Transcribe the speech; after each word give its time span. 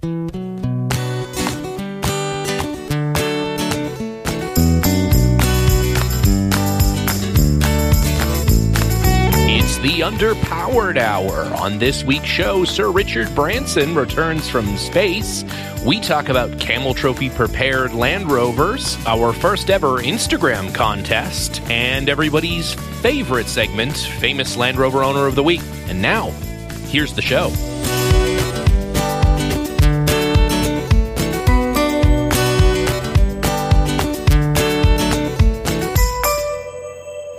It's 0.00 0.10
the 9.78 10.02
Underpowered 10.02 10.98
Hour. 10.98 11.52
On 11.56 11.78
this 11.78 12.04
week's 12.04 12.26
show, 12.26 12.64
Sir 12.64 12.92
Richard 12.92 13.34
Branson 13.34 13.96
returns 13.96 14.48
from 14.48 14.76
space. 14.76 15.44
We 15.84 15.98
talk 15.98 16.28
about 16.28 16.60
Camel 16.60 16.94
Trophy 16.94 17.30
prepared 17.30 17.92
Land 17.92 18.30
Rovers, 18.30 18.96
our 19.04 19.32
first 19.32 19.68
ever 19.68 19.98
Instagram 19.98 20.72
contest, 20.72 21.60
and 21.62 22.08
everybody's 22.08 22.74
favorite 23.02 23.48
segment, 23.48 23.96
Famous 23.96 24.56
Land 24.56 24.78
Rover 24.78 25.02
Owner 25.02 25.26
of 25.26 25.34
the 25.34 25.42
Week. 25.42 25.62
And 25.88 26.00
now, 26.00 26.30
here's 26.86 27.14
the 27.14 27.22
show. 27.22 27.50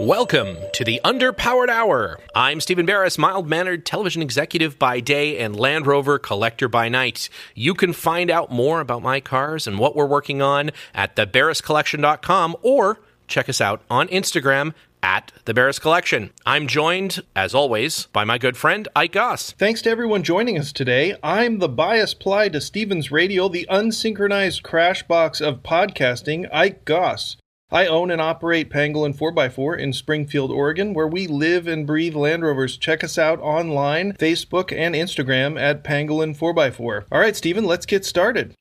Welcome 0.09 0.57
to 0.73 0.83
the 0.83 0.99
Underpowered 1.05 1.69
Hour. 1.69 2.19
I'm 2.33 2.61
Stephen 2.61 2.87
Barris, 2.87 3.19
mild 3.19 3.47
mannered 3.47 3.85
television 3.85 4.23
executive 4.23 4.79
by 4.79 5.01
day 5.01 5.37
and 5.37 5.55
Land 5.55 5.85
Rover 5.85 6.17
collector 6.17 6.67
by 6.67 6.89
night. 6.89 7.29
You 7.53 7.75
can 7.75 7.93
find 7.93 8.31
out 8.31 8.51
more 8.51 8.79
about 8.79 9.03
my 9.03 9.19
cars 9.19 9.67
and 9.67 9.77
what 9.77 9.95
we're 9.95 10.07
working 10.07 10.41
on 10.41 10.71
at 10.95 11.15
thebarriscollection.com 11.15 12.57
or 12.63 12.99
check 13.27 13.49
us 13.49 13.61
out 13.61 13.83
on 13.87 14.07
Instagram 14.07 14.73
at 15.03 15.31
the 15.45 15.53
Barris 15.53 15.77
Collection. 15.77 16.31
I'm 16.43 16.65
joined, 16.65 17.21
as 17.35 17.53
always, 17.53 18.07
by 18.07 18.23
my 18.23 18.39
good 18.39 18.57
friend 18.57 18.87
Ike 18.95 19.11
Goss. 19.11 19.51
Thanks 19.59 19.83
to 19.83 19.91
everyone 19.91 20.23
joining 20.23 20.57
us 20.57 20.73
today. 20.73 21.17
I'm 21.21 21.59
the 21.59 21.69
bias 21.69 22.15
ply 22.15 22.49
to 22.49 22.59
Stevens 22.59 23.11
Radio, 23.11 23.47
the 23.47 23.67
unsynchronized 23.69 24.63
crash 24.63 25.03
box 25.03 25.39
of 25.39 25.61
podcasting, 25.61 26.49
Ike 26.51 26.83
Goss. 26.83 27.37
I 27.71 27.85
own 27.85 28.09
and 28.09 28.19
operate 28.19 28.71
Pangolin 28.71 29.15
4x4 29.15 29.77
in 29.77 29.93
Springfield, 29.93 30.49
Oregon, 30.49 30.93
where 30.93 31.07
we 31.07 31.27
live 31.27 31.67
and 31.67 31.85
breathe 31.85 32.15
Land 32.15 32.43
Rovers. 32.43 32.77
Check 32.77 33.03
us 33.03 33.17
out 33.17 33.39
online, 33.41 34.13
Facebook 34.13 34.75
and 34.75 34.95
Instagram 34.95 35.59
at 35.59 35.83
Pangolin 35.83 36.35
4x4. 36.35 37.05
All 37.11 37.19
right, 37.19 37.35
Stephen, 37.35 37.65
let's 37.65 37.85
get 37.85 38.05
started. 38.05 38.55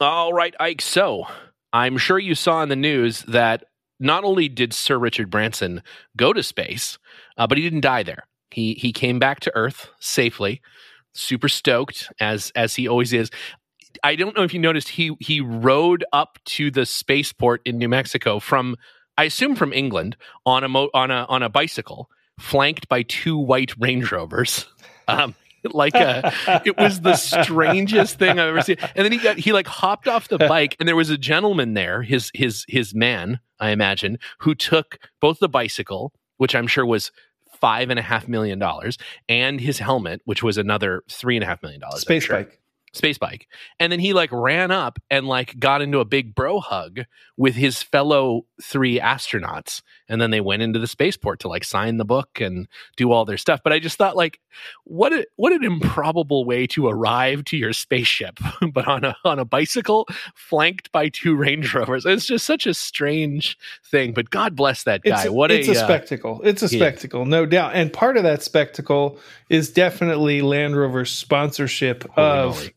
All 0.00 0.34
right, 0.34 0.54
Ike. 0.60 0.82
So 0.82 1.26
I'm 1.72 1.96
sure 1.96 2.18
you 2.18 2.34
saw 2.34 2.62
in 2.62 2.68
the 2.68 2.76
news 2.76 3.22
that 3.22 3.64
not 3.98 4.24
only 4.24 4.48
did 4.48 4.74
Sir 4.74 4.98
Richard 4.98 5.30
Branson 5.30 5.82
go 6.16 6.32
to 6.32 6.42
space, 6.42 6.98
uh, 7.38 7.46
but 7.46 7.56
he 7.56 7.64
didn't 7.64 7.80
die 7.80 8.02
there. 8.02 8.24
He 8.50 8.74
he 8.74 8.92
came 8.92 9.18
back 9.18 9.40
to 9.40 9.56
Earth 9.56 9.88
safely. 10.00 10.60
Super 11.14 11.48
stoked 11.48 12.12
as 12.20 12.52
as 12.54 12.74
he 12.74 12.86
always 12.86 13.12
is. 13.12 13.30
I 14.02 14.16
don't 14.16 14.36
know 14.36 14.42
if 14.42 14.52
you 14.52 14.60
noticed 14.60 14.88
he 14.88 15.16
he 15.20 15.40
rode 15.40 16.04
up 16.12 16.38
to 16.46 16.70
the 16.70 16.86
spaceport 16.86 17.62
in 17.64 17.78
New 17.78 17.88
Mexico 17.88 18.38
from 18.38 18.76
I 19.16 19.24
assume 19.24 19.56
from 19.56 19.72
England 19.72 20.16
on 20.46 20.64
a 20.64 20.68
mo- 20.68 20.90
on 20.94 21.10
a 21.10 21.26
on 21.28 21.42
a 21.42 21.48
bicycle 21.48 22.10
flanked 22.38 22.88
by 22.88 23.02
two 23.02 23.36
white 23.36 23.74
Range 23.78 24.10
Rovers. 24.10 24.66
Um, 25.10 25.34
like 25.64 25.94
a, 25.94 26.34
it 26.66 26.76
was 26.76 27.00
the 27.00 27.16
strangest 27.16 28.18
thing 28.18 28.32
I've 28.32 28.48
ever 28.50 28.60
seen. 28.60 28.76
And 28.94 29.06
then 29.06 29.10
he 29.10 29.16
got 29.16 29.38
he 29.38 29.54
like 29.54 29.66
hopped 29.66 30.06
off 30.06 30.28
the 30.28 30.36
bike, 30.36 30.76
and 30.78 30.86
there 30.86 30.96
was 30.96 31.08
a 31.08 31.16
gentleman 31.16 31.72
there, 31.72 32.02
his 32.02 32.30
his 32.34 32.66
his 32.68 32.94
man, 32.94 33.40
I 33.58 33.70
imagine, 33.70 34.18
who 34.40 34.54
took 34.54 34.98
both 35.18 35.38
the 35.38 35.48
bicycle, 35.48 36.12
which 36.36 36.54
I'm 36.54 36.66
sure 36.66 36.84
was 36.84 37.10
five 37.58 37.90
and 37.90 37.98
a 37.98 38.02
half 38.02 38.28
million 38.28 38.58
dollars, 38.58 38.98
and 39.28 39.60
his 39.60 39.78
helmet, 39.78 40.20
which 40.26 40.42
was 40.42 40.58
another 40.58 41.02
three 41.10 41.36
and 41.36 41.42
a 41.42 41.46
half 41.46 41.62
million 41.62 41.80
dollars. 41.80 42.02
Space 42.02 42.24
sure. 42.24 42.36
bike. 42.36 42.60
Space 42.92 43.18
bike. 43.18 43.46
And 43.78 43.92
then 43.92 44.00
he 44.00 44.12
like 44.12 44.30
ran 44.32 44.70
up 44.70 44.98
and 45.10 45.26
like 45.26 45.58
got 45.58 45.82
into 45.82 46.00
a 46.00 46.04
big 46.04 46.34
bro 46.34 46.60
hug 46.60 47.00
with 47.36 47.54
his 47.54 47.82
fellow 47.82 48.46
three 48.62 48.98
astronauts. 48.98 49.82
And 50.08 50.20
then 50.20 50.30
they 50.30 50.40
went 50.40 50.62
into 50.62 50.78
the 50.78 50.86
spaceport 50.86 51.40
to 51.40 51.48
like 51.48 51.64
sign 51.64 51.98
the 51.98 52.04
book 52.04 52.40
and 52.40 52.66
do 52.96 53.12
all 53.12 53.24
their 53.24 53.36
stuff. 53.36 53.60
But 53.62 53.72
I 53.72 53.78
just 53.78 53.98
thought 53.98 54.16
like 54.16 54.40
what 54.84 55.12
a, 55.12 55.26
what 55.36 55.52
an 55.52 55.64
improbable 55.64 56.44
way 56.44 56.66
to 56.68 56.88
arrive 56.88 57.44
to 57.44 57.56
your 57.56 57.72
spaceship, 57.72 58.40
but 58.72 58.88
on 58.88 59.04
a 59.04 59.16
on 59.24 59.38
a 59.38 59.44
bicycle 59.44 60.06
flanked 60.34 60.90
by 60.92 61.08
two 61.08 61.36
Range 61.36 61.74
Rovers. 61.74 62.06
It's 62.06 62.26
just 62.26 62.46
such 62.46 62.66
a 62.66 62.74
strange 62.74 63.58
thing. 63.90 64.12
But 64.12 64.30
God 64.30 64.56
bless 64.56 64.84
that 64.84 65.02
guy. 65.02 65.22
It's, 65.22 65.30
what 65.30 65.50
it's 65.50 65.68
a, 65.68 65.72
a, 65.72 65.82
uh, 65.82 65.84
spectacle. 65.84 66.40
It's 66.44 66.62
a 66.62 66.66
yeah. 66.66 66.78
spectacle, 66.78 67.24
no 67.24 67.46
doubt. 67.46 67.74
And 67.74 67.92
part 67.92 68.16
of 68.16 68.22
that 68.22 68.42
spectacle 68.42 69.18
is 69.48 69.70
definitely 69.70 70.42
Land 70.42 70.76
Rover's 70.76 71.12
sponsorship 71.12 72.08
Holy 72.10 72.28
of 72.28 72.56
moly. 72.56 72.74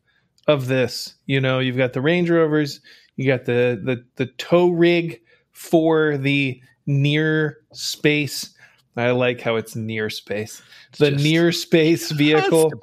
Of 0.52 0.68
this. 0.68 1.16
You 1.26 1.42
know, 1.42 1.60
you've 1.60 1.78
got 1.78 1.94
the 1.94 2.02
Range 2.02 2.30
Rovers, 2.30 2.82
you 3.16 3.26
got 3.28 3.46
the 3.46 3.80
the 3.84 4.04
the 4.18 4.26
tow 4.38 4.70
rig 4.70 5.22
for 5.52 6.18
the 6.18 6.62
near 6.86 7.58
space. 7.74 8.54
I 8.98 9.12
like 9.12 9.40
how 9.42 9.56
it's 9.56 9.76
near 9.76 10.10
space. 10.10 10.62
The 11.00 11.12
just- 11.12 11.24
near 11.24 11.52
space 11.54 12.12
vehicle. 12.12 12.74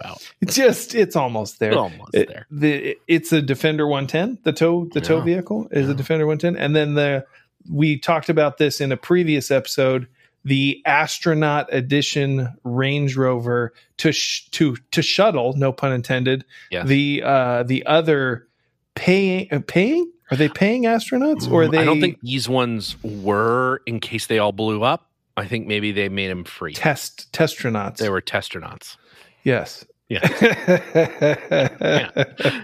just 0.47 0.95
It's 0.95 1.15
almost 1.17 1.59
there. 1.61 1.75
almost 1.75 2.15
It- 2.15 2.29
there. 2.29 2.47
the 2.51 2.97
it's 3.07 3.31
a 3.33 3.43
Defender 3.43 3.87
110. 3.87 4.39
The 4.45 4.53
tow 4.53 4.89
the 4.93 5.01
tow 5.03 5.21
vehicle 5.21 5.69
is 5.71 5.87
Yeah. 5.87 5.93
a 5.93 5.95
Defender 5.95 6.27
110, 6.27 6.57
and 6.63 6.75
then 6.75 6.95
the 6.95 7.25
we 7.71 7.99
talked 7.99 8.31
about 8.31 8.57
this 8.59 8.81
in 8.81 8.93
a 8.93 8.97
previous 8.97 9.51
episode. 9.51 10.07
The 10.49 10.83
astronaut 10.87 11.69
edition 11.73 12.49
Range 12.65 13.17
Rover 13.17 13.73
to 13.99 14.13
sh- 14.13 14.49
to 14.53 14.77
to 14.93 15.03
shuttle, 15.03 15.55
no 15.57 15.73
pun 15.73 15.93
intended. 15.93 16.45
Yes. 16.71 16.87
The 16.89 17.23
uh 17.25 17.63
the 17.65 17.85
other 17.87 18.49
paying 18.95 19.49
uh, 19.53 19.61
paying 19.67 20.11
are 20.31 20.37
they 20.37 20.49
paying 20.49 20.85
astronauts 20.85 21.51
or 21.51 21.69
they 21.69 21.79
Mm, 21.79 21.81
I 21.81 21.85
don't 21.85 22.01
think 22.01 22.21
these 22.23 22.49
ones 22.49 22.97
were 23.03 23.81
in 23.87 24.01
case 24.01 24.27
they 24.27 24.39
all 24.39 24.53
blew 24.53 24.83
up. 24.83 25.11
I 25.37 25.47
think 25.47 25.67
maybe 25.67 25.93
they 25.93 26.09
made 26.09 26.29
them 26.31 26.45
free. 26.45 26.73
test 26.75 27.33
testronauts? 27.33 27.99
They 27.99 28.09
were 28.11 28.21
testronauts. 28.21 28.97
yes. 29.45 29.85
Yeah. 30.11 30.27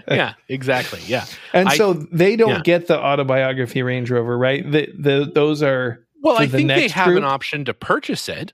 yeah, 0.07 0.33
exactly. 0.49 0.99
Yeah. 1.05 1.25
And 1.53 1.69
I- 1.69 1.77
so 1.77 1.93
they 1.93 2.35
don't 2.35 2.49
yeah. 2.49 2.61
get 2.63 2.87
the 2.87 2.99
autobiography 2.99 3.83
Range 3.83 4.09
Rover, 4.09 4.37
right? 4.37 4.63
The, 4.69 4.89
the 4.97 5.31
those 5.33 5.61
are 5.63 6.04
Well, 6.25 6.37
I 6.37 6.45
the 6.47 6.57
think 6.57 6.67
they 6.69 6.87
have 6.89 7.07
group? 7.07 7.17
an 7.19 7.23
option 7.23 7.65
to 7.65 7.73
purchase 7.73 8.27
it. 8.27 8.51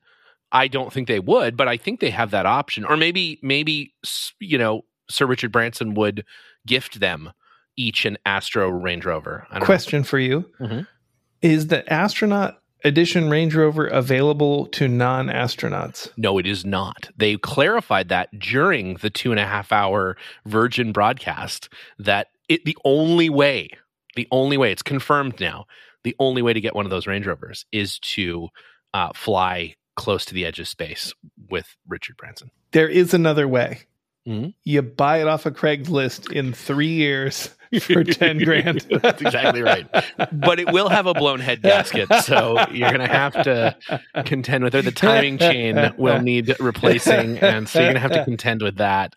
I 0.52 0.68
don't 0.68 0.92
think 0.92 1.08
they 1.08 1.20
would, 1.20 1.56
but 1.56 1.68
I 1.68 1.78
think 1.78 2.00
they 2.02 2.10
have 2.10 2.32
that 2.32 2.46
option. 2.46 2.84
Or 2.86 2.98
maybe, 2.98 3.40
maybe 3.42 3.94
you 4.40 4.58
know, 4.58 4.84
Sir 5.10 5.26
Richard 5.26 5.52
Branson 5.52 5.94
would 5.94 6.26
gift 6.68 7.00
them 7.00 7.32
each 7.78 8.06
an 8.06 8.18
Astro 8.26 8.70
Range 8.70 9.06
Rover. 9.06 9.48
I 9.50 9.54
don't 9.56 9.60
know. 9.62 9.66
question 9.66 10.04
for 10.04 10.20
you 10.20 10.46
Mhm. 10.60 10.86
is 11.42 11.68
the 11.68 11.92
astronaut 11.92 12.62
edition 12.84 13.30
range 13.30 13.56
rover 13.56 13.86
available 13.88 14.66
to 14.66 14.88
non-astronauts 14.88 16.10
No, 16.18 16.38
it 16.40 16.48
is 16.48 16.66
not. 16.66 17.10
They 17.16 17.38
clarified 17.38 18.10
that 18.10 18.38
during 18.40 18.96
the 18.96 19.10
two 19.12 19.32
and 19.32 19.40
a 19.40 19.46
half 19.46 19.72
hour 19.72 20.18
Virgin 20.46 20.92
broadcast 20.92 21.70
that 22.00 22.28
it 22.50 22.66
the 22.66 22.76
only 22.84 23.30
way, 23.30 23.70
the 24.16 24.28
only 24.32 24.58
way 24.58 24.72
it's 24.72 24.82
confirmed 24.82 25.40
now, 25.40 25.66
the 26.04 26.16
only 26.20 26.42
way 26.42 26.54
to 26.54 26.62
get 26.62 26.76
one 26.76 26.86
of 26.86 26.90
those 26.92 27.08
Range 27.08 27.26
Rovers 27.28 27.66
is 27.72 28.00
to 28.00 28.50
uh, 28.94 29.10
fly 29.14 29.76
close 29.96 30.26
to 30.26 30.34
the 30.34 30.46
edge 30.46 30.60
of 30.60 30.68
space 30.68 31.14
with 31.50 31.68
Richard 31.88 32.18
Branson. 32.18 32.50
there 32.72 32.88
is 32.90 33.14
another 33.14 33.48
way 33.48 33.82
Mhm. 34.28 34.54
you 34.64 34.82
buy 34.82 35.20
it 35.22 35.28
off 35.28 35.46
of 35.46 35.54
craigslist 35.56 36.32
in 36.32 36.54
three 36.54 36.94
years 36.94 37.50
for 37.80 38.04
10 38.04 38.40
grand 38.40 38.82
That's 39.02 39.22
exactly 39.22 39.62
right. 39.62 39.88
But 40.32 40.60
it 40.60 40.72
will 40.72 40.90
have 40.90 41.06
a 41.06 41.14
blown 41.14 41.40
head 41.40 41.62
gasket, 41.62 42.14
so 42.24 42.58
you're 42.72 42.90
going 42.90 43.02
to 43.02 43.08
have 43.08 43.34
to 43.44 43.76
contend 44.26 44.64
with 44.64 44.76
it. 44.76 44.86
The 44.86 44.92
timing 44.92 45.38
chain 45.38 45.94
will 45.98 46.22
need 46.22 46.54
replacing, 46.60 47.38
and 47.40 47.68
so 47.68 47.80
you're 47.80 47.94
going 47.94 47.96
to 47.96 48.02
have 48.02 48.12
to 48.12 48.26
contend 48.26 48.62
with 48.62 48.78
that. 48.78 49.16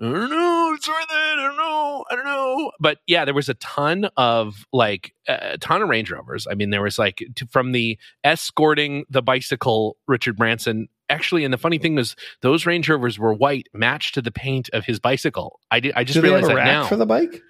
I 0.00 0.04
don't 0.04 0.30
know. 0.30 0.72
It's 0.74 0.88
worth 0.88 0.96
it. 1.02 1.12
I 1.12 1.36
don't 1.36 1.56
know. 1.56 2.04
I 2.10 2.16
don't 2.16 2.24
know. 2.24 2.72
But 2.80 2.98
yeah, 3.06 3.24
there 3.24 3.34
was 3.34 3.48
a 3.48 3.54
ton 3.54 4.08
of 4.16 4.66
like 4.72 5.14
a 5.28 5.58
ton 5.58 5.82
of 5.82 5.88
Range 5.88 6.10
Rovers. 6.10 6.46
I 6.50 6.54
mean, 6.54 6.70
there 6.70 6.82
was 6.82 6.98
like 6.98 7.22
to, 7.36 7.46
from 7.46 7.72
the 7.72 7.98
escorting 8.24 9.04
the 9.10 9.22
bicycle 9.22 9.96
Richard 10.06 10.36
Branson. 10.36 10.88
Actually, 11.08 11.44
and 11.44 11.52
the 11.52 11.58
funny 11.58 11.76
thing 11.76 11.94
was, 11.94 12.16
those 12.40 12.64
Range 12.64 12.88
Rovers 12.88 13.18
were 13.18 13.34
white, 13.34 13.68
matched 13.74 14.14
to 14.14 14.22
the 14.22 14.30
paint 14.30 14.70
of 14.72 14.86
his 14.86 14.98
bicycle. 14.98 15.60
I 15.70 15.80
did. 15.80 15.92
I 15.94 16.04
just 16.04 16.14
do 16.14 16.22
they 16.22 16.28
have 16.28 16.36
realized 16.36 16.52
a 16.52 16.54
that 16.54 16.56
rack 16.56 16.66
now. 16.66 16.86
for 16.86 16.96
the 16.96 17.04
bike 17.04 17.42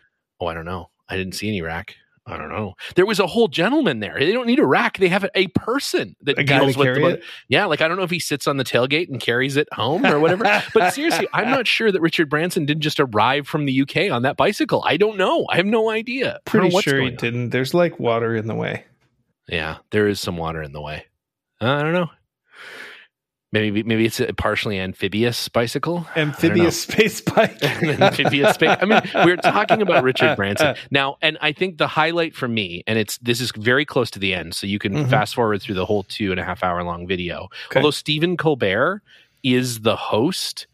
Oh, 0.42 0.46
I 0.48 0.54
don't 0.54 0.64
know. 0.64 0.90
I 1.08 1.16
didn't 1.16 1.34
see 1.36 1.46
any 1.46 1.62
rack. 1.62 1.94
I 2.26 2.36
don't 2.36 2.48
know. 2.48 2.74
There 2.96 3.06
was 3.06 3.20
a 3.20 3.26
whole 3.28 3.46
gentleman 3.46 4.00
there. 4.00 4.16
They 4.18 4.32
don't 4.32 4.46
need 4.48 4.58
a 4.58 4.66
rack. 4.66 4.98
They 4.98 5.06
have 5.08 5.28
a 5.36 5.46
person 5.48 6.16
that 6.22 6.36
a 6.36 6.42
deals 6.42 6.76
with 6.76 6.94
the 6.96 7.04
it 7.06 7.22
Yeah, 7.48 7.66
like 7.66 7.80
I 7.80 7.86
don't 7.86 7.96
know 7.96 8.02
if 8.02 8.10
he 8.10 8.18
sits 8.18 8.48
on 8.48 8.56
the 8.56 8.64
tailgate 8.64 9.08
and 9.08 9.20
carries 9.20 9.56
it 9.56 9.68
home 9.72 10.04
or 10.04 10.18
whatever. 10.18 10.44
but 10.74 10.92
seriously, 10.94 11.28
I'm 11.32 11.48
not 11.50 11.68
sure 11.68 11.92
that 11.92 12.00
Richard 12.00 12.28
Branson 12.28 12.64
didn't 12.66 12.82
just 12.82 12.98
arrive 12.98 13.46
from 13.46 13.66
the 13.66 13.82
UK 13.82 14.10
on 14.10 14.22
that 14.22 14.36
bicycle. 14.36 14.82
I 14.84 14.96
don't 14.96 15.16
know. 15.16 15.46
I 15.48 15.56
have 15.56 15.66
no 15.66 15.90
idea. 15.90 16.26
I 16.26 16.30
don't 16.58 16.62
know 16.64 16.70
pretty 16.70 16.82
sure 16.82 17.00
he 17.00 17.06
on. 17.08 17.16
didn't 17.16 17.50
there's 17.50 17.72
like 17.74 18.00
water 18.00 18.34
in 18.34 18.48
the 18.48 18.54
way 18.56 18.84
Yeah, 19.48 19.78
there 19.90 20.08
is 20.08 20.18
some 20.18 20.36
water 20.36 20.60
in 20.62 20.72
the 20.72 20.80
way. 20.80 21.06
Uh, 21.60 21.74
I 21.74 21.82
don't 21.82 21.92
know. 21.92 22.10
Maybe 23.52 23.82
maybe 23.82 24.06
it's 24.06 24.18
a 24.18 24.32
partially 24.32 24.80
amphibious 24.80 25.48
bicycle. 25.50 26.06
Amphibious 26.16 26.82
space 26.82 27.20
bike. 27.20 27.62
amphibious 27.62 28.54
space. 28.54 28.78
I 28.80 28.84
mean, 28.86 29.02
we're 29.26 29.36
talking 29.36 29.82
about 29.82 30.02
Richard 30.02 30.36
Branson 30.36 30.74
now, 30.90 31.16
and 31.20 31.36
I 31.42 31.52
think 31.52 31.76
the 31.76 31.86
highlight 31.86 32.34
for 32.34 32.48
me, 32.48 32.82
and 32.86 32.98
it's 32.98 33.18
this 33.18 33.42
is 33.42 33.52
very 33.54 33.84
close 33.84 34.10
to 34.12 34.18
the 34.18 34.32
end, 34.32 34.54
so 34.54 34.66
you 34.66 34.78
can 34.78 34.94
Mhm. 34.94 35.10
fast 35.10 35.34
forward 35.34 35.60
through 35.60 35.74
the 35.74 35.84
whole 35.84 36.02
two 36.04 36.30
and 36.30 36.40
a 36.40 36.44
half 36.44 36.62
hour 36.64 36.82
long 36.82 37.06
video. 37.06 37.48
Okay. 37.66 37.80
Although 37.80 37.90
Stephen 37.90 38.38
Colbert 38.38 39.02
is 39.42 39.80
the 39.80 39.96
host, 39.96 40.66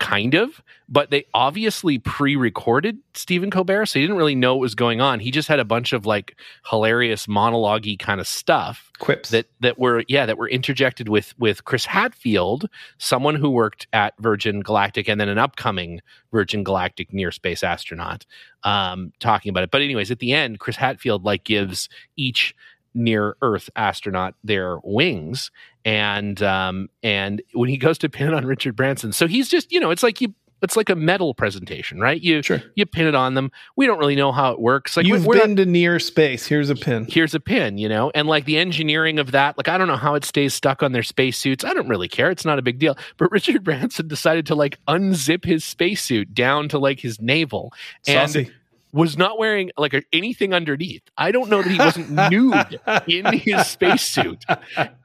kind 0.00 0.34
of, 0.34 0.60
but 0.90 1.10
they 1.10 1.24
obviously 1.32 1.98
pre-recorded 1.98 2.98
Stephen 3.14 3.50
Colbert, 3.50 3.86
so 3.86 3.98
he 3.98 4.04
didn't 4.04 4.16
really 4.16 4.34
know 4.34 4.54
what 4.54 4.60
was 4.60 4.74
going 4.74 5.00
on. 5.00 5.20
He 5.20 5.30
just 5.30 5.48
had 5.48 5.60
a 5.60 5.64
bunch 5.64 5.92
of 5.92 6.04
like 6.04 6.36
hilarious 6.68 7.28
monologue 7.28 7.86
kind 7.98 8.20
of 8.20 8.26
stuff 8.26 8.90
Quips. 8.98 9.30
that 9.30 9.46
that 9.60 9.78
were 9.78 10.04
yeah 10.08 10.26
that 10.26 10.36
were 10.36 10.48
interjected 10.48 11.08
with 11.08 11.32
with 11.38 11.64
Chris 11.64 11.86
Hadfield, 11.86 12.68
someone 12.98 13.36
who 13.36 13.50
worked 13.50 13.86
at 13.92 14.14
Virgin 14.18 14.60
Galactic 14.60 15.08
and 15.08 15.20
then 15.20 15.28
an 15.28 15.38
upcoming 15.38 16.00
Virgin 16.32 16.64
Galactic 16.64 17.12
near 17.12 17.30
space 17.30 17.62
astronaut, 17.62 18.26
um, 18.64 19.12
talking 19.20 19.50
about 19.50 19.62
it. 19.62 19.70
But 19.70 19.82
anyways, 19.82 20.10
at 20.10 20.18
the 20.18 20.32
end, 20.32 20.58
Chris 20.58 20.76
Hadfield 20.76 21.24
like 21.24 21.44
gives 21.44 21.88
each 22.16 22.54
near 22.94 23.36
Earth 23.42 23.70
astronaut 23.76 24.34
their 24.42 24.78
wings, 24.82 25.50
and 25.84 26.42
um, 26.42 26.88
and 27.02 27.42
when 27.54 27.68
he 27.68 27.76
goes 27.76 27.98
to 27.98 28.08
pin 28.08 28.34
on 28.34 28.44
Richard 28.44 28.76
Branson, 28.76 29.12
so 29.12 29.26
he's 29.26 29.48
just 29.48 29.70
you 29.72 29.80
know 29.80 29.90
it's 29.90 30.02
like 30.02 30.20
you. 30.20 30.34
It's 30.62 30.76
like 30.76 30.90
a 30.90 30.94
metal 30.96 31.34
presentation, 31.34 32.00
right? 32.00 32.20
You 32.20 32.42
Sure. 32.42 32.62
you 32.74 32.86
pin 32.86 33.06
it 33.06 33.14
on 33.14 33.34
them. 33.34 33.50
We 33.76 33.86
don't 33.86 33.98
really 33.98 34.16
know 34.16 34.30
how 34.32 34.52
it 34.52 34.60
works. 34.60 34.96
Like 34.96 35.06
You've 35.06 35.24
we're 35.26 35.36
not- 35.36 35.42
been 35.44 35.56
to 35.56 35.66
near 35.66 35.98
space. 35.98 36.46
Here's 36.46 36.70
a 36.70 36.74
pin. 36.74 37.06
here's 37.08 37.34
a 37.34 37.40
pin, 37.40 37.78
you 37.78 37.88
know, 37.88 38.10
and 38.14 38.28
like 38.28 38.44
the 38.44 38.58
engineering 38.58 39.18
of 39.18 39.32
that, 39.32 39.56
like 39.56 39.68
I 39.68 39.78
don't 39.78 39.88
know 39.88 39.96
how 39.96 40.14
it 40.14 40.24
stays 40.24 40.52
stuck 40.54 40.82
on 40.82 40.92
their 40.92 41.02
spacesuits. 41.02 41.64
I 41.64 41.72
don't 41.74 41.88
really 41.88 42.08
care. 42.08 42.30
It's 42.30 42.44
not 42.44 42.58
a 42.58 42.62
big 42.62 42.78
deal. 42.78 42.96
But 43.16 43.30
Richard 43.32 43.64
Branson 43.64 44.08
decided 44.08 44.46
to 44.46 44.54
like 44.54 44.78
unzip 44.86 45.44
his 45.44 45.64
spacesuit 45.64 46.34
down 46.34 46.68
to 46.70 46.78
like 46.78 47.00
his 47.00 47.20
navel 47.20 47.72
and 48.06 48.30
Saucy. 48.30 48.50
Was 48.92 49.16
not 49.16 49.38
wearing 49.38 49.70
like 49.76 49.94
anything 50.12 50.52
underneath. 50.52 51.02
I 51.16 51.30
don't 51.30 51.48
know 51.48 51.62
that 51.62 51.70
he 51.70 51.78
wasn't 51.78 52.10
nude 52.30 52.80
in 53.06 53.32
his 53.38 53.66
spacesuit. 53.66 54.44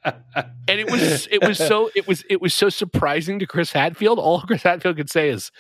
And 0.04 0.80
it 0.80 0.90
was 0.90 1.28
it 1.32 1.42
was 1.42 1.58
so 1.58 1.90
it 1.96 2.08
was 2.08 2.24
it 2.30 2.42
was 2.42 2.54
so 2.54 2.70
surprising 2.70 3.40
to 3.40 3.46
Chris 3.46 3.72
Hadfield. 3.72 4.20
All 4.20 4.42
Chris 4.42 4.64
Hadfield 4.64 4.98
could 4.98 5.10
say 5.10 5.30
is 5.30 5.52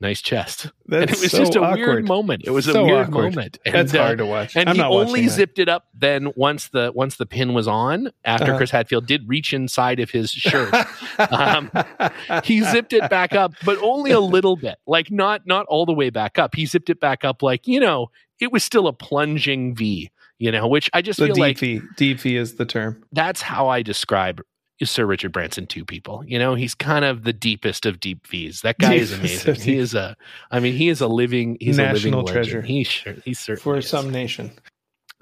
nice 0.00 0.20
chest. 0.20 0.70
That's 0.86 1.02
and 1.10 1.10
it 1.10 1.20
was 1.22 1.30
so 1.30 1.38
just 1.38 1.56
a 1.56 1.60
awkward. 1.62 1.78
weird 1.78 2.08
moment. 2.08 2.42
It 2.44 2.50
was 2.50 2.68
a 2.68 2.82
weird 2.84 3.08
awkward. 3.08 3.34
moment. 3.34 3.58
And, 3.64 3.74
That's 3.74 3.94
uh, 3.94 3.98
hard 4.02 4.18
to 4.18 4.26
watch. 4.26 4.54
and 4.56 4.68
I'm 4.68 4.76
he 4.76 4.82
only 4.82 5.28
zipped 5.28 5.58
it 5.58 5.68
up 5.68 5.84
then 5.94 6.32
once 6.36 6.68
the 6.68 6.92
once 6.94 7.16
the 7.16 7.26
pin 7.26 7.54
was 7.54 7.66
on 7.66 8.10
after 8.24 8.46
Uh-huh. 8.50 8.56
Chris 8.58 8.70
Hadfield 8.70 9.06
did 9.06 9.28
reach 9.28 9.52
inside 9.52 10.00
of 10.00 10.10
his 10.10 10.30
shirt. 10.30 10.72
um, 11.30 11.70
he 12.44 12.62
zipped 12.62 12.92
it 12.92 13.08
back 13.10 13.32
up, 13.34 13.52
but 13.64 13.78
only 13.82 14.10
a 14.10 14.20
little 14.20 14.56
bit. 14.56 14.76
Like 14.86 15.10
not 15.10 15.46
not 15.46 15.66
all 15.66 15.86
the 15.86 15.94
way 15.94 16.10
back 16.10 16.38
up. 16.38 16.54
He 16.54 16.66
zipped 16.66 16.90
it 16.90 17.00
back 17.00 17.24
up 17.24 17.42
like, 17.42 17.66
you 17.66 17.80
know, 17.80 18.10
it 18.40 18.52
was 18.52 18.62
still 18.64 18.86
a 18.86 18.92
plunging 18.92 19.74
V, 19.74 20.10
you 20.38 20.52
know, 20.52 20.66
which 20.68 20.90
I 20.92 21.00
just 21.02 21.18
the 21.18 21.26
feel 21.26 21.34
deep 21.34 21.40
like 21.42 21.58
V. 21.58 21.80
Deep 21.96 22.20
V 22.20 22.36
is 22.36 22.56
the 22.56 22.66
term. 22.66 23.02
that's 23.12 23.40
how 23.40 23.68
I 23.68 23.82
describe 23.82 24.42
Sir 24.84 25.06
Richard 25.06 25.32
Branson 25.32 25.66
to 25.68 25.84
people. 25.84 26.22
You 26.26 26.38
know, 26.38 26.54
he's 26.54 26.74
kind 26.74 27.04
of 27.04 27.24
the 27.24 27.32
deepest 27.32 27.86
of 27.86 27.98
deep 27.98 28.26
V's. 28.26 28.60
That 28.60 28.78
guy 28.78 28.94
is 28.94 29.12
amazing. 29.18 29.50
of 29.52 29.62
He 29.62 29.76
is 29.76 29.94
a 29.94 30.16
I 30.50 30.60
mean, 30.60 30.74
he 30.74 30.88
is 30.88 31.00
a 31.00 31.08
living 31.08 31.56
he's 31.60 31.78
National 31.78 32.20
a 32.20 32.22
living 32.22 32.32
treasure. 32.34 32.56
legend. 32.60 32.76
He 32.76 32.84
sure 32.84 33.14
he's 33.24 33.38
certainly 33.38 33.62
For 33.62 33.76
is 33.78 33.88
some 33.88 34.10
nation. 34.10 34.50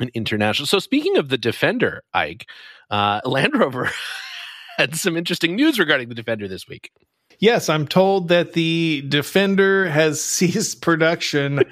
an 0.00 0.10
international. 0.14 0.66
So 0.66 0.78
speaking 0.80 1.16
of 1.16 1.28
the 1.28 1.38
Defender, 1.38 2.02
Ike, 2.12 2.48
uh, 2.90 3.20
Land 3.24 3.54
Rover 3.54 3.90
had 4.78 4.96
some 4.96 5.16
interesting 5.16 5.54
news 5.54 5.78
regarding 5.78 6.08
the 6.08 6.14
Defender 6.16 6.48
this 6.48 6.66
week. 6.66 6.90
Yes, 7.38 7.68
I'm 7.68 7.86
told 7.86 8.28
that 8.28 8.52
the 8.54 9.04
Defender 9.08 9.88
has 9.88 10.20
ceased 10.24 10.82
production 10.82 11.62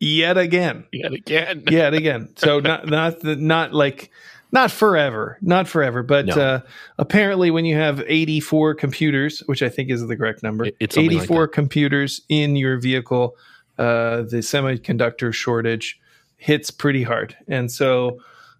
yet 0.00 0.36
again. 0.38 0.84
Yet 0.92 1.12
again. 1.12 1.64
Yet 1.70 1.94
again. 1.94 2.28
So 2.36 2.60
not 2.60 2.86
not 2.86 3.20
the, 3.20 3.36
not 3.36 3.72
like 3.72 4.10
not 4.52 4.70
forever, 4.70 5.38
not 5.42 5.66
forever, 5.68 6.02
but 6.02 6.26
No. 6.26 6.34
uh, 6.34 6.60
apparently 6.98 7.50
when 7.50 7.64
you 7.64 7.74
have 7.76 8.02
84 8.06 8.74
computers, 8.74 9.40
which 9.46 9.62
I 9.62 9.68
think 9.68 9.90
is 9.90 10.06
the 10.06 10.16
correct 10.16 10.42
number, 10.42 10.66
It- 10.66 10.76
it's 10.80 10.94
something 10.94 11.12
like 11.16 11.24
84 11.24 11.48
computers 11.48 12.20
in 12.28 12.56
your 12.56 12.78
vehicle, 12.78 13.36
uh, 13.78 14.22
the 14.22 14.38
semiconductor 14.42 15.32
shortage 15.34 15.98
hits 16.36 16.70
pretty 16.70 17.02
hard, 17.02 17.36
and 17.48 17.70
so 17.70 18.18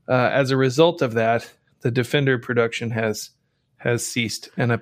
uh, 0.09 0.31
as 0.33 0.51
a 0.51 0.57
result 0.57 1.03
of 1.03 1.15
that, 1.15 1.51
the 1.81 1.91
Defender 1.91 2.39
production 2.39 2.91
has 2.93 3.31
has 3.79 4.05
ceased, 4.07 4.49
and 4.57 4.73
uh, 4.73 4.79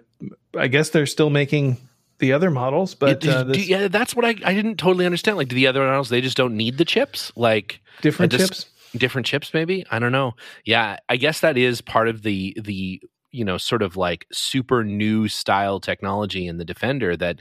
I 0.56 0.69
guess 0.69 0.91
they're 0.91 1.06
still 1.06 1.29
making 1.31 1.77
the 2.19 2.33
other 2.33 2.51
models, 2.51 2.95
but 2.95 3.27
uh, 3.27 3.43
do- 3.45 3.61
yeah, 3.61 3.89
that's 3.89 4.15
what 4.15 4.25
I, 4.25 4.31
I 4.45 4.55
didn't 4.55 4.77
totally 4.77 5.05
understand. 5.05 5.37
Like, 5.37 5.49
do 5.49 5.56
the 5.56 5.67
other 5.67 5.81
models 5.85 6.09
they 6.11 6.21
just 6.21 6.37
don't 6.37 6.56
need 6.56 6.79
the 6.79 6.85
chips? 6.85 7.33
Like 7.37 7.81
different 8.03 8.33
just- 8.33 8.53
chips. 8.53 8.67
Different 8.96 9.26
chips, 9.26 9.52
maybe? 9.55 9.85
I 9.91 9.99
don't 9.99 10.12
know. 10.12 10.32
Yeah, 10.64 10.99
I 11.08 11.17
guess 11.17 11.41
that 11.41 11.56
is 11.56 11.81
part 11.81 12.08
of 12.08 12.23
the 12.23 12.56
the 12.62 13.00
you 13.32 13.44
know 13.44 13.58
sort 13.58 13.82
of 13.82 13.96
like 13.96 14.26
super 14.32 14.85
new 14.85 15.29
style 15.29 15.81
technology 15.81 16.46
in 16.46 16.58
the 16.58 16.64
Defender 16.64 17.17
that. 17.17 17.41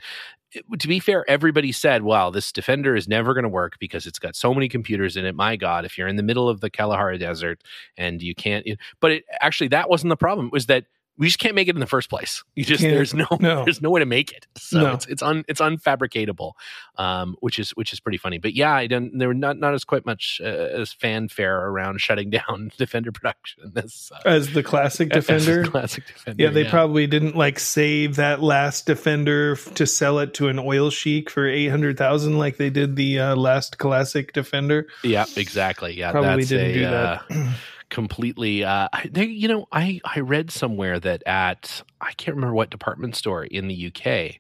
Eh, 0.56 0.62
to 0.80 0.88
be 0.88 1.00
fair, 1.00 1.26
everybody 1.28 1.72
said, 1.72 2.04
"Wow, 2.04 2.30
this 2.30 2.52
Defender 2.52 2.96
is 2.96 3.08
never 3.08 3.34
going 3.34 3.44
to 3.44 3.50
work 3.50 3.80
because 3.80 4.06
it's 4.06 4.20
got 4.20 4.36
so 4.36 4.54
many 4.54 4.70
computers 4.70 5.18
in 5.18 5.26
it." 5.26 5.36
My 5.36 5.56
God, 5.56 5.84
if 5.86 5.98
you're 5.98 6.08
in 6.08 6.16
the 6.16 6.24
middle 6.24 6.48
of 6.48 6.62
the 6.62 6.70
Kalahari 6.70 7.18
Desert 7.18 7.64
and 7.98 8.22
you 8.22 8.36
can't, 8.36 8.64
eh, 8.68 8.76
but 9.00 9.12
it 9.12 9.24
actually 9.42 9.70
that 9.70 9.90
wasn't 9.90 10.10
the 10.10 10.18
problem. 10.18 10.48
It 10.48 10.54
was 10.54 10.68
that 10.68 10.86
we 11.18 11.28
just 11.28 11.38
can't 11.40 11.54
make 11.54 11.68
it 11.68 11.76
in 11.76 11.80
the 11.80 11.86
first 11.86 12.10
place. 12.10 12.44
You 12.56 12.64
just 12.64 12.82
Can't- 12.82 12.94
there's 12.96 13.14
no, 13.14 13.28
no. 13.40 13.64
there's 13.66 13.82
no 13.82 13.92
way 13.92 14.00
to 14.00 14.06
make 14.06 14.32
it. 14.32 14.48
So 14.58 14.82
No. 14.82 14.94
it's 14.94 15.06
it's 15.06 15.22
un, 15.22 15.44
it's 15.48 15.62
unfabricatable, 15.62 16.54
um, 16.98 17.36
which 17.40 17.60
is 17.60 17.70
which 17.72 17.94
is 17.94 18.00
pretty 18.00 18.18
funny. 18.18 18.40
But 18.40 18.54
yeah, 18.56 18.74
I 18.74 18.88
don't. 18.88 19.16
There 19.18 19.28
were 19.28 19.34
not 19.36 19.58
not 19.60 19.74
as 19.76 19.84
quite 19.84 20.06
much 20.06 20.42
uh, 20.44 20.48
as 20.48 20.92
fanfare 20.92 21.56
around 21.68 22.02
shutting 22.02 22.30
down 22.32 22.72
Defender 22.78 23.12
production. 23.12 23.72
This 23.74 24.12
uh, 24.12 24.28
As 24.28 24.54
the 24.54 24.64
classic 24.64 25.10
Defender, 25.10 25.66
classic 25.66 26.06
Defender. 26.08 26.44
Yeah, 26.44 26.50
they 26.50 26.66
probably 26.66 27.06
didn't 27.06 27.36
like 27.36 27.60
save 27.60 28.16
that 28.16 28.42
last 28.42 28.88
Defender 28.88 29.56
to 29.56 29.86
sell 29.86 30.18
it 30.20 30.34
to 30.36 30.48
an 30.48 30.58
oil 30.58 30.90
sheik 30.90 31.30
for 31.30 31.48
eight 31.48 31.68
hundred 31.68 31.98
thousand, 31.98 32.40
like 32.40 32.58
they 32.58 32.70
did 32.72 32.96
the 32.96 33.20
uh, 33.20 33.36
last 33.36 33.78
classic 33.78 34.34
Defender. 34.34 34.88
yeah 35.04 35.26
exactly 35.36 35.94
yeah 35.94 36.12
Probably 36.12 36.38
that's 36.38 36.50
didn't 36.50 36.72
a, 36.72 36.74
do 36.74 36.86
uh, 36.86 37.20
that. 37.30 37.56
completely 37.94 38.64
uh 38.64 38.88
they, 39.12 39.26
you 39.26 39.48
know 39.48 39.68
i 39.72 40.02
i 40.04 40.20
read 40.20 40.50
somewhere 40.50 41.00
that 41.00 41.22
at 41.28 41.84
i 42.02 42.12
can't 42.14 42.36
remember 42.36 42.56
what 42.56 42.72
department 42.72 43.16
store 43.16 43.44
in 43.44 43.68
the 43.68 43.88
uk 43.88 44.32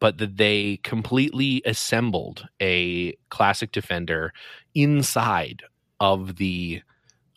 but 0.00 0.18
that 0.18 0.36
they 0.36 0.78
completely 0.82 1.62
assembled 1.64 2.46
a 2.60 3.14
classic 3.30 3.72
defender 3.72 4.34
inside 4.74 5.62
of 5.98 6.36
the 6.36 6.82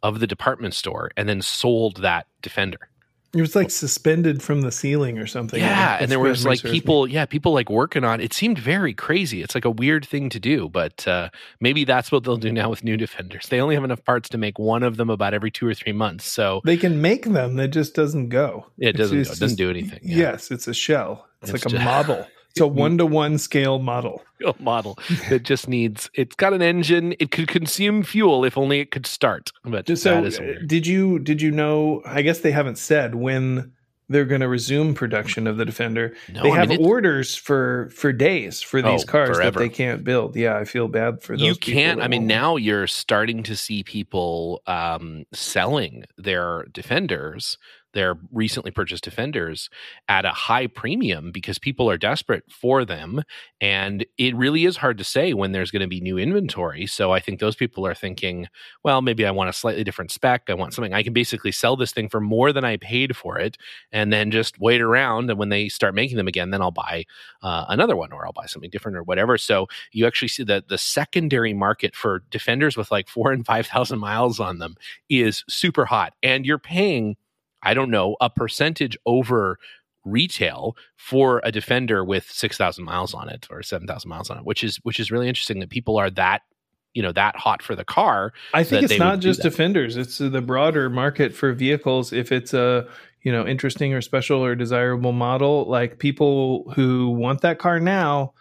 of 0.04 0.20
the 0.20 0.28
department 0.28 0.74
store 0.74 1.10
and 1.16 1.30
then 1.30 1.42
sold 1.42 2.02
that 2.02 2.28
defender 2.42 2.90
It 3.36 3.42
was 3.42 3.56
like 3.56 3.72
suspended 3.72 4.44
from 4.44 4.62
the 4.62 4.72
ceiling 4.72 5.18
or 5.18 5.25
something. 5.25 5.60
yeah 5.60 5.98
and 6.00 6.12
there 6.12 6.20
was 6.20 6.46
like 6.46 6.62
people 6.62 7.08
yeah 7.08 7.25
people 7.25 7.52
like 7.52 7.70
working 7.70 8.04
on 8.04 8.22
it 8.22 8.32
seemed 8.34 8.60
very 8.60 8.94
crazy 8.94 9.42
it's 9.42 9.56
like 9.56 9.66
a 9.66 9.72
weird 9.72 10.06
thing 10.06 10.30
to 10.30 10.40
do 10.40 10.70
but 10.70 11.08
uh 11.08 11.30
maybe 11.60 11.84
that's 11.84 12.12
what 12.12 12.24
they'll 12.24 12.38
do 12.38 12.52
now 12.52 12.70
with 12.70 12.84
new 12.84 12.96
defenders 12.96 13.48
they 13.48 13.60
only 13.60 13.74
have 13.75 13.84
enough 13.84 14.04
parts 14.06 14.30
to 14.30 14.38
make 14.38 14.60
one 14.60 14.84
of 14.84 14.98
them 14.98 15.10
about 15.10 15.34
every 15.34 15.50
two 15.50 15.66
or 15.66 15.74
three 15.74 15.94
months 15.94 16.25
so 16.32 16.62
They 16.63 16.78
can 16.78 17.02
make 17.02 17.25
them. 17.25 17.56
That 17.56 17.70
just 17.70 17.96
doesn't 17.96 18.30
go. 18.30 18.68
it 18.78 18.94
doesn't 18.94 19.18
go, 19.24 19.32
it 19.32 19.40
doesn't 19.40 19.58
do 19.58 19.70
anything 19.70 20.00
yeah. 20.04 20.18
Yes, 20.18 20.52
it's 20.52 20.68
a 20.68 20.74
shell. 20.74 21.28
It's, 21.42 21.52
It's 21.52 21.66
like 21.66 21.74
a 21.74 21.84
model. 21.84 22.25
It's 22.56 22.62
a 22.62 22.68
one 22.68 22.98
to 23.00 23.06
one 23.06 23.38
scale 23.40 23.80
model. 23.80 24.22
a 24.46 24.54
model 24.60 25.00
that 25.30 25.44
just 25.44 25.68
needs 25.68 26.10
it's 26.14 26.36
got 26.36 26.54
an 26.54 26.62
engine 26.62 27.16
it 27.20 27.32
could 27.32 27.48
consume 27.48 28.04
fuel 28.04 28.44
if 28.46 28.58
only 28.58 28.80
it 28.80 28.92
could 28.92 29.06
start 29.08 29.52
but 29.64 29.88
So, 29.98 30.16
that 30.16 30.26
is 30.26 30.40
weird. 30.40 30.68
did 30.68 30.86
you 30.86 31.18
did 31.20 31.42
you 31.42 31.50
know? 31.50 32.02
I 32.06 32.22
guess 32.22 32.40
they 32.42 32.52
haven't 32.52 32.78
said 32.78 33.16
when 33.16 33.72
they're 34.10 34.26
going 34.26 34.42
to 34.42 34.50
resume 34.50 34.94
production 34.94 35.48
of 35.48 35.56
the 35.58 35.64
Defender. 35.66 36.14
No, 36.34 36.44
they 36.44 36.52
I 36.52 36.58
have 36.58 36.70
mean, 36.70 36.86
orders 36.86 37.36
for 37.36 37.90
for 37.96 38.12
days 38.12 38.62
for 38.62 38.82
these 38.82 39.04
Oh, 39.04 39.08
cars 39.08 39.38
forever. 39.38 39.52
that 39.52 39.60
they 39.60 39.70
can't 39.70 40.04
build. 40.04 40.36
Yeah, 40.36 40.58
I 40.58 40.66
feel 40.66 40.90
bad 40.90 41.24
for 41.24 41.38
those. 41.38 41.48
you 41.48 41.56
can't 41.56 42.02
i 42.02 42.08
mean 42.10 42.24
won't. 42.24 42.28
now 42.28 42.56
you're 42.58 42.86
starting 42.86 43.42
to 43.44 43.56
see 43.56 43.82
people 43.84 44.62
um 44.68 45.24
selling 45.34 46.04
their 46.18 46.66
defenders 46.74 47.58
their 47.94 48.18
recently 48.32 48.72
purchased 48.72 49.04
defenders 49.04 49.70
at 50.08 50.26
a 50.26 50.30
high 50.30 50.68
premium 50.68 51.32
because 51.32 51.58
people 51.58 51.90
are 51.90 51.98
desperate 51.98 52.44
for 52.50 52.84
them 52.84 53.24
and 53.62 54.06
it 54.18 54.36
really 54.36 54.66
is 54.66 54.78
hard 54.78 54.98
to 54.98 55.04
say 55.04 55.34
when 55.34 55.52
there's 55.52 55.72
going 55.72 55.82
to 55.82 55.88
be 55.88 56.02
new 56.02 56.18
inventory 56.18 56.86
so 56.86 57.12
i 57.12 57.20
think 57.20 57.40
those 57.40 57.56
people 57.56 57.86
are 57.86 57.96
thinking 57.96 58.48
well 58.84 59.02
maybe 59.02 59.26
i 59.26 59.32
want 59.32 59.50
a 59.50 59.54
slightly 59.54 59.84
different 59.84 60.12
spec 60.12 60.44
i 60.50 60.54
want 60.54 60.74
something 60.74 60.94
i 60.94 61.04
can 61.04 61.14
basically 61.14 61.52
sell 61.52 61.76
this 61.76 61.92
thing 61.92 62.10
for 62.10 62.20
more 62.20 62.52
than 62.52 62.66
i 62.66 62.78
paid 62.78 63.16
for 63.16 63.38
it 63.40 63.58
and 63.92 64.12
then 64.12 64.32
just 64.32 64.60
wait 64.60 64.82
around 64.82 65.30
and 65.30 65.40
when 65.40 65.50
they 65.50 65.70
start 65.70 65.96
making 65.96 66.18
them 66.18 66.28
again 66.28 66.50
then 66.50 66.62
i'll 66.62 66.72
buy 66.72 67.06
uh, 67.42 67.66
another 67.70 67.96
one 67.96 68.12
or 68.12 68.26
i'll 68.26 68.34
buy 68.34 68.46
something 68.46 68.70
different 68.70 68.98
or 68.98 69.04
whatever 69.04 69.38
so 69.38 69.68
you 69.92 70.06
actually 70.06 70.28
see 70.28 70.44
that 70.44 70.68
the 70.68 70.78
secondary 70.78 71.54
market 71.54 71.96
for 71.96 72.24
defenders 72.30 72.76
with 72.76 72.92
like 72.92 73.08
four 73.08 73.32
and 73.32 73.46
five 73.46 73.68
thousand 73.68 74.00
miles 74.00 74.40
on 74.40 74.60
them 74.60 74.76
is 75.10 75.44
super 75.48 75.86
hot 75.86 76.14
and 76.24 76.46
you're 76.46 76.60
paying 76.60 77.16
i 77.63 77.74
don't 77.74 77.89
know 77.89 78.15
a 78.22 78.29
percentage 78.29 78.98
over 79.05 79.58
retail 80.05 80.75
for 80.98 81.41
a 81.43 81.51
defender 81.51 82.03
with 82.03 82.29
6000 82.29 82.84
miles 82.84 83.13
on 83.13 83.29
it 83.29 83.48
or 83.50 83.63
7000 83.63 84.10
miles 84.10 84.29
on 84.29 84.38
it 84.38 84.46
which 84.46 84.63
is 84.63 84.77
which 84.84 85.00
is 85.00 85.12
really 85.12 85.27
interesting 85.27 85.60
that 85.60 85.70
people 85.70 85.98
are 85.98 86.10
that 86.10 86.41
you 86.93 87.01
know 87.01 87.12
that 87.12 87.36
hot 87.36 87.62
for 87.62 87.75
the 87.75 87.86
car 87.86 88.34
i 88.53 88.63
think 88.63 88.84
it's 88.84 89.00
not 89.00 89.20
just 89.20 89.41
defenders 89.41 89.98
it's 89.98 90.22
uh, 90.22 90.29
the 90.29 90.41
broader 90.41 90.89
market 90.89 91.34
for 91.34 91.53
vehicles. 91.53 92.13
If 92.13 92.32
it's 92.32 92.53
a 92.53 92.88
you 93.24 93.32
know 93.32 93.48
interesting 93.48 93.93
or 93.93 94.01
special 94.01 94.43
or 94.43 94.55
desirable 94.55 95.13
model 95.13 95.65
like 95.65 96.00
people 96.00 96.72
who 96.75 97.10
want 97.10 97.41
that 97.41 97.58
car 97.58 97.79
now 97.79 98.34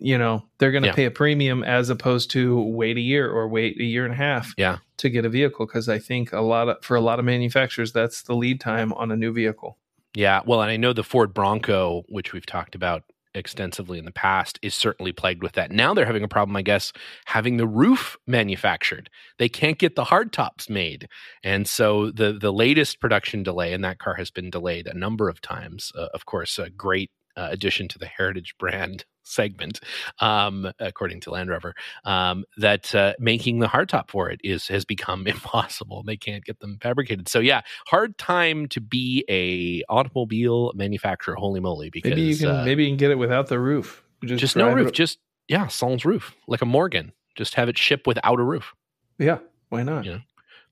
you 0.00 0.16
know 0.16 0.44
they're 0.58 0.70
going 0.70 0.82
to 0.82 0.88
yeah. 0.88 0.94
pay 0.94 1.04
a 1.04 1.10
premium 1.10 1.62
as 1.64 1.90
opposed 1.90 2.30
to 2.30 2.60
wait 2.62 2.96
a 2.96 3.00
year 3.00 3.30
or 3.30 3.48
wait 3.48 3.78
a 3.80 3.84
year 3.84 4.04
and 4.04 4.14
a 4.14 4.16
half 4.16 4.54
yeah. 4.56 4.78
to 4.96 5.10
get 5.10 5.24
a 5.24 5.28
vehicle 5.28 5.66
because 5.66 5.88
i 5.88 5.98
think 5.98 6.32
a 6.32 6.40
lot 6.40 6.68
of 6.68 6.82
for 6.82 6.96
a 6.96 7.00
lot 7.00 7.18
of 7.18 7.24
manufacturers 7.24 7.92
that's 7.92 8.22
the 8.22 8.34
lead 8.34 8.60
time 8.60 8.92
on 8.94 9.10
a 9.10 9.16
new 9.16 9.32
vehicle 9.32 9.78
yeah 10.14 10.40
well 10.46 10.62
and 10.62 10.70
i 10.70 10.76
know 10.76 10.92
the 10.92 11.02
ford 11.02 11.34
bronco 11.34 12.02
which 12.08 12.32
we've 12.32 12.46
talked 12.46 12.74
about 12.74 13.02
extensively 13.34 13.98
in 13.98 14.04
the 14.04 14.12
past 14.12 14.58
is 14.60 14.74
certainly 14.74 15.10
plagued 15.10 15.42
with 15.42 15.52
that 15.52 15.70
now 15.70 15.94
they're 15.94 16.06
having 16.06 16.22
a 16.22 16.28
problem 16.28 16.54
i 16.54 16.62
guess 16.62 16.92
having 17.24 17.56
the 17.56 17.66
roof 17.66 18.16
manufactured 18.26 19.08
they 19.38 19.48
can't 19.48 19.78
get 19.78 19.96
the 19.96 20.04
hardtops 20.04 20.68
made 20.68 21.08
and 21.42 21.66
so 21.66 22.10
the 22.10 22.32
the 22.38 22.52
latest 22.52 23.00
production 23.00 23.42
delay 23.42 23.72
in 23.72 23.80
that 23.80 23.98
car 23.98 24.14
has 24.14 24.30
been 24.30 24.50
delayed 24.50 24.86
a 24.86 24.96
number 24.96 25.30
of 25.30 25.40
times 25.40 25.90
uh, 25.96 26.08
of 26.12 26.26
course 26.26 26.58
a 26.58 26.68
great 26.68 27.10
uh, 27.36 27.48
addition 27.50 27.88
to 27.88 27.98
the 27.98 28.06
heritage 28.06 28.54
brand 28.58 29.04
segment, 29.24 29.80
um, 30.20 30.70
according 30.78 31.20
to 31.20 31.30
Land 31.30 31.50
Rover, 31.50 31.74
um, 32.04 32.44
that 32.56 32.94
uh, 32.94 33.14
making 33.18 33.60
the 33.60 33.66
hardtop 33.66 34.10
for 34.10 34.30
it 34.30 34.40
is 34.42 34.68
has 34.68 34.84
become 34.84 35.26
impossible. 35.26 36.02
They 36.02 36.16
can't 36.16 36.44
get 36.44 36.60
them 36.60 36.78
fabricated. 36.80 37.28
So 37.28 37.40
yeah, 37.40 37.62
hard 37.86 38.18
time 38.18 38.66
to 38.68 38.80
be 38.80 39.24
a 39.28 39.82
automobile 39.92 40.72
manufacturer. 40.74 41.34
Holy 41.34 41.60
moly! 41.60 41.90
Because 41.90 42.10
maybe 42.10 42.22
you 42.22 42.36
can 42.36 42.48
uh, 42.48 42.64
maybe 42.64 42.84
you 42.84 42.90
can 42.90 42.96
get 42.96 43.10
it 43.10 43.18
without 43.18 43.48
the 43.48 43.58
roof. 43.58 44.02
Just, 44.24 44.40
just 44.40 44.56
no 44.56 44.72
roof. 44.72 44.92
Just 44.92 45.18
yeah, 45.48 45.66
sans 45.68 46.04
roof, 46.04 46.34
like 46.46 46.62
a 46.62 46.66
Morgan. 46.66 47.12
Just 47.34 47.54
have 47.54 47.68
it 47.68 47.78
ship 47.78 48.06
without 48.06 48.38
a 48.38 48.42
roof. 48.42 48.74
Yeah, 49.18 49.38
why 49.70 49.82
not? 49.82 50.04
You 50.04 50.12
know, 50.12 50.20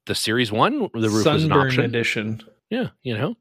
the 0.07 0.15
Series 0.15 0.53
One, 0.53 0.89
the 0.95 1.09
roof 1.09 1.25
Sunburn 1.25 1.25
was 1.25 1.45
an 1.45 1.53
option. 1.53 1.85
edition. 1.85 2.43
Yeah, 2.69 2.89
you 3.03 3.17
know, 3.17 3.37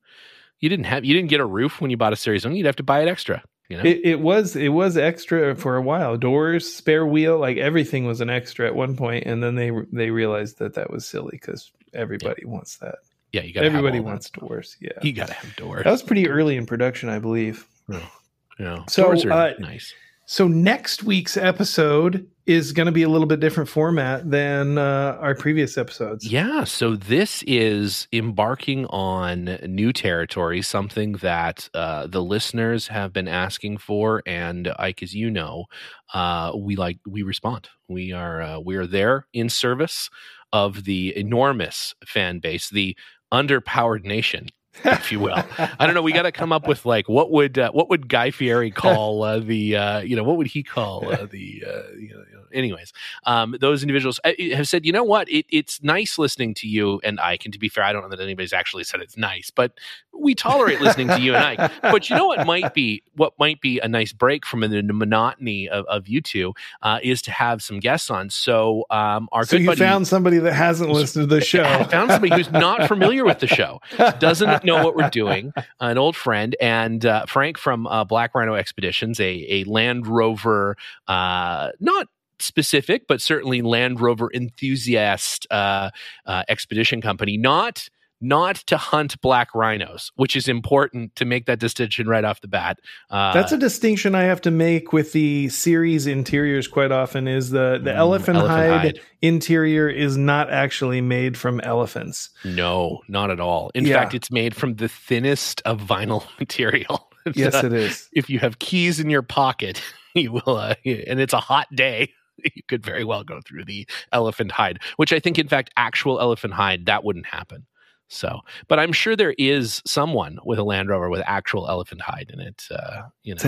you 0.59 0.69
didn't 0.69 0.85
have 0.85 1.05
you 1.05 1.13
didn't 1.13 1.29
get 1.29 1.39
a 1.39 1.45
roof 1.45 1.81
when 1.81 1.91
you 1.91 1.97
bought 1.97 2.13
a 2.13 2.15
Series 2.15 2.45
One. 2.45 2.55
You'd 2.55 2.65
have 2.65 2.75
to 2.77 2.83
buy 2.83 3.01
it 3.01 3.07
extra. 3.07 3.43
You 3.69 3.77
know? 3.77 3.83
it, 3.83 4.01
it 4.03 4.19
was 4.19 4.55
it 4.55 4.69
was 4.69 4.97
extra 4.97 5.55
for 5.55 5.75
a 5.75 5.81
while. 5.81 6.17
Doors, 6.17 6.71
spare 6.71 7.05
wheel, 7.05 7.37
like 7.37 7.57
everything 7.57 8.05
was 8.05 8.19
an 8.19 8.29
extra 8.29 8.65
at 8.65 8.75
one 8.75 8.95
point, 8.95 9.25
and 9.25 9.43
then 9.43 9.55
they 9.55 9.71
they 9.91 10.09
realized 10.09 10.57
that 10.59 10.73
that 10.73 10.89
was 10.89 11.05
silly 11.05 11.31
because 11.33 11.71
everybody 11.93 12.41
yeah. 12.43 12.51
wants 12.51 12.77
that. 12.77 12.95
Yeah, 13.31 13.43
you 13.43 13.53
got 13.53 13.63
everybody 13.63 13.99
wants 13.99 14.29
doors. 14.31 14.75
Yeah, 14.79 14.93
you 15.03 15.13
got 15.13 15.27
to 15.27 15.33
have 15.33 15.55
doors. 15.55 15.83
That 15.83 15.91
was 15.91 16.01
pretty 16.01 16.27
early 16.27 16.57
in 16.57 16.65
production, 16.65 17.09
I 17.09 17.19
believe. 17.19 17.67
Oh, 17.91 18.11
yeah, 18.57 18.83
so 18.87 19.03
doors 19.03 19.23
are 19.25 19.31
uh, 19.31 19.53
nice. 19.59 19.93
So 20.31 20.47
next 20.47 21.01
week's 21.01 21.37
episode 21.37 22.29
is 22.45 22.71
going 22.71 22.85
to 22.85 22.91
be 22.91 23.01
a 23.01 23.09
little 23.09 23.25
bit 23.25 23.39
different 23.39 23.67
format 23.67 24.29
than 24.29 24.77
uh, 24.77 25.17
our 25.19 25.33
previous 25.33 25.75
episodes. 25.75 26.31
Yeah. 26.31 26.65
So 26.65 26.95
this 26.95 27.43
is 27.47 28.07
embarking 28.13 28.85
on 28.91 29.57
new 29.65 29.91
territory, 29.91 30.61
something 30.61 31.13
that 31.13 31.67
uh, 31.73 32.05
the 32.05 32.21
listeners 32.21 32.89
have 32.89 33.11
been 33.11 33.27
asking 33.27 33.79
for, 33.79 34.21
and 34.27 34.71
Ike, 34.77 35.01
as 35.01 35.15
you 35.15 35.31
know, 35.31 35.65
uh, 36.13 36.51
we 36.55 36.75
like 36.75 36.99
we 37.07 37.23
respond. 37.23 37.67
We 37.87 38.11
are 38.11 38.39
uh, 38.39 38.59
we 38.59 38.75
are 38.75 38.85
there 38.85 39.25
in 39.33 39.49
service 39.49 40.11
of 40.53 40.83
the 40.83 41.17
enormous 41.17 41.95
fan 42.05 42.37
base, 42.37 42.69
the 42.69 42.95
underpowered 43.33 44.05
nation 44.05 44.49
if 44.85 45.11
you 45.11 45.19
will. 45.19 45.43
I 45.57 45.85
don't 45.85 45.93
know. 45.93 46.01
We 46.01 46.13
got 46.13 46.23
to 46.23 46.31
come 46.31 46.51
up 46.51 46.67
with 46.67 46.85
like 46.85 47.07
what 47.09 47.31
would 47.31 47.57
uh, 47.57 47.71
what 47.71 47.89
would 47.89 48.09
Guy 48.09 48.31
Fieri 48.31 48.71
call 48.71 49.23
uh, 49.23 49.39
the 49.39 49.75
uh, 49.75 49.99
you 49.99 50.15
know 50.15 50.23
what 50.23 50.37
would 50.37 50.47
he 50.47 50.63
call 50.63 51.11
uh, 51.11 51.25
the 51.25 51.63
uh, 51.67 51.91
you 51.97 52.09
know, 52.13 52.23
anyways, 52.53 52.93
um, 53.25 53.55
those 53.59 53.83
individuals 53.83 54.19
have 54.23 54.67
said, 54.67 54.85
you 54.85 54.91
know 54.91 55.03
what, 55.03 55.29
it, 55.29 55.45
it's 55.49 55.81
nice 55.83 56.17
listening 56.17 56.53
to 56.55 56.67
you 56.67 56.99
and 57.03 57.19
Ike. 57.19 57.45
And 57.45 57.53
to 57.53 57.59
be 57.59 57.69
fair, 57.69 57.83
I 57.83 57.93
don't 57.93 58.03
know 58.03 58.15
that 58.15 58.21
anybody's 58.21 58.53
actually 58.53 58.83
said 58.83 59.01
it's 59.01 59.17
nice, 59.17 59.51
but 59.51 59.73
we 60.13 60.35
tolerate 60.35 60.81
listening 60.81 61.07
to 61.07 61.21
you 61.21 61.35
and 61.35 61.61
Ike. 61.61 61.71
But 61.81 62.09
you 62.09 62.15
know 62.15 62.27
what 62.27 62.45
might 62.45 62.73
be 62.73 63.03
what 63.15 63.33
might 63.39 63.61
be 63.61 63.79
a 63.79 63.87
nice 63.87 64.13
break 64.13 64.45
from 64.45 64.61
the 64.61 64.83
monotony 64.83 65.69
of, 65.69 65.85
of 65.85 66.07
you 66.07 66.21
two 66.21 66.53
uh, 66.81 66.99
is 67.01 67.21
to 67.23 67.31
have 67.31 67.61
some 67.61 67.79
guests 67.79 68.09
on. 68.09 68.29
So 68.29 68.85
um, 68.89 69.29
our 69.31 69.45
so 69.45 69.57
good 69.57 69.61
you 69.61 69.67
buddy, 69.67 69.79
found 69.79 70.07
somebody 70.07 70.37
that 70.39 70.53
hasn't 70.53 70.89
listened 70.89 71.29
to 71.29 71.35
the 71.35 71.41
show. 71.45 71.63
found 71.85 72.11
somebody 72.11 72.33
who's 72.33 72.51
not 72.51 72.87
familiar 72.87 73.25
with 73.25 73.39
the 73.39 73.47
show, 73.47 73.81
doesn't 74.19 74.63
know 74.69 74.83
what 74.83 74.95
we're 74.95 75.09
doing. 75.09 75.53
An 75.79 75.97
old 75.97 76.15
friend 76.15 76.55
and 76.61 77.05
uh, 77.05 77.25
Frank 77.25 77.57
from 77.57 77.87
uh, 77.87 78.03
Black 78.03 78.33
Rhino 78.35 78.55
Expeditions, 78.55 79.19
a 79.19 79.45
a 79.49 79.63
Land 79.65 80.07
Rover, 80.07 80.77
uh, 81.07 81.71
not 81.79 82.07
specific, 82.39 83.07
but 83.07 83.21
certainly 83.21 83.61
Land 83.61 83.99
Rover 84.01 84.29
enthusiast 84.33 85.47
uh, 85.51 85.89
uh, 86.25 86.43
expedition 86.47 87.01
company, 87.01 87.37
not 87.37 87.89
not 88.21 88.55
to 88.55 88.77
hunt 88.77 89.19
black 89.21 89.53
rhinos, 89.53 90.11
which 90.15 90.35
is 90.35 90.47
important 90.47 91.15
to 91.15 91.25
make 91.25 91.45
that 91.45 91.59
distinction 91.59 92.07
right 92.07 92.23
off 92.23 92.41
the 92.41 92.47
bat. 92.47 92.79
Uh, 93.09 93.33
That's 93.33 93.51
a 93.51 93.57
distinction 93.57 94.15
I 94.15 94.23
have 94.23 94.41
to 94.41 94.51
make 94.51 94.93
with 94.93 95.13
the 95.13 95.49
series 95.49 96.07
interiors 96.07 96.67
quite 96.67 96.91
often. 96.91 97.27
Is 97.27 97.49
the 97.51 97.79
the 97.81 97.91
mm, 97.91 97.95
elephant, 97.95 98.37
elephant 98.37 98.71
hide, 98.71 98.81
hide, 98.81 98.99
interior 99.21 99.89
is 99.89 100.17
not 100.17 100.49
actually 100.49 101.01
made 101.01 101.37
from 101.37 101.59
elephants? 101.61 102.29
No, 102.43 103.01
not 103.07 103.31
at 103.31 103.39
all. 103.39 103.71
In 103.73 103.85
yeah. 103.85 103.99
fact, 103.99 104.13
it's 104.13 104.31
made 104.31 104.55
from 104.55 104.75
the 104.75 104.89
thinnest 104.89 105.61
of 105.65 105.81
vinyl 105.81 106.25
material. 106.39 107.11
yes, 107.33 107.63
it 107.63 107.73
is. 107.73 108.09
If 108.13 108.29
you 108.29 108.39
have 108.39 108.59
keys 108.59 108.99
in 108.99 109.09
your 109.09 109.21
pocket, 109.21 109.81
you 110.15 110.31
will, 110.31 110.57
uh, 110.57 110.75
and 110.85 111.19
it's 111.19 111.33
a 111.33 111.39
hot 111.39 111.67
day 111.73 112.13
you 112.55 112.63
could 112.67 112.85
very 112.85 113.03
well 113.03 113.23
go 113.23 113.39
through 113.45 113.65
the 113.65 113.87
elephant 114.11 114.51
hide, 114.51 114.79
which 114.97 115.13
I 115.13 115.19
think, 115.19 115.37
in 115.37 115.47
fact, 115.47 115.71
actual 115.77 116.19
elephant 116.19 116.53
hide, 116.53 116.85
that 116.85 117.03
wouldn't 117.03 117.25
happen. 117.25 117.65
So, 118.09 118.39
but 118.67 118.79
I'm 118.79 118.91
sure 118.91 119.15
there 119.15 119.35
is 119.37 119.81
someone 119.85 120.39
with 120.43 120.59
a 120.59 120.63
Land 120.63 120.89
Rover 120.89 121.09
with 121.09 121.21
actual 121.25 121.69
elephant 121.69 122.01
hide 122.01 122.31
in 122.33 122.39
it. 122.39 122.65
Uh, 122.69 123.03
you 123.23 123.35
know. 123.35 123.41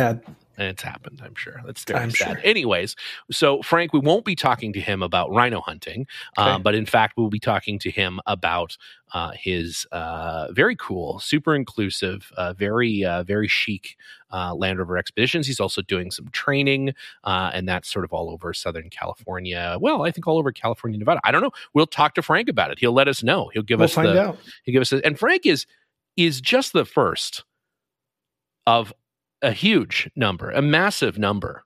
And 0.61 0.69
it's 0.69 0.83
happened. 0.83 1.21
I'm 1.23 1.33
sure. 1.33 1.59
That's 1.65 1.83
very 1.83 1.99
I'm 1.99 2.11
sad. 2.11 2.37
Sure. 2.37 2.41
Anyways, 2.43 2.95
so 3.31 3.63
Frank, 3.63 3.93
we 3.93 3.99
won't 3.99 4.25
be 4.25 4.35
talking 4.35 4.71
to 4.73 4.79
him 4.79 5.01
about 5.01 5.31
rhino 5.31 5.59
hunting, 5.59 6.05
okay. 6.37 6.51
um, 6.51 6.61
but 6.61 6.75
in 6.75 6.85
fact, 6.85 7.17
we'll 7.17 7.29
be 7.29 7.39
talking 7.39 7.79
to 7.79 7.89
him 7.89 8.19
about 8.27 8.77
uh, 9.13 9.31
his 9.31 9.87
uh, 9.91 10.51
very 10.51 10.75
cool, 10.75 11.19
super 11.19 11.55
inclusive, 11.55 12.31
uh, 12.37 12.53
very 12.53 13.03
uh, 13.03 13.23
very 13.23 13.47
chic 13.47 13.97
uh, 14.31 14.53
Land 14.53 14.77
Rover 14.77 14.97
expeditions. 14.97 15.47
He's 15.47 15.59
also 15.59 15.81
doing 15.81 16.11
some 16.11 16.29
training, 16.29 16.93
uh, 17.23 17.49
and 17.53 17.67
that's 17.67 17.91
sort 17.91 18.05
of 18.05 18.13
all 18.13 18.29
over 18.29 18.53
Southern 18.53 18.91
California. 18.91 19.77
Well, 19.81 20.03
I 20.03 20.11
think 20.11 20.27
all 20.27 20.37
over 20.37 20.51
California, 20.51 20.99
Nevada. 20.99 21.21
I 21.23 21.31
don't 21.31 21.41
know. 21.41 21.51
We'll 21.73 21.87
talk 21.87 22.13
to 22.15 22.21
Frank 22.21 22.49
about 22.49 22.69
it. 22.69 22.77
He'll 22.77 22.93
let 22.93 23.07
us 23.07 23.23
know. 23.23 23.49
He'll 23.51 23.63
give 23.63 23.79
we'll 23.79 23.85
us 23.85 23.93
find 23.93 24.09
the, 24.09 24.21
out. 24.21 24.37
He'll 24.63 24.73
give 24.73 24.81
us 24.81 24.93
a, 24.93 25.03
and 25.03 25.17
Frank 25.17 25.47
is 25.47 25.65
is 26.17 26.39
just 26.39 26.73
the 26.73 26.85
first 26.85 27.45
of 28.67 28.93
a 29.41 29.51
huge 29.51 30.09
number, 30.15 30.51
a 30.51 30.61
massive 30.61 31.17
number 31.17 31.63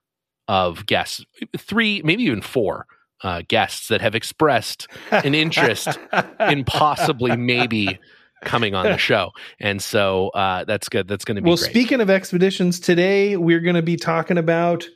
of 0.48 0.86
guests, 0.86 1.24
three, 1.56 2.02
maybe 2.04 2.24
even 2.24 2.40
four 2.40 2.86
uh, 3.22 3.42
guests 3.48 3.88
that 3.88 4.00
have 4.00 4.14
expressed 4.14 4.88
an 5.10 5.34
interest 5.34 5.98
in 6.40 6.64
possibly 6.64 7.36
maybe 7.36 7.98
coming 8.44 8.74
on 8.74 8.84
the 8.84 8.98
show. 8.98 9.32
And 9.58 9.82
so 9.82 10.28
uh, 10.28 10.64
that's 10.64 10.88
good. 10.88 11.08
That's 11.08 11.24
going 11.24 11.36
to 11.36 11.42
be 11.42 11.48
well. 11.48 11.56
Great. 11.56 11.70
Speaking 11.70 12.00
of 12.00 12.10
expeditions, 12.10 12.78
today 12.78 13.36
we're 13.36 13.60
going 13.60 13.76
to 13.76 13.82
be 13.82 13.96
talking 13.96 14.38
about 14.38 14.86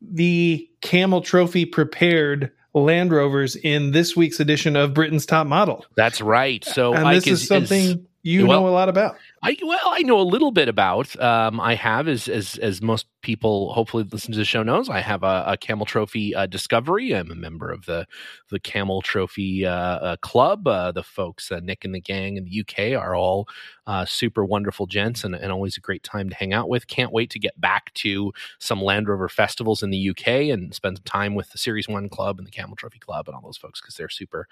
the 0.00 0.68
Camel 0.80 1.20
Trophy 1.20 1.64
prepared 1.64 2.52
Land 2.74 3.12
Rovers 3.12 3.56
in 3.56 3.90
this 3.90 4.16
week's 4.16 4.40
edition 4.40 4.76
of 4.76 4.94
Britain's 4.94 5.26
Top 5.26 5.46
Model. 5.46 5.84
That's 5.96 6.20
right. 6.20 6.64
So 6.64 6.94
and 6.94 7.16
this 7.16 7.26
is, 7.26 7.42
is 7.42 7.48
something 7.48 7.84
is, 7.84 7.96
you 8.22 8.46
well, 8.46 8.62
know 8.62 8.68
a 8.68 8.70
lot 8.70 8.88
about. 8.88 9.16
I 9.42 9.56
well, 9.62 9.78
I 9.86 10.02
know 10.02 10.20
a 10.20 10.22
little 10.22 10.50
bit 10.50 10.68
about. 10.68 11.18
Um, 11.20 11.60
I 11.60 11.74
have, 11.76 12.08
as 12.08 12.28
as 12.28 12.56
as 12.58 12.82
most 12.82 13.06
people 13.22 13.72
hopefully 13.72 14.04
listen 14.10 14.32
to 14.32 14.38
the 14.38 14.44
show 14.44 14.64
knows, 14.64 14.88
I 14.88 15.00
have 15.00 15.22
a, 15.22 15.44
a 15.46 15.56
Camel 15.56 15.86
Trophy 15.86 16.34
uh, 16.34 16.46
Discovery. 16.46 17.14
I'm 17.14 17.30
a 17.30 17.36
member 17.36 17.70
of 17.70 17.86
the 17.86 18.06
the 18.50 18.58
Camel 18.58 19.02
Trophy 19.02 19.64
uh, 19.64 19.72
uh, 19.72 20.16
Club. 20.16 20.66
Uh, 20.66 20.90
the 20.90 21.04
folks, 21.04 21.52
uh, 21.52 21.60
Nick 21.62 21.84
and 21.84 21.94
the 21.94 22.00
gang 22.00 22.36
in 22.36 22.44
the 22.44 22.60
UK, 22.60 23.00
are 23.00 23.14
all 23.14 23.48
uh, 23.86 24.04
super 24.04 24.44
wonderful 24.44 24.86
gents 24.86 25.22
and, 25.22 25.36
and 25.36 25.52
always 25.52 25.76
a 25.76 25.80
great 25.80 26.02
time 26.02 26.28
to 26.28 26.34
hang 26.34 26.52
out 26.52 26.68
with. 26.68 26.88
Can't 26.88 27.12
wait 27.12 27.30
to 27.30 27.38
get 27.38 27.58
back 27.60 27.94
to 27.94 28.32
some 28.58 28.82
Land 28.82 29.08
Rover 29.08 29.28
festivals 29.28 29.82
in 29.82 29.90
the 29.90 30.10
UK 30.10 30.26
and 30.50 30.74
spend 30.74 30.96
some 30.96 31.04
time 31.04 31.36
with 31.36 31.50
the 31.50 31.58
Series 31.58 31.88
One 31.88 32.08
Club 32.08 32.38
and 32.38 32.46
the 32.46 32.52
Camel 32.52 32.74
Trophy 32.74 32.98
Club 32.98 33.28
and 33.28 33.36
all 33.36 33.42
those 33.42 33.56
folks 33.56 33.80
because 33.80 33.94
they're 33.94 34.08
super 34.08 34.48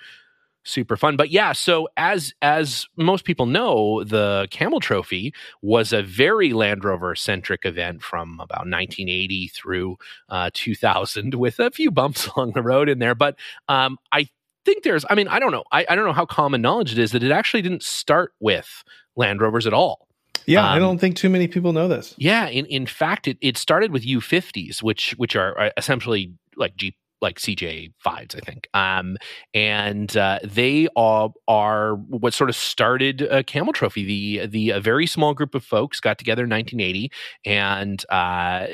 super 0.67 0.97
fun. 0.97 1.17
But 1.17 1.31
yeah, 1.31 1.53
so 1.53 1.89
as 1.97 2.35
as 2.43 2.87
most 2.97 3.25
people 3.25 3.47
know, 3.47 4.05
the 4.05 4.49
Camel 4.51 4.81
Trophy 4.81 5.33
was 5.63 5.93
a 5.93 6.03
very 6.03 6.53
Land 6.53 6.85
Rover 6.85 7.15
centric 7.15 7.65
event 7.65 8.03
from 8.03 8.35
about 8.41 8.67
1980 8.67 9.49
through 9.49 9.97
uh, 10.29 10.51
2000, 10.53 11.35
with 11.47 11.59
a 11.59 11.71
few 11.71 11.91
bumps 11.91 12.27
along 12.37 12.53
the 12.53 12.63
road 12.63 12.89
in 12.89 12.99
there. 12.99 13.15
But 13.15 13.37
um, 13.69 13.99
I 14.13 14.29
think 14.65 14.83
there's, 14.83 15.05
I 15.09 15.15
mean, 15.15 15.29
I 15.29 15.39
don't 15.39 15.53
know, 15.53 15.65
I, 15.73 15.87
I 15.89 15.95
don't 15.95 16.05
know 16.05 16.13
how 16.13 16.27
common 16.27 16.61
knowledge 16.61 16.93
it 16.93 16.99
is 16.99 17.13
that 17.13 17.23
it 17.23 17.31
actually 17.31 17.63
didn't 17.63 17.85
start 17.85 18.33
with 18.41 18.85
Land 19.15 19.41
Rovers 19.41 19.67
at 19.67 19.73
all. 19.73 20.09
Yeah, 20.47 20.61
um, 20.61 20.77
I 20.77 20.79
don't 20.79 20.99
think 20.99 21.17
too 21.17 21.29
many 21.29 21.49
people 21.49 21.73
know 21.73 21.89
this. 21.89 22.15
Yeah, 22.19 22.47
in 22.47 22.67
in 22.67 22.87
fact, 22.87 23.27
it, 23.27 23.37
it 23.41 23.57
started 23.57 23.91
with 23.91 24.05
U50s, 24.05 24.83
which 24.83 25.13
which 25.17 25.35
are, 25.35 25.59
are 25.59 25.73
essentially 25.77 26.35
like 26.57 26.77
Jeep 26.77 26.95
like 27.21 27.39
CJ 27.39 27.93
fives, 27.99 28.35
I 28.35 28.41
think. 28.41 28.69
Um, 28.75 29.17
and 29.55 30.17
uh, 30.17 30.39
they 30.45 30.89
are 30.97 31.31
are 31.49 31.95
what 31.95 32.35
sort 32.35 32.51
of 32.51 32.57
started 32.57 33.23
a 33.23 33.43
Camel 33.43 33.73
Trophy. 33.73 34.05
The 34.05 34.47
the 34.47 34.71
a 34.71 34.81
very 34.81 35.07
small 35.07 35.35
group 35.35 35.55
of 35.55 35.65
folks 35.65 36.01
got 36.01 36.19
together 36.19 36.45
in 36.45 36.51
1980, 36.51 37.11
and 37.45 38.05
uh, 38.11 38.67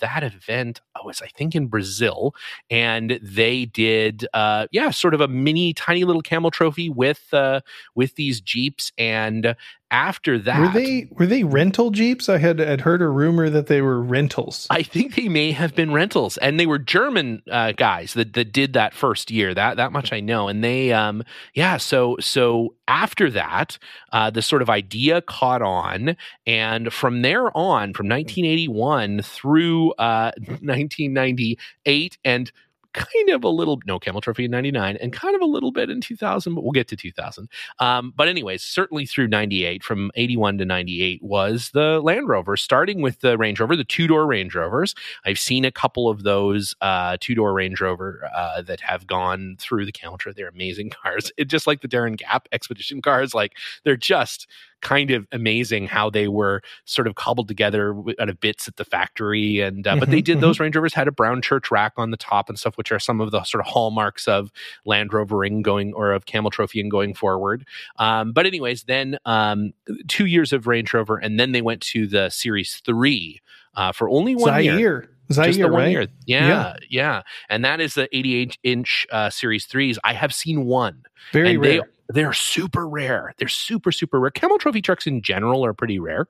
that 0.00 0.22
event 0.22 0.80
was 1.04 1.22
I 1.22 1.28
think 1.28 1.54
in 1.54 1.66
Brazil, 1.66 2.34
and 2.70 3.18
they 3.22 3.64
did 3.66 4.26
uh, 4.34 4.66
yeah, 4.70 4.90
sort 4.90 5.14
of 5.14 5.20
a 5.20 5.28
mini 5.28 5.72
tiny 5.72 6.04
little 6.04 6.22
Camel 6.22 6.50
Trophy 6.50 6.88
with 6.88 7.32
uh, 7.32 7.60
with 7.94 8.14
these 8.14 8.40
jeeps 8.40 8.92
and 8.98 9.54
after 9.90 10.38
that 10.38 10.60
were 10.60 10.80
they 10.80 11.08
were 11.10 11.26
they 11.26 11.44
rental 11.44 11.90
jeeps? 11.90 12.28
I 12.28 12.38
had 12.38 12.58
had 12.58 12.82
heard 12.82 13.00
a 13.00 13.08
rumor 13.08 13.48
that 13.50 13.66
they 13.66 13.80
were 13.80 14.02
rentals. 14.02 14.66
I 14.70 14.82
think 14.82 15.14
they 15.14 15.28
may 15.28 15.52
have 15.52 15.74
been 15.74 15.92
rentals 15.92 16.36
and 16.38 16.58
they 16.58 16.66
were 16.66 16.78
german 16.78 17.42
uh, 17.50 17.72
guys 17.72 18.14
that, 18.14 18.34
that 18.34 18.52
did 18.52 18.72
that 18.74 18.94
first 18.94 19.30
year. 19.30 19.54
That 19.54 19.76
that 19.76 19.92
much 19.92 20.12
i 20.12 20.20
know 20.20 20.48
and 20.48 20.62
they 20.62 20.92
um 20.92 21.22
yeah 21.54 21.76
so 21.76 22.16
so 22.20 22.74
after 22.86 23.30
that 23.30 23.78
uh, 24.12 24.30
the 24.30 24.42
sort 24.42 24.62
of 24.62 24.70
idea 24.70 25.20
caught 25.22 25.62
on 25.62 26.16
and 26.46 26.92
from 26.92 27.22
there 27.22 27.56
on 27.56 27.92
from 27.94 28.08
1981 28.08 29.22
through 29.22 29.92
uh 29.92 30.32
1998 30.46 32.18
and 32.24 32.52
kind 32.94 33.30
of 33.30 33.44
a 33.44 33.48
little 33.48 33.78
no 33.86 33.98
camel 33.98 34.20
trophy 34.20 34.44
in 34.44 34.50
99 34.50 34.96
and 34.96 35.12
kind 35.12 35.34
of 35.34 35.40
a 35.40 35.46
little 35.46 35.72
bit 35.72 35.90
in 35.90 36.00
2000 36.00 36.54
but 36.54 36.62
we'll 36.62 36.72
get 36.72 36.88
to 36.88 36.96
2000 36.96 37.48
um, 37.80 38.12
but 38.16 38.28
anyways 38.28 38.62
certainly 38.62 39.06
through 39.06 39.28
98 39.28 39.82
from 39.82 40.10
81 40.14 40.58
to 40.58 40.64
98 40.64 41.22
was 41.22 41.70
the 41.70 42.00
land 42.00 42.28
rover 42.28 42.56
starting 42.56 43.02
with 43.02 43.20
the 43.20 43.36
range 43.38 43.60
rover 43.60 43.76
the 43.76 43.84
two-door 43.84 44.26
range 44.26 44.54
rovers. 44.54 44.94
I've 45.24 45.38
seen 45.38 45.64
a 45.64 45.72
couple 45.72 46.08
of 46.08 46.22
those 46.22 46.74
uh, 46.80 47.16
two-door 47.20 47.52
range 47.52 47.80
rover 47.80 48.28
uh, 48.34 48.62
that 48.62 48.80
have 48.80 49.06
gone 49.06 49.56
through 49.58 49.86
the 49.86 49.92
counter 49.92 50.32
they're 50.32 50.48
amazing 50.48 50.90
cars. 51.02 51.32
It 51.36 51.46
just 51.46 51.66
like 51.66 51.80
the 51.80 51.88
Darien 51.88 52.16
Gap 52.16 52.48
expedition 52.52 53.00
cars 53.00 53.34
like 53.34 53.56
they're 53.84 53.96
just 53.96 54.46
kind 54.80 55.10
of 55.10 55.26
amazing 55.32 55.86
how 55.86 56.10
they 56.10 56.28
were 56.28 56.62
sort 56.84 57.06
of 57.06 57.14
cobbled 57.14 57.48
together 57.48 57.94
out 58.18 58.28
of 58.28 58.40
bits 58.40 58.68
at 58.68 58.76
the 58.76 58.84
factory. 58.84 59.60
And 59.60 59.86
uh, 59.86 59.96
but 59.96 60.10
they 60.10 60.18
mm-hmm, 60.18 60.24
did 60.24 60.40
those 60.40 60.56
mm-hmm. 60.56 60.64
Range 60.64 60.76
Rovers 60.76 60.94
had 60.94 61.08
a 61.08 61.12
Brownchurch 61.12 61.70
rack 61.70 61.92
on 61.96 62.10
the 62.10 62.16
top 62.16 62.48
and 62.48 62.58
stuff, 62.58 62.76
which 62.76 62.92
are 62.92 62.98
some 62.98 63.20
of 63.20 63.30
the 63.30 63.42
sort 63.44 63.64
of 63.64 63.70
hallmarks 63.70 64.28
of 64.28 64.50
Land 64.84 65.10
Rovering 65.10 65.62
going 65.62 65.92
or 65.94 66.12
of 66.12 66.26
Camel 66.26 66.50
Trophy 66.50 66.80
and 66.80 66.90
going 66.90 67.14
forward. 67.14 67.66
Um, 67.98 68.32
but 68.32 68.46
anyways, 68.46 68.84
then 68.84 69.18
um, 69.24 69.72
two 70.06 70.26
years 70.26 70.52
of 70.52 70.66
Range 70.66 70.92
Rover, 70.92 71.16
and 71.16 71.38
then 71.38 71.52
they 71.52 71.62
went 71.62 71.82
to 71.82 72.06
the 72.06 72.30
Series 72.30 72.80
Three 72.84 73.40
uh, 73.74 73.92
for 73.92 74.08
only 74.08 74.34
one 74.34 74.62
Zaire. 74.62 74.78
year. 74.78 75.10
Zaire, 75.30 75.46
just 75.46 75.58
the 75.58 75.68
one 75.68 75.82
right? 75.82 75.90
year. 75.90 76.06
Yeah, 76.26 76.48
yeah, 76.48 76.76
yeah, 76.88 77.22
And 77.50 77.64
that 77.64 77.80
is 77.80 77.94
the 77.94 78.08
88 78.16 78.58
inch 78.62 79.06
uh, 79.12 79.30
Series 79.30 79.66
3s. 79.66 79.98
I 80.02 80.14
have 80.14 80.34
seen 80.34 80.64
one. 80.64 81.02
Very 81.32 81.50
and 81.50 81.60
rare. 81.60 81.80
They, 81.80 81.80
they're 82.08 82.32
super 82.32 82.88
rare. 82.88 83.34
They're 83.36 83.48
super, 83.48 83.92
super 83.92 84.18
rare. 84.18 84.30
Camel 84.30 84.58
Trophy 84.58 84.80
trucks 84.80 85.06
in 85.06 85.20
general 85.20 85.64
are 85.64 85.74
pretty 85.74 85.98
rare 85.98 86.26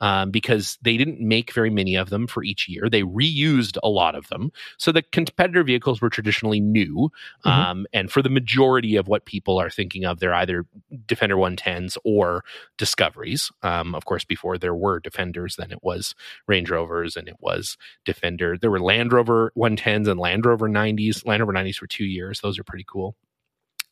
um, 0.00 0.30
because 0.30 0.76
they 0.82 0.96
didn't 0.96 1.20
make 1.20 1.52
very 1.52 1.70
many 1.70 1.94
of 1.94 2.10
them 2.10 2.26
for 2.26 2.42
each 2.42 2.68
year. 2.68 2.88
They 2.90 3.02
reused 3.02 3.78
a 3.82 3.88
lot 3.88 4.16
of 4.16 4.28
them. 4.28 4.50
So 4.76 4.90
the 4.90 5.02
competitor 5.02 5.62
vehicles 5.62 6.00
were 6.00 6.10
traditionally 6.10 6.58
new. 6.58 7.10
Mm-hmm. 7.44 7.48
Um, 7.48 7.86
and 7.92 8.10
for 8.10 8.22
the 8.22 8.28
majority 8.28 8.96
of 8.96 9.06
what 9.06 9.24
people 9.24 9.58
are 9.58 9.70
thinking 9.70 10.04
of, 10.04 10.18
they're 10.18 10.34
either 10.34 10.66
Defender 11.06 11.36
110s 11.36 11.96
or 12.04 12.44
Discoveries. 12.76 13.52
Um, 13.62 13.94
of 13.94 14.06
course, 14.06 14.24
before 14.24 14.58
there 14.58 14.74
were 14.74 14.98
Defenders, 14.98 15.54
then 15.56 15.70
it 15.70 15.82
was 15.82 16.14
Range 16.48 16.68
Rovers 16.68 17.16
and 17.16 17.28
it 17.28 17.36
was 17.38 17.76
Defender. 18.04 18.58
There 18.58 18.70
were 18.70 18.80
Land 18.80 19.12
Rover 19.12 19.52
110s 19.56 20.08
and 20.08 20.18
Land 20.18 20.44
Rover 20.44 20.68
90s. 20.68 21.24
Land 21.24 21.40
Rover 21.40 21.52
90s 21.52 21.76
for 21.76 21.86
two 21.86 22.04
years. 22.04 22.40
Those 22.40 22.58
are 22.58 22.64
pretty 22.64 22.84
cool 22.88 23.14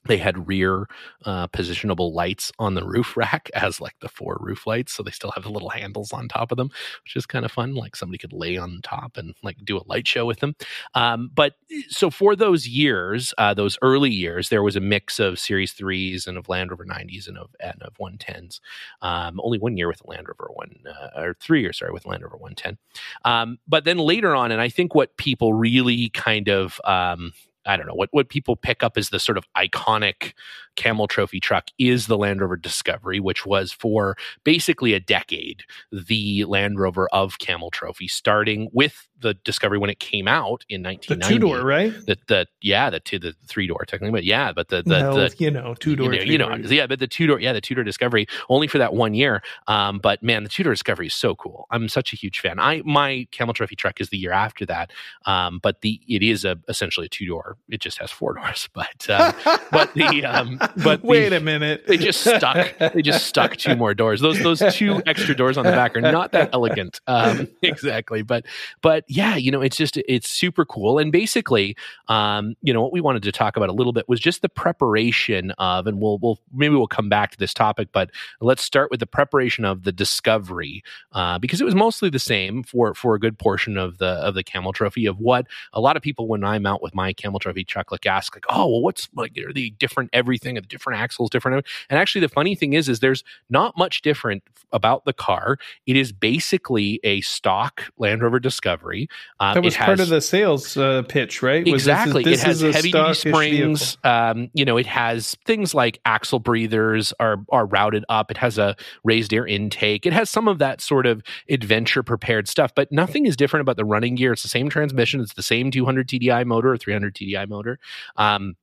they 0.09 0.19
had 0.19 0.49
rear 0.49 0.88
uh, 1.25 1.47
positionable 1.49 2.12
lights 2.12 2.53
on 2.59 2.75
the 2.75 2.85
roof 2.87 3.16
rack 3.16 3.51
as 3.55 3.81
like 3.81 3.94
the 4.01 4.09
four 4.09 4.38
roof 4.40 4.66
lights 4.66 4.92
so 4.92 5.03
they 5.03 5.11
still 5.11 5.31
have 5.33 5.44
the 5.44 5.51
little 5.51 5.71
handles 5.71 6.12
on 6.12 6.29
top 6.29 6.51
of 6.53 6.59
them 6.59 6.71
which 7.05 7.16
is 7.16 7.27
kind 7.27 7.44
of 7.44 7.53
fun 7.53 7.75
like 7.75 7.97
somebody 7.97 8.18
could 8.18 8.33
lay 8.33 8.57
on 8.57 8.81
top 8.83 9.16
and 9.16 9.35
like 9.42 9.57
do 9.64 9.79
a 9.79 9.87
light 9.87 10.07
show 10.07 10.27
with 10.27 10.40
them. 10.40 10.55
Um, 10.94 11.31
but 11.35 11.55
so 11.88 12.11
for 12.11 12.37
those 12.37 12.66
years 12.68 13.35
uh, 13.38 13.55
those 13.55 13.79
early 13.83 14.11
years 14.11 14.49
there 14.49 14.62
was 14.62 14.77
a 14.77 14.81
mix 14.81 15.18
of 15.18 15.38
series 15.38 15.75
3s 15.75 16.27
and 16.27 16.38
of 16.38 16.49
land 16.49 16.71
rover 16.71 16.85
90s 16.85 17.29
and 17.29 17.38
of, 17.38 17.51
and 17.61 17.81
of 17.83 17.94
110s 17.99 18.61
um, 19.03 19.40
only 19.42 19.59
one 19.59 19.77
year 19.77 19.88
with 19.88 20.03
land 20.05 20.27
rover 20.29 20.51
one 20.53 20.75
uh, 20.88 21.21
or 21.21 21.35
three 21.40 21.61
years 21.61 21.79
sorry 21.79 21.92
with 21.92 22.07
land 22.07 22.23
rover 22.23 22.37
110 22.37 22.79
um, 23.25 23.59
but 23.66 23.85
then 23.85 23.99
later 23.99 24.35
on 24.35 24.51
and 24.53 24.61
i 24.61 24.68
think 24.68 24.94
what 24.94 25.16
people 25.16 25.55
really 25.55 26.11
kind 26.11 26.49
of 26.49 26.81
um, 26.85 27.33
I 27.66 27.77
don't 27.77 27.87
know 27.87 27.94
what 27.94 28.09
what 28.12 28.29
people 28.29 28.57
pick 28.57 28.83
up 28.83 28.97
as 28.97 29.11
the 29.11 29.21
sort 29.21 29.38
of 29.38 29.44
iconic 29.57 30.33
camel 30.77 31.09
trophy 31.09 31.40
truck 31.40 31.68
is 31.79 32.07
the 32.07 32.16
Land 32.18 32.40
Rover 32.40 32.57
Discovery, 32.57 33.21
which 33.21 33.44
was 33.44 33.73
for 33.73 34.16
basically 34.44 34.94
a 34.94 35.01
decade 35.01 35.64
the 35.92 36.44
Land 36.44 36.79
Rover 36.79 37.09
of 37.12 37.38
camel 37.38 37.71
trophy, 37.71 38.09
starting 38.09 38.68
with 38.73 39.08
the 39.20 39.35
Discovery 39.35 39.78
when 39.78 39.90
it 39.90 39.98
came 39.98 40.28
out 40.28 40.64
in 40.68 40.83
1990. 40.83 41.14
The 41.14 41.28
two 41.28 41.38
door, 41.38 41.66
right? 41.66 41.92
The, 42.07 42.16
the 42.26 42.46
yeah, 42.61 42.90
the 42.90 43.00
two 43.00 43.18
the 43.18 43.35
three 43.46 43.66
door 43.66 43.85
technically, 43.87 44.12
but 44.12 44.24
yeah, 44.24 44.52
but 44.52 44.68
the 44.68 44.83
the, 44.83 45.00
no, 45.00 45.14
the 45.28 45.35
you 45.38 45.50
know 45.50 45.74
two 45.74 45.96
door, 45.96 46.12
you 46.12 46.38
know, 46.38 46.54
you 46.54 46.57
know 46.57 46.68
yeah, 46.68 46.87
but 46.87 46.98
the 46.98 47.07
two 47.07 47.26
door, 47.26 47.40
yeah, 47.40 47.52
the 47.52 47.61
two 47.61 47.74
door 47.74 47.85
Discovery 47.85 48.26
only 48.48 48.66
for 48.66 48.78
that 48.78 48.94
one 48.94 49.14
year. 49.14 49.42
Um, 49.66 49.98
but 49.98 50.22
man, 50.22 50.42
the 50.42 50.48
two 50.48 50.62
door 50.62 50.72
Discovery 50.72 51.07
is 51.07 51.14
so 51.14 51.35
cool. 51.35 51.66
I'm 51.70 51.88
such 51.88 52.12
a 52.12 52.16
huge 52.16 52.40
fan. 52.40 52.59
I 52.59 52.83
my 52.85 53.26
camel 53.31 53.54
trophy 53.54 53.76
truck 53.76 54.00
is 54.00 54.11
the 54.11 54.18
year 54.18 54.33
after 54.33 54.64
that, 54.66 54.90
um, 55.26 55.59
but 55.62 55.81
the 55.81 56.00
it 56.09 56.22
is 56.22 56.44
a 56.44 56.59
essentially 56.68 57.07
a 57.07 57.09
two 57.09 57.26
door. 57.26 57.57
It 57.68 57.81
just 57.81 57.98
has 57.98 58.11
four 58.11 58.35
doors, 58.38 58.68
but 58.72 59.09
uh, 59.09 59.33
but 59.70 59.92
the 59.94 60.24
um, 60.24 60.59
but 60.83 61.02
wait 61.02 61.31
the, 61.31 61.37
a 61.37 61.40
minute, 61.40 61.87
they 61.87 61.96
just 61.96 62.20
stuck. 62.20 62.76
they 62.78 63.02
just 63.02 63.26
stuck 63.26 63.57
two 63.57 63.76
more 63.76 63.94
doors. 63.94 64.20
Those 64.20 64.38
those 64.42 64.62
two 64.74 65.02
extra 65.07 65.35
doors 65.35 65.59
on 65.59 65.64
the 65.64 65.72
back 65.72 65.96
are 65.96 66.00
not 66.00 66.33
that 66.33 66.50
elegant, 66.52 67.00
um, 67.07 67.48
exactly. 67.62 68.22
But 68.22 68.44
but 68.83 69.04
yeah, 69.09 69.37
you 69.37 69.51
know, 69.51 69.62
it's 69.62 69.77
just 69.77 69.97
it's 69.97 70.29
super 70.29 70.66
cool. 70.66 70.99
And 70.99 71.11
basically, 71.11 71.75
um, 72.09 72.55
you 72.61 72.75
know, 72.75 72.83
what 72.83 72.92
we 72.92 73.01
wanted 73.01 73.23
to 73.23 73.33
talk 73.33 73.57
about 73.57 73.71
a 73.71 73.73
little 73.73 73.94
bit 73.94 74.07
was 74.07 74.21
just 74.21 74.42
the 74.42 74.51
preparation 74.51 75.51
of, 75.53 75.87
and 75.87 75.99
we'll 75.99 76.18
we'll 76.18 76.38
maybe 76.53 76.75
we'll 76.75 76.87
come 76.87 77.09
back 77.09 77.31
to 77.31 77.38
this 77.38 77.55
topic, 77.55 77.88
but 77.90 78.11
let's 78.42 78.62
start 78.62 78.90
with 78.90 79.01
the 79.01 79.07
preparation 79.07 79.64
of 79.64 79.85
the 79.85 79.92
discovery 79.92 80.83
uh, 81.12 81.38
because 81.38 81.59
it 81.61 81.64
was 81.64 81.75
mostly 81.75 82.11
the 82.11 82.18
same 82.18 82.62
for 82.62 82.94
for 82.94 83.14
a 83.14 83.18
good 83.18 83.38
portion 83.38 83.79
of 83.79 83.97
the 83.97 84.07
of 84.07 84.35
the 84.35 84.44
Camel 84.44 84.75
Trophy 84.75 85.07
of 85.07 85.18
what 85.18 85.47
a 85.73 85.81
lot 85.81 85.97
of 85.97 86.03
people 86.03 86.29
when 86.29 86.44
I'm 86.44 86.66
out 86.66 86.83
with 86.83 86.94
my 86.94 87.14
Camel 87.14 87.40
Trophy 87.40 87.64
truck 87.64 87.90
like 87.90 88.05
ask 88.05 88.37
like, 88.37 88.44
oh 88.51 88.66
well, 88.66 88.83
what's 88.83 89.09
like 89.14 89.38
are 89.38 89.55
the 89.55 89.71
different 89.71 90.11
everything, 90.12 90.59
of 90.59 90.64
the 90.64 90.68
different 90.68 91.01
axles, 91.01 91.31
different, 91.31 91.66
and 91.88 91.99
actually 91.99 92.21
the 92.21 92.29
funny 92.29 92.55
thing 92.55 92.75
is 92.75 92.90
is 92.90 93.01
there's 93.01 93.25
not 93.49 93.75
much 93.79 94.03
different 94.03 94.42
about 94.73 95.07
the 95.07 95.14
car. 95.14 95.59
It 95.87 95.97
is 95.97 96.12
basically 96.12 97.01
a 97.05 97.23
stock 97.23 97.85
Land 97.97 98.23
Rover 98.23 98.38
Discovery. 98.38 98.98
Um, 99.41 99.55
that 99.55 99.63
was 99.63 99.77
has, 99.77 99.87
part 99.87 100.01
of 100.01 100.09
the 100.09 100.21
sales 100.21 100.77
uh, 100.77 101.03
pitch, 101.03 101.43
right? 101.43 101.67
exactly. 101.67 102.25
This, 102.25 102.43
this 102.43 102.63
it 102.63 102.67
has 102.67 102.75
heavy 102.75 102.93
duty 102.93 103.15
springs. 103.15 103.99
Um, 104.05 104.51
you 104.55 104.65
know, 104.65 104.77
it 104.77 104.87
has 104.87 105.37
things 105.45 105.75
like 105.75 106.01
axle 106.05 106.39
breathers 106.39 107.13
are 107.21 107.39
are 107.51 107.67
routed 107.67 108.05
up. 108.09 108.31
It 108.31 108.37
has 108.39 108.59
a 108.59 108.77
raised 109.05 109.33
air 109.33 109.47
intake. 109.47 110.07
It 110.07 110.13
has 110.13 110.31
some 110.31 110.49
of 110.49 110.59
that 110.59 110.81
sort 110.81 111.07
of 111.07 111.23
adventure 111.49 112.03
prepared 112.03 112.49
stuff, 112.49 112.73
but 112.75 112.91
nothing 112.91 113.27
is 113.27 113.37
different 113.37 113.63
about 113.63 113.77
the 113.77 113.85
running 113.85 114.15
gear. 114.15 114.33
It's 114.33 114.43
the 114.43 114.49
same 114.49 114.69
transmission. 114.69 115.21
It's 115.21 115.35
the 115.35 115.43
same 115.43 115.71
200 115.71 116.09
TDI 116.09 116.45
motor 116.47 116.73
or 116.73 116.77
300 116.77 117.15
TDI 117.15 117.49
motor. 117.49 117.79
Um, 118.17 118.57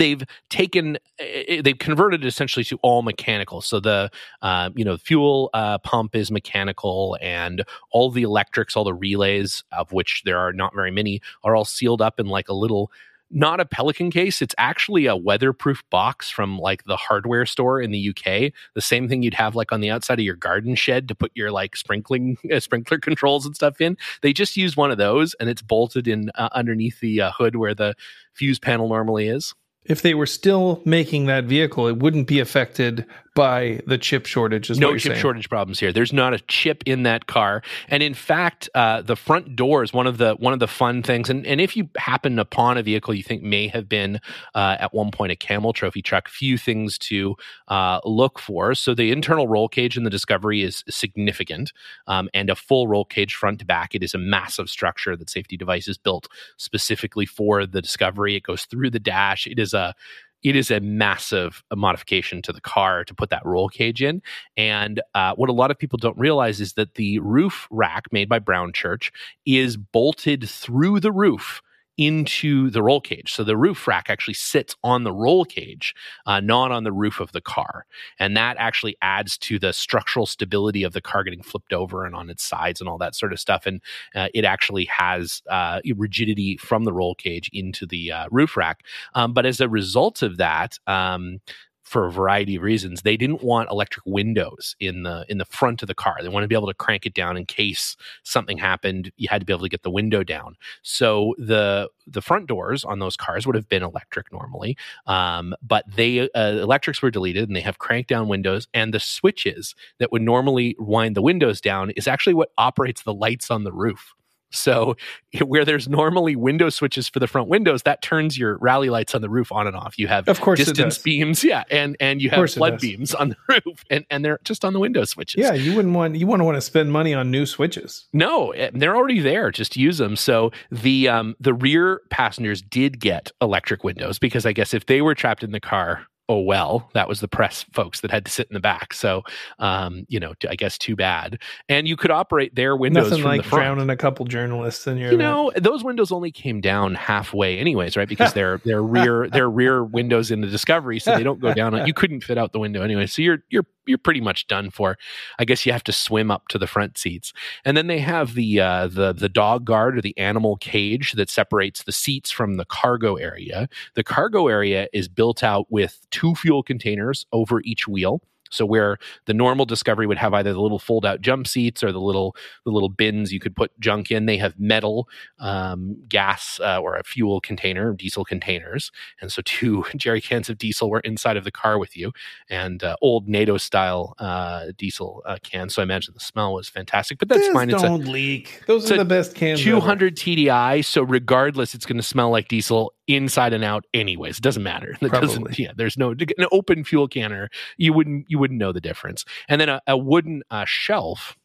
they've 0.00 0.22
taken 0.50 0.96
eh, 1.18 1.44
eh, 1.48 1.62
they've 1.62 1.78
converted 1.78 2.24
essentially 2.24 2.64
to 2.64 2.78
all 2.82 3.02
mechanical. 3.02 3.60
So 3.60 3.80
the 3.80 4.10
uh, 4.42 4.70
you 4.74 4.84
know 4.84 4.96
fuel 4.96 5.50
uh, 5.54 5.78
pump 5.78 6.14
is 6.14 6.30
mechanical 6.30 7.16
and 7.20 7.64
all 7.90 8.10
the 8.10 8.22
electrics 8.22 8.76
all 8.76 8.84
the 8.84 8.94
relays 8.94 9.64
of 9.72 9.92
which 9.92 10.22
there 10.24 10.38
are 10.38 10.52
not 10.52 10.74
very 10.74 10.90
many 10.90 11.20
are 11.44 11.56
all 11.56 11.64
sealed 11.64 12.02
up 12.02 12.20
in 12.20 12.26
like 12.26 12.48
a 12.48 12.54
little 12.54 12.90
not 13.28 13.58
a 13.58 13.64
pelican 13.64 14.08
case. 14.10 14.40
It's 14.40 14.54
actually 14.56 15.06
a 15.06 15.16
weatherproof 15.16 15.82
box 15.90 16.30
from 16.30 16.60
like 16.60 16.84
the 16.84 16.96
hardware 16.96 17.44
store 17.44 17.80
in 17.80 17.90
the 17.90 18.10
uk 18.10 18.24
the 18.24 18.80
same 18.80 19.08
thing 19.08 19.22
you'd 19.22 19.34
have 19.34 19.56
like 19.56 19.72
on 19.72 19.80
the 19.80 19.90
outside 19.90 20.20
of 20.20 20.24
your 20.24 20.36
garden 20.36 20.76
shed 20.76 21.08
to 21.08 21.14
put 21.14 21.32
your 21.34 21.50
like 21.50 21.74
sprinkling 21.74 22.36
uh, 22.52 22.60
sprinkler 22.66 22.98
controls 22.98 23.44
and 23.44 23.54
stuff 23.54 23.80
in. 23.80 23.96
They 24.22 24.32
just 24.32 24.56
use 24.56 24.76
one 24.76 24.90
of 24.90 24.98
those 24.98 25.34
and 25.40 25.48
it's 25.48 25.62
bolted 25.62 26.06
in 26.06 26.30
uh, 26.36 26.50
underneath 26.52 27.00
the 27.00 27.22
uh, 27.22 27.32
hood 27.32 27.56
where 27.56 27.74
the 27.74 27.94
fuse 28.32 28.58
panel 28.58 28.88
normally 28.88 29.28
is 29.28 29.54
if 29.88 30.02
they 30.02 30.14
were 30.14 30.26
still 30.26 30.82
making 30.84 31.26
that 31.26 31.44
vehicle, 31.44 31.86
it 31.86 31.98
wouldn't 31.98 32.26
be 32.26 32.40
affected 32.40 33.06
by 33.36 33.80
the 33.86 33.98
chip 33.98 34.26
shortage. 34.26 34.70
Is 34.70 34.80
no 34.80 34.94
chip 34.94 35.12
saying. 35.12 35.20
shortage 35.20 35.48
problems 35.48 35.78
here. 35.78 35.92
There's 35.92 36.12
not 36.12 36.34
a 36.34 36.40
chip 36.40 36.82
in 36.86 37.04
that 37.04 37.26
car, 37.26 37.62
and 37.86 38.02
in 38.02 38.14
fact, 38.14 38.68
uh, 38.74 39.02
the 39.02 39.14
front 39.14 39.54
door 39.54 39.84
is 39.84 39.92
one 39.92 40.08
of 40.08 40.18
the 40.18 40.34
one 40.34 40.52
of 40.52 40.58
the 40.58 40.66
fun 40.66 41.04
things. 41.04 41.30
And 41.30 41.46
and 41.46 41.60
if 41.60 41.76
you 41.76 41.88
happen 41.96 42.40
upon 42.40 42.78
a 42.78 42.82
vehicle 42.82 43.14
you 43.14 43.22
think 43.22 43.42
may 43.42 43.68
have 43.68 43.88
been 43.88 44.20
uh, 44.54 44.76
at 44.80 44.92
one 44.92 45.12
point 45.12 45.30
a 45.30 45.36
Camel 45.36 45.72
Trophy 45.72 46.02
truck, 46.02 46.28
few 46.28 46.58
things 46.58 46.98
to 46.98 47.36
uh, 47.68 48.00
look 48.04 48.40
for. 48.40 48.74
So 48.74 48.94
the 48.94 49.12
internal 49.12 49.46
roll 49.46 49.68
cage 49.68 49.96
in 49.96 50.02
the 50.02 50.10
Discovery 50.10 50.62
is 50.62 50.82
significant, 50.88 51.72
um, 52.06 52.28
and 52.34 52.50
a 52.50 52.56
full 52.56 52.88
roll 52.88 53.04
cage 53.04 53.34
front 53.34 53.60
to 53.60 53.66
back. 53.66 53.94
It 53.94 54.02
is 54.02 54.14
a 54.14 54.18
massive 54.18 54.68
structure 54.70 55.14
that 55.14 55.30
Safety 55.30 55.56
Devices 55.56 55.98
built 55.98 56.26
specifically 56.56 57.26
for 57.26 57.66
the 57.66 57.82
Discovery. 57.82 58.34
It 58.34 58.44
goes 58.44 58.64
through 58.64 58.90
the 58.90 58.98
dash. 58.98 59.46
It 59.46 59.58
is 59.58 59.74
a 59.74 59.94
it 60.42 60.56
is 60.56 60.70
a 60.70 60.80
massive 60.80 61.62
modification 61.74 62.42
to 62.42 62.52
the 62.52 62.60
car 62.60 63.04
to 63.04 63.14
put 63.14 63.30
that 63.30 63.44
roll 63.44 63.68
cage 63.68 64.02
in. 64.02 64.22
And 64.56 65.00
uh, 65.14 65.34
what 65.34 65.48
a 65.48 65.52
lot 65.52 65.70
of 65.70 65.78
people 65.78 65.98
don't 65.98 66.16
realize 66.18 66.60
is 66.60 66.74
that 66.74 66.94
the 66.94 67.18
roof 67.20 67.66
rack 67.70 68.04
made 68.12 68.28
by 68.28 68.38
Brownchurch 68.38 69.10
is 69.44 69.76
bolted 69.76 70.48
through 70.48 71.00
the 71.00 71.12
roof 71.12 71.62
into 71.98 72.70
the 72.70 72.82
roll 72.82 73.00
cage. 73.00 73.32
So 73.32 73.44
the 73.44 73.56
roof 73.56 73.86
rack 73.88 74.06
actually 74.08 74.34
sits 74.34 74.76
on 74.84 75.04
the 75.04 75.12
roll 75.12 75.44
cage, 75.44 75.94
uh, 76.26 76.40
not 76.40 76.72
on 76.72 76.84
the 76.84 76.92
roof 76.92 77.20
of 77.20 77.32
the 77.32 77.40
car. 77.40 77.86
And 78.18 78.36
that 78.36 78.56
actually 78.58 78.96
adds 79.02 79.38
to 79.38 79.58
the 79.58 79.72
structural 79.72 80.26
stability 80.26 80.82
of 80.82 80.92
the 80.92 81.00
car 81.00 81.24
getting 81.24 81.42
flipped 81.42 81.72
over 81.72 82.04
and 82.04 82.14
on 82.14 82.30
its 82.30 82.44
sides 82.44 82.80
and 82.80 82.88
all 82.88 82.98
that 82.98 83.14
sort 83.14 83.32
of 83.32 83.40
stuff. 83.40 83.66
And 83.66 83.80
uh, 84.14 84.28
it 84.34 84.44
actually 84.44 84.84
has 84.86 85.42
uh, 85.48 85.80
rigidity 85.96 86.56
from 86.56 86.84
the 86.84 86.92
roll 86.92 87.14
cage 87.14 87.50
into 87.52 87.86
the 87.86 88.12
uh, 88.12 88.26
roof 88.30 88.56
rack. 88.56 88.82
Um, 89.14 89.32
but 89.32 89.46
as 89.46 89.60
a 89.60 89.68
result 89.68 90.22
of 90.22 90.36
that, 90.36 90.78
um, 90.86 91.40
for 91.86 92.04
a 92.04 92.10
variety 92.10 92.56
of 92.56 92.62
reasons. 92.62 93.02
They 93.02 93.16
didn't 93.16 93.44
want 93.44 93.70
electric 93.70 94.04
windows 94.04 94.74
in 94.80 95.04
the 95.04 95.24
in 95.28 95.38
the 95.38 95.44
front 95.44 95.82
of 95.82 95.86
the 95.88 95.94
car. 95.94 96.16
They 96.20 96.28
wanted 96.28 96.46
to 96.46 96.48
be 96.48 96.56
able 96.56 96.66
to 96.66 96.74
crank 96.74 97.06
it 97.06 97.14
down 97.14 97.36
in 97.36 97.46
case 97.46 97.96
something 98.24 98.58
happened. 98.58 99.12
You 99.16 99.28
had 99.30 99.40
to 99.40 99.44
be 99.46 99.52
able 99.52 99.62
to 99.62 99.68
get 99.68 99.84
the 99.84 99.90
window 99.90 100.24
down. 100.24 100.56
So 100.82 101.36
the 101.38 101.88
the 102.04 102.20
front 102.20 102.48
doors 102.48 102.84
on 102.84 102.98
those 102.98 103.16
cars 103.16 103.46
would 103.46 103.54
have 103.54 103.68
been 103.68 103.84
electric 103.84 104.32
normally, 104.32 104.76
um, 105.06 105.54
but 105.62 105.84
they 105.88 106.28
uh, 106.28 106.58
electrics 106.58 107.00
were 107.02 107.10
deleted 107.12 107.48
and 107.48 107.54
they 107.54 107.60
have 107.60 107.78
crank 107.78 108.08
down 108.08 108.26
windows. 108.26 108.66
And 108.74 108.92
the 108.92 109.00
switches 109.00 109.76
that 109.98 110.10
would 110.10 110.22
normally 110.22 110.74
wind 110.80 111.14
the 111.14 111.22
windows 111.22 111.60
down 111.60 111.90
is 111.90 112.08
actually 112.08 112.34
what 112.34 112.50
operates 112.58 113.04
the 113.04 113.14
lights 113.14 113.48
on 113.48 113.62
the 113.62 113.72
roof. 113.72 114.12
So 114.56 114.96
where 115.44 115.64
there's 115.64 115.88
normally 115.88 116.36
window 116.36 116.68
switches 116.68 117.08
for 117.08 117.18
the 117.18 117.26
front 117.26 117.48
windows, 117.48 117.82
that 117.82 118.02
turns 118.02 118.38
your 118.38 118.56
rally 118.58 118.90
lights 118.90 119.14
on 119.14 119.22
the 119.22 119.28
roof 119.28 119.52
on 119.52 119.66
and 119.66 119.76
off. 119.76 119.98
You 119.98 120.08
have 120.08 120.28
of 120.28 120.40
course 120.40 120.58
distance 120.58 120.98
beams, 120.98 121.44
yeah, 121.44 121.64
and 121.70 121.96
and 122.00 122.20
you 122.20 122.30
have 122.30 122.50
flood 122.50 122.80
beams 122.80 123.14
on 123.14 123.30
the 123.30 123.36
roof, 123.66 123.84
and 123.90 124.04
and 124.10 124.24
they're 124.24 124.40
just 124.44 124.64
on 124.64 124.72
the 124.72 124.80
window 124.80 125.04
switches. 125.04 125.42
Yeah, 125.42 125.52
you 125.52 125.74
wouldn't 125.74 125.94
want 125.94 126.16
you 126.16 126.26
wouldn't 126.26 126.44
want 126.44 126.56
to 126.56 126.62
spend 126.62 126.92
money 126.92 127.14
on 127.14 127.30
new 127.30 127.46
switches. 127.46 128.06
No, 128.12 128.50
eh, 128.52 128.70
they're 128.72 128.96
already 128.96 129.20
there. 129.20 129.50
Just 129.50 129.76
use 129.76 129.98
them. 129.98 130.16
So 130.16 130.52
the 130.70 131.08
um 131.08 131.36
the 131.40 131.54
rear 131.54 132.00
passengers 132.10 132.62
did 132.62 133.00
get 133.00 133.30
electric 133.40 133.84
windows 133.84 134.18
because 134.18 134.46
I 134.46 134.52
guess 134.52 134.74
if 134.74 134.86
they 134.86 135.02
were 135.02 135.14
trapped 135.14 135.42
in 135.42 135.52
the 135.52 135.60
car 135.60 136.06
oh 136.28 136.40
well 136.40 136.90
that 136.94 137.08
was 137.08 137.20
the 137.20 137.28
press 137.28 137.64
folks 137.72 138.00
that 138.00 138.10
had 138.10 138.24
to 138.24 138.30
sit 138.30 138.48
in 138.48 138.54
the 138.54 138.60
back. 138.60 138.94
So 138.94 139.22
um, 139.58 140.04
you 140.08 140.20
know 140.20 140.34
i 140.48 140.54
guess 140.54 140.78
too 140.78 140.96
bad. 140.96 141.40
And 141.68 141.86
you 141.88 141.96
could 141.96 142.10
operate 142.10 142.54
their 142.54 142.76
windows 142.76 143.10
Nothing 143.10 143.22
from 143.22 143.30
like 143.30 143.42
the 143.42 143.48
front. 143.48 143.64
drowning 143.64 143.90
a 143.90 143.96
couple 143.96 144.26
journalists 144.26 144.86
in 144.86 144.96
your 144.98 145.12
you 145.12 145.18
know 145.18 145.52
those 145.56 145.84
windows 145.84 146.12
only 146.12 146.30
came 146.30 146.60
down 146.60 146.94
halfway 146.94 147.58
anyways 147.58 147.96
right? 147.96 148.08
Because 148.08 148.32
they're 148.32 148.60
they're 148.64 148.82
rear 148.82 149.28
they're 149.28 149.50
rear 149.50 149.84
windows 149.84 150.30
in 150.30 150.40
the 150.40 150.46
discovery 150.46 150.98
so 150.98 151.16
they 151.16 151.22
don't 151.22 151.40
go 151.40 151.54
down. 151.54 151.86
You 151.86 151.94
couldn't 151.94 152.22
fit 152.22 152.38
out 152.38 152.52
the 152.52 152.58
window 152.58 152.82
anyway. 152.82 153.06
So 153.06 153.22
you're 153.22 153.38
you're 153.48 153.66
you're 153.86 153.98
pretty 153.98 154.20
much 154.20 154.46
done 154.46 154.70
for. 154.70 154.98
I 155.38 155.44
guess 155.44 155.64
you 155.64 155.72
have 155.72 155.84
to 155.84 155.92
swim 155.92 156.30
up 156.30 156.48
to 156.48 156.58
the 156.58 156.66
front 156.66 156.98
seats, 156.98 157.32
and 157.64 157.76
then 157.76 157.86
they 157.86 157.98
have 157.98 158.34
the 158.34 158.60
uh, 158.60 158.86
the 158.88 159.12
the 159.12 159.28
dog 159.28 159.64
guard 159.64 159.96
or 159.96 160.00
the 160.00 160.16
animal 160.18 160.56
cage 160.56 161.12
that 161.12 161.30
separates 161.30 161.82
the 161.82 161.92
seats 161.92 162.30
from 162.30 162.54
the 162.54 162.64
cargo 162.64 163.16
area. 163.16 163.68
The 163.94 164.04
cargo 164.04 164.48
area 164.48 164.88
is 164.92 165.08
built 165.08 165.42
out 165.42 165.66
with 165.70 166.06
two 166.10 166.34
fuel 166.34 166.62
containers 166.62 167.26
over 167.32 167.60
each 167.62 167.88
wheel. 167.88 168.20
So 168.50 168.64
where 168.66 168.98
the 169.26 169.34
normal 169.34 169.66
Discovery 169.66 170.06
would 170.06 170.18
have 170.18 170.34
either 170.34 170.52
the 170.52 170.60
little 170.60 170.78
fold-out 170.78 171.20
jump 171.20 171.46
seats 171.46 171.82
or 171.82 171.92
the 171.92 172.00
little 172.00 172.36
the 172.64 172.70
little 172.70 172.88
bins 172.88 173.32
you 173.32 173.40
could 173.40 173.56
put 173.56 173.78
junk 173.80 174.10
in, 174.10 174.26
they 174.26 174.36
have 174.38 174.58
metal 174.58 175.08
um, 175.38 175.96
gas 176.08 176.60
uh, 176.60 176.78
or 176.80 176.96
a 176.96 177.04
fuel 177.04 177.40
container, 177.40 177.92
diesel 177.94 178.24
containers, 178.24 178.90
and 179.20 179.32
so 179.32 179.42
two 179.44 179.84
jerry 179.96 180.20
cans 180.20 180.48
of 180.48 180.58
diesel 180.58 180.90
were 180.90 181.00
inside 181.00 181.36
of 181.36 181.44
the 181.44 181.50
car 181.50 181.78
with 181.78 181.96
you, 181.96 182.12
and 182.48 182.82
uh, 182.82 182.96
old 183.02 183.28
NATO 183.28 183.56
style 183.56 184.14
uh, 184.18 184.66
diesel 184.76 185.22
uh, 185.26 185.38
cans. 185.42 185.74
So 185.74 185.82
I 185.82 185.84
imagine 185.84 186.14
the 186.14 186.20
smell 186.20 186.54
was 186.54 186.68
fantastic, 186.68 187.18
but 187.18 187.28
that's 187.28 187.40
this 187.40 187.52
fine. 187.52 187.70
It's 187.70 187.82
don't 187.82 188.06
a, 188.06 188.10
leak. 188.10 188.62
Those 188.66 188.90
are 188.90 188.96
the 188.96 189.04
best 189.04 189.34
cans. 189.34 189.62
Two 189.62 189.80
hundred 189.80 190.16
TDI. 190.16 190.84
So 190.84 191.02
regardless, 191.02 191.74
it's 191.74 191.86
going 191.86 191.98
to 191.98 192.02
smell 192.02 192.30
like 192.30 192.48
diesel 192.48 192.92
inside 193.08 193.52
and 193.52 193.64
out 193.64 193.84
anyways. 193.94 194.38
It 194.38 194.42
doesn't 194.42 194.62
matter. 194.62 194.96
It 195.06 195.12
doesn't 195.12 195.58
yeah, 195.58 195.72
there's 195.76 195.96
no 195.96 196.10
an 196.10 196.46
open 196.50 196.84
fuel 196.84 197.08
canner. 197.08 197.48
You 197.76 197.92
wouldn't 197.92 198.26
you 198.28 198.38
wouldn't 198.38 198.58
know 198.58 198.72
the 198.72 198.80
difference. 198.80 199.24
And 199.48 199.60
then 199.60 199.68
a, 199.68 199.80
a 199.86 199.96
wooden 199.96 200.42
uh, 200.50 200.64
shelf 200.66 201.36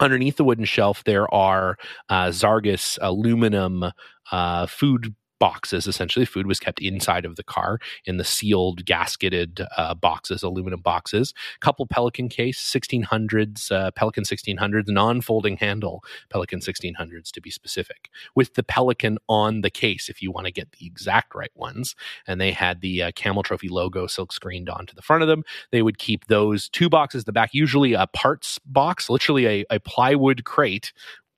underneath 0.00 0.36
the 0.36 0.44
wooden 0.44 0.64
shelf 0.64 1.04
there 1.04 1.32
are 1.32 1.76
uh, 2.08 2.26
Zarges 2.26 2.98
aluminum 3.00 3.84
uh, 4.32 4.66
food 4.66 5.14
boxes 5.38 5.86
essentially. 5.86 6.24
Food 6.24 6.46
was 6.46 6.60
kept 6.60 6.80
inside 6.80 7.24
of 7.24 7.36
the 7.36 7.42
car 7.42 7.78
in 8.04 8.16
the 8.16 8.24
sealed 8.24 8.84
gasketed 8.84 9.66
uh, 9.76 9.94
boxes 9.94 10.42
aluminum 10.42 10.80
boxes. 10.80 11.34
Couple 11.60 11.86
pelican 11.86 12.28
case 12.28 12.60
1600s 12.60 13.70
uh, 13.70 13.90
pelican 13.92 14.24
1600s 14.24 14.88
non-folding 14.88 15.56
handle 15.56 16.02
pelican 16.30 16.60
1600s 16.60 17.30
to 17.30 17.40
be 17.40 17.50
specific 17.50 18.10
with 18.34 18.54
the 18.54 18.62
pelican 18.62 19.18
on 19.28 19.60
the 19.60 19.70
case 19.70 20.08
if 20.08 20.22
you 20.22 20.30
want 20.30 20.46
to 20.46 20.52
get 20.52 20.72
the 20.72 20.86
exact 20.86 21.34
right 21.34 21.52
ones. 21.54 21.94
And 22.26 22.40
they 22.40 22.52
had 22.52 22.80
the 22.80 23.04
uh, 23.04 23.10
camel 23.14 23.42
trophy 23.42 23.68
logo 23.68 24.06
silk 24.06 24.32
screened 24.32 24.68
onto 24.68 24.94
the 24.94 25.02
front 25.02 25.22
of 25.22 25.28
them. 25.28 25.44
They 25.70 25.82
would 25.82 25.98
keep 25.98 26.26
those 26.26 26.68
two 26.68 26.88
boxes 26.88 27.24
the 27.24 27.32
back 27.32 27.50
usually 27.52 27.92
a 27.92 28.06
parts 28.06 28.58
box 28.64 29.10
literally 29.10 29.46
a, 29.46 29.64
a 29.70 29.80
plywood 29.80 30.44
crate 30.44 30.92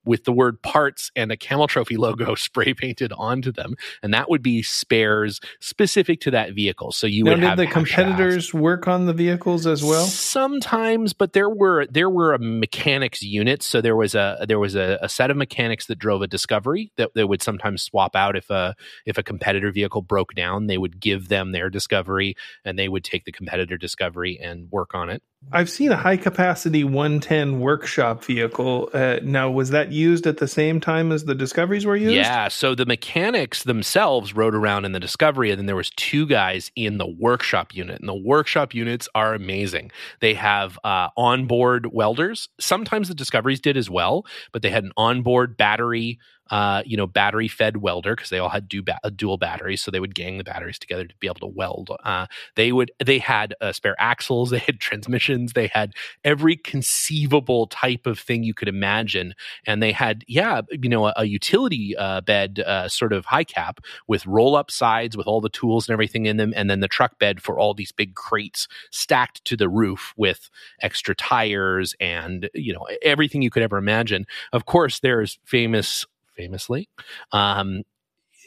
with 0.09 0.23
the 0.23 0.31
word 0.31 0.59
parts 0.63 1.11
and 1.15 1.31
a 1.31 1.37
camel 1.37 1.67
trophy 1.67 1.95
logo 1.95 2.33
spray 2.49 2.73
painted 2.73 3.13
onto 3.15 3.51
them 3.51 3.75
and 4.01 4.11
that 4.11 4.27
would 4.27 4.41
be 4.41 4.63
spares 4.63 5.39
specific 5.59 6.19
to 6.19 6.31
that 6.31 6.53
vehicle. 6.53 6.91
So 6.91 7.05
you 7.05 7.23
now, 7.23 7.31
would 7.31 7.41
did 7.41 7.49
have 7.49 7.57
the 7.59 7.67
competitors 7.67 8.45
shafts. 8.45 8.53
work 8.55 8.87
on 8.87 9.05
the 9.05 9.13
vehicles 9.13 9.67
as 9.67 9.83
well? 9.83 10.05
Sometimes 10.05 11.13
but 11.13 11.33
there 11.33 11.49
were 11.49 11.85
there 11.85 12.09
were 12.09 12.33
a 12.33 12.39
mechanics 12.39 13.21
units 13.21 13.67
so 13.67 13.81
there 13.81 13.95
was 13.95 14.15
a 14.15 14.43
there 14.47 14.57
was 14.57 14.75
a, 14.75 14.97
a 15.01 15.07
set 15.07 15.29
of 15.29 15.37
mechanics 15.37 15.85
that 15.85 15.99
drove 15.99 16.23
a 16.23 16.27
discovery 16.27 16.91
that 16.97 17.11
they 17.13 17.23
would 17.23 17.43
sometimes 17.43 17.83
swap 17.83 18.15
out 18.15 18.35
if 18.35 18.49
a 18.49 18.75
if 19.05 19.19
a 19.19 19.23
competitor 19.23 19.71
vehicle 19.71 20.01
broke 20.01 20.33
down 20.33 20.65
they 20.65 20.77
would 20.79 20.99
give 20.99 21.27
them 21.27 21.51
their 21.51 21.69
discovery 21.69 22.35
and 22.65 22.79
they 22.79 22.89
would 22.89 23.03
take 23.03 23.25
the 23.25 23.31
competitor 23.31 23.77
discovery 23.77 24.39
and 24.41 24.71
work 24.71 24.95
on 24.95 25.09
it 25.09 25.21
I've 25.51 25.69
seen 25.69 25.91
a 25.91 25.95
high 25.95 26.17
capacity 26.17 26.83
110 26.83 27.59
workshop 27.59 28.23
vehicle. 28.23 28.89
Uh, 28.93 29.19
now, 29.23 29.49
was 29.49 29.71
that 29.71 29.91
used 29.91 30.27
at 30.27 30.37
the 30.37 30.47
same 30.47 30.79
time 30.79 31.11
as 31.11 31.25
the 31.25 31.33
Discoveries 31.33 31.85
were 31.85 31.95
used? 31.95 32.13
Yeah. 32.13 32.49
So 32.49 32.75
the 32.75 32.85
mechanics 32.85 33.63
themselves 33.63 34.35
rode 34.35 34.53
around 34.53 34.85
in 34.85 34.91
the 34.91 34.99
Discovery, 34.99 35.49
and 35.49 35.57
then 35.57 35.65
there 35.65 35.75
was 35.75 35.89
two 35.91 36.27
guys 36.27 36.71
in 36.75 36.97
the 36.99 37.07
workshop 37.07 37.73
unit. 37.73 37.99
And 37.99 38.07
the 38.07 38.13
workshop 38.13 38.75
units 38.75 39.09
are 39.15 39.33
amazing. 39.33 39.91
They 40.19 40.35
have 40.35 40.77
uh, 40.83 41.09
onboard 41.17 41.87
welders. 41.91 42.49
Sometimes 42.59 43.07
the 43.07 43.15
Discoveries 43.15 43.61
did 43.61 43.75
as 43.75 43.89
well, 43.89 44.25
but 44.51 44.61
they 44.61 44.69
had 44.69 44.83
an 44.83 44.91
onboard 44.97 45.57
battery 45.57 46.19
uh, 46.49 46.83
you 46.85 46.97
know, 46.97 47.07
battery 47.07 47.47
fed 47.47 47.77
welder 47.77 48.15
because 48.15 48.29
they 48.29 48.39
all 48.39 48.49
had 48.49 48.67
du- 48.67 48.83
ba- 48.83 48.99
dual 49.15 49.37
batteries, 49.37 49.81
so 49.81 49.91
they 49.91 49.99
would 49.99 50.15
gang 50.15 50.37
the 50.37 50.43
batteries 50.43 50.79
together 50.79 51.05
to 51.05 51.15
be 51.19 51.27
able 51.27 51.35
to 51.35 51.47
weld. 51.47 51.91
Uh, 52.03 52.25
they 52.55 52.71
would 52.71 52.91
they 53.03 53.19
had 53.19 53.53
uh, 53.61 53.71
spare 53.71 53.95
axles, 53.99 54.49
they 54.51 54.59
had 54.59 54.79
transmissions, 54.79 55.53
they 55.53 55.67
had 55.67 55.93
every 56.23 56.55
conceivable 56.55 57.67
type 57.67 58.05
of 58.05 58.19
thing 58.19 58.43
you 58.43 58.53
could 58.53 58.67
imagine, 58.67 59.33
and 59.65 59.81
they 59.81 59.91
had 59.91 60.23
yeah, 60.27 60.61
you 60.71 60.89
know, 60.89 61.07
a, 61.07 61.13
a 61.17 61.25
utility 61.25 61.95
uh, 61.97 62.21
bed 62.21 62.59
uh, 62.65 62.87
sort 62.87 63.13
of 63.13 63.25
high 63.25 63.43
cap 63.43 63.79
with 64.07 64.25
roll 64.25 64.55
up 64.55 64.71
sides 64.71 65.15
with 65.15 65.27
all 65.27 65.41
the 65.41 65.49
tools 65.49 65.87
and 65.87 65.93
everything 65.93 66.25
in 66.25 66.37
them, 66.37 66.53
and 66.55 66.69
then 66.69 66.79
the 66.79 66.87
truck 66.87 67.19
bed 67.19 67.41
for 67.41 67.59
all 67.59 67.73
these 67.73 67.91
big 67.91 68.15
crates 68.15 68.67
stacked 68.91 69.43
to 69.45 69.55
the 69.55 69.69
roof 69.69 70.13
with 70.17 70.49
extra 70.81 71.15
tires 71.15 71.95
and 71.99 72.49
you 72.53 72.73
know 72.73 72.87
everything 73.01 73.41
you 73.41 73.49
could 73.49 73.63
ever 73.63 73.77
imagine. 73.77 74.25
Of 74.53 74.65
course, 74.65 74.99
there's 74.99 75.39
famous 75.45 76.05
famously. 76.39 76.87
Um, 77.33 77.83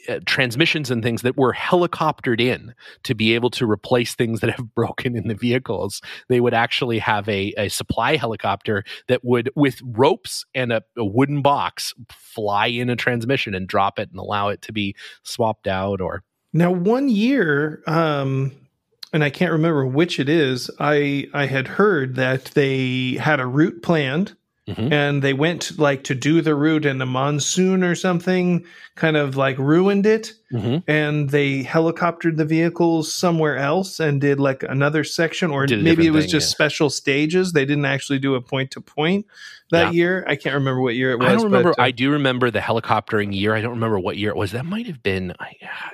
uh, 0.09 0.19
transmissions 0.25 0.91
and 0.91 1.01
things 1.01 1.21
that 1.21 1.37
were 1.37 1.53
helicoptered 1.53 2.41
in 2.41 2.73
to 3.03 3.15
be 3.15 3.35
able 3.35 3.49
to 3.49 3.69
replace 3.69 4.15
things 4.15 4.41
that 4.41 4.49
have 4.49 4.75
broken 4.75 5.15
in 5.15 5.29
the 5.29 5.35
vehicles. 5.35 6.01
They 6.27 6.41
would 6.41 6.53
actually 6.53 6.99
have 6.99 7.29
a, 7.29 7.53
a 7.57 7.69
supply 7.69 8.17
helicopter 8.17 8.83
that 9.07 9.23
would, 9.23 9.49
with 9.55 9.79
ropes 9.81 10.43
and 10.53 10.73
a, 10.73 10.83
a, 10.97 11.05
wooden 11.05 11.41
box, 11.41 11.93
fly 12.09 12.67
in 12.67 12.89
a 12.89 12.97
transmission 12.97 13.55
and 13.55 13.65
drop 13.65 13.97
it 13.97 14.09
and 14.09 14.19
allow 14.19 14.49
it 14.49 14.61
to 14.63 14.73
be 14.73 14.95
swapped 15.21 15.67
out 15.67 16.01
or. 16.01 16.23
Now, 16.51 16.71
one 16.71 17.07
year, 17.07 17.81
um, 17.87 18.51
and 19.13 19.23
I 19.23 19.29
can't 19.29 19.53
remember 19.53 19.85
which 19.85 20.19
it 20.19 20.27
is. 20.27 20.69
I 20.79 21.27
I 21.33 21.45
had 21.45 21.67
heard 21.67 22.15
that 22.15 22.45
they 22.55 23.13
had 23.13 23.39
a 23.39 23.45
route 23.45 23.81
planned 23.81 24.35
Mm-hmm. 24.67 24.93
and 24.93 25.21
they 25.21 25.33
went 25.33 25.77
like 25.77 26.05
to 26.05 26.15
do 26.15 26.41
the 26.41 26.55
route 26.55 26.85
and 26.85 27.01
a 27.01 27.05
monsoon 27.05 27.83
or 27.83 27.95
something 27.95 28.65
kind 28.95 29.17
of 29.17 29.35
like 29.35 29.57
ruined 29.57 30.05
it 30.05 30.33
mm-hmm. 30.53 30.89
and 30.89 31.29
they 31.31 31.63
helicoptered 31.63 32.37
the 32.37 32.45
vehicles 32.45 33.13
somewhere 33.13 33.57
else 33.57 33.99
and 33.99 34.21
did 34.21 34.39
like 34.39 34.63
another 34.63 35.03
section 35.03 35.51
or 35.51 35.65
maybe 35.67 36.05
it 36.05 36.11
was 36.11 36.25
thing, 36.25 36.31
just 36.31 36.51
yeah. 36.51 36.55
special 36.55 36.89
stages 36.89 37.53
they 37.53 37.65
didn't 37.65 37.85
actually 37.85 38.19
do 38.19 38.35
a 38.35 38.41
point 38.41 38.71
to 38.71 38.81
point 38.81 39.25
that 39.73 39.87
yeah. 39.87 39.91
year. 39.91 40.25
I 40.27 40.35
can't 40.35 40.55
remember 40.55 40.81
what 40.81 40.95
year 40.95 41.11
it 41.11 41.19
was. 41.19 41.27
I 41.27 41.33
don't 41.33 41.43
remember. 41.43 41.71
But, 41.71 41.81
uh, 41.81 41.85
I 41.85 41.91
do 41.91 42.11
remember 42.11 42.49
the 42.49 42.59
helicoptering 42.59 43.35
year. 43.35 43.53
I 43.53 43.61
don't 43.61 43.71
remember 43.71 43.99
what 43.99 44.17
year 44.17 44.29
it 44.29 44.35
was. 44.35 44.51
That 44.51 44.65
might 44.65 44.87
have 44.87 45.03
been. 45.03 45.33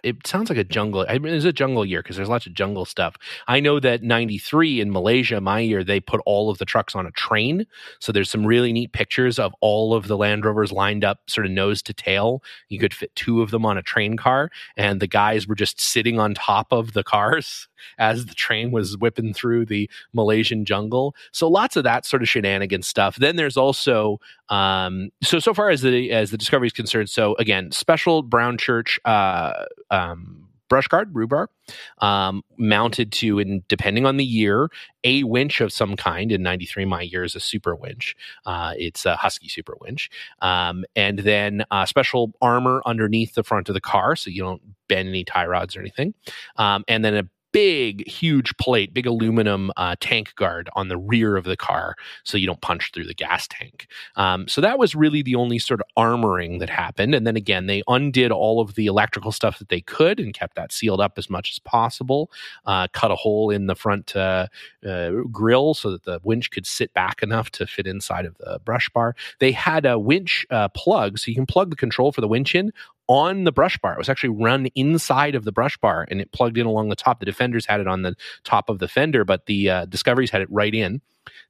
It 0.03 0.27
sounds 0.27 0.49
like 0.49 0.57
a 0.57 0.63
jungle. 0.63 1.05
I 1.09 1.17
mean, 1.17 1.33
it's 1.33 1.45
a 1.45 1.53
jungle 1.53 1.85
year 1.85 2.01
because 2.01 2.15
there's 2.15 2.29
lots 2.29 2.45
of 2.45 2.53
jungle 2.53 2.85
stuff. 2.85 3.15
I 3.47 3.59
know 3.59 3.79
that 3.79 4.03
'93 4.03 4.81
in 4.81 4.91
Malaysia, 4.91 5.41
my 5.41 5.59
year, 5.59 5.83
they 5.83 5.99
put 5.99 6.21
all 6.25 6.49
of 6.49 6.57
the 6.57 6.65
trucks 6.65 6.95
on 6.95 7.05
a 7.05 7.11
train. 7.11 7.65
So 7.99 8.11
there's 8.11 8.29
some 8.29 8.45
really 8.45 8.73
neat 8.73 8.91
pictures 8.91 9.39
of 9.39 9.53
all 9.61 9.93
of 9.93 10.07
the 10.07 10.17
Land 10.17 10.45
Rovers 10.45 10.71
lined 10.71 11.03
up, 11.03 11.21
sort 11.27 11.45
of 11.45 11.51
nose 11.51 11.81
to 11.83 11.93
tail. 11.93 12.43
You 12.67 12.79
could 12.79 12.93
fit 12.93 13.15
two 13.15 13.41
of 13.41 13.51
them 13.51 13.65
on 13.65 13.77
a 13.77 13.81
train 13.81 14.17
car, 14.17 14.48
and 14.77 14.99
the 14.99 15.07
guys 15.07 15.47
were 15.47 15.55
just 15.55 15.79
sitting 15.79 16.19
on 16.19 16.33
top 16.33 16.71
of 16.71 16.93
the 16.93 17.03
cars 17.03 17.67
as 17.97 18.25
the 18.25 18.35
train 18.35 18.71
was 18.71 18.97
whipping 18.97 19.33
through 19.33 19.65
the 19.65 19.89
Malaysian 20.13 20.65
jungle. 20.65 21.15
So 21.31 21.47
lots 21.47 21.75
of 21.75 21.83
that 21.83 22.05
sort 22.05 22.21
of 22.21 22.29
shenanigan 22.29 22.83
stuff. 22.83 23.15
Then 23.15 23.35
there's 23.35 23.57
also 23.57 24.19
um, 24.49 25.11
so 25.21 25.39
so 25.39 25.53
far 25.53 25.69
as 25.69 25.81
the 25.81 26.11
as 26.11 26.31
the 26.31 26.37
discovery 26.37 26.67
is 26.67 26.73
concerned. 26.73 27.09
So 27.09 27.35
again, 27.35 27.71
special 27.71 28.23
Brownchurch 28.23 28.99
uh, 29.05 29.65
um, 29.91 30.48
brush 30.69 30.87
guard 30.87 31.13
roo 31.13 31.27
bar 31.27 31.49
um, 31.97 32.43
mounted 32.57 33.11
to 33.11 33.39
and 33.39 33.67
depending 33.67 34.05
on 34.05 34.17
the 34.17 34.25
year 34.25 34.69
a 35.03 35.23
winch 35.23 35.61
of 35.61 35.73
some 35.73 35.95
kind. 35.95 36.31
In 36.31 36.43
93 36.43 36.85
my 36.85 37.01
year 37.01 37.23
is 37.23 37.35
a 37.35 37.39
super 37.39 37.75
winch. 37.75 38.15
Uh, 38.45 38.73
it's 38.77 39.05
a 39.05 39.15
husky 39.15 39.49
super 39.49 39.75
winch. 39.81 40.09
Um, 40.41 40.85
and 40.95 41.19
then 41.19 41.65
uh, 41.71 41.85
special 41.85 42.33
armor 42.41 42.81
underneath 42.85 43.33
the 43.35 43.43
front 43.43 43.69
of 43.69 43.73
the 43.73 43.81
car 43.81 44.15
so 44.15 44.29
you 44.29 44.41
don't 44.41 44.61
bend 44.87 45.09
any 45.09 45.23
tie 45.23 45.45
rods 45.45 45.75
or 45.75 45.81
anything. 45.81 46.13
Um, 46.57 46.83
and 46.87 47.03
then 47.03 47.15
a 47.15 47.23
big, 47.51 48.07
huge 48.07 48.55
plate, 48.57 48.93
big 48.93 49.05
aluminum 49.05 49.71
uh, 49.77 49.95
tank 49.99 50.33
guard 50.35 50.69
on 50.75 50.87
the 50.87 50.97
rear 50.97 51.35
of 51.37 51.45
the 51.45 51.57
car 51.57 51.95
so 52.23 52.37
you 52.37 52.47
don't 52.47 52.61
punch 52.61 52.91
through 52.93 53.05
the 53.05 53.13
gas 53.13 53.47
tank. 53.47 53.87
Um, 54.15 54.47
so 54.47 54.61
that 54.61 54.77
was 54.77 54.95
really 54.95 55.21
the 55.21 55.35
only 55.35 55.59
sort 55.59 55.81
of 55.81 55.87
armoring 55.97 56.59
that 56.59 56.69
happened. 56.69 57.15
And 57.15 57.25
then 57.25 57.35
again, 57.35 57.67
they 57.67 57.83
undid 57.87 58.31
all 58.31 58.61
of 58.61 58.75
the 58.75 58.85
electrical 58.85 59.31
stuff 59.31 59.59
that 59.59 59.69
they 59.69 59.81
could 59.81 60.19
and 60.19 60.33
kept 60.33 60.55
that 60.55 60.71
sealed 60.71 61.01
up 61.01 61.17
as 61.17 61.29
much 61.29 61.51
as 61.51 61.59
possible, 61.59 62.31
uh, 62.65 62.87
cut 62.93 63.11
a 63.11 63.15
hole 63.15 63.49
in 63.49 63.67
the 63.67 63.75
front 63.75 64.15
uh, 64.15 64.47
uh 64.87 65.11
grill 65.31 65.73
so 65.73 65.91
that 65.91 66.03
the 66.03 66.19
winch 66.23 66.51
could 66.51 66.65
sit 66.65 66.93
back 66.93 67.21
enough 67.21 67.49
to 67.51 67.65
fit 67.65 67.87
inside 67.87 68.25
of 68.25 68.37
the 68.37 68.59
brush 68.63 68.89
bar. 68.89 69.15
They 69.39 69.51
had 69.51 69.85
a 69.85 69.97
winch 69.97 70.45
uh, 70.49 70.69
plug, 70.69 71.17
so 71.17 71.29
you 71.29 71.35
can 71.35 71.45
plug 71.45 71.69
the 71.69 71.75
control 71.75 72.11
for 72.11 72.21
the 72.21 72.27
winch 72.27 72.55
in 72.55 72.71
on 73.09 73.43
the 73.43 73.51
brush 73.51 73.77
bar. 73.79 73.93
It 73.93 73.97
was 73.97 74.07
actually 74.07 74.29
run 74.29 74.67
inside 74.75 75.35
of 75.35 75.43
the 75.43 75.51
brush 75.51 75.75
bar 75.77 76.07
and 76.09 76.21
it 76.21 76.31
plugged 76.31 76.57
in 76.57 76.65
along 76.65 76.89
the 76.89 76.95
top. 76.95 77.19
The 77.19 77.25
Defenders 77.25 77.65
had 77.65 77.81
it 77.81 77.87
on 77.87 78.03
the 78.03 78.15
top 78.45 78.69
of 78.69 78.79
the 78.79 78.87
fender, 78.87 79.25
but 79.25 79.47
the 79.47 79.69
uh, 79.69 79.85
Discoveries 79.85 80.29
had 80.29 80.41
it 80.41 80.47
right 80.49 80.73
in. 80.73 81.01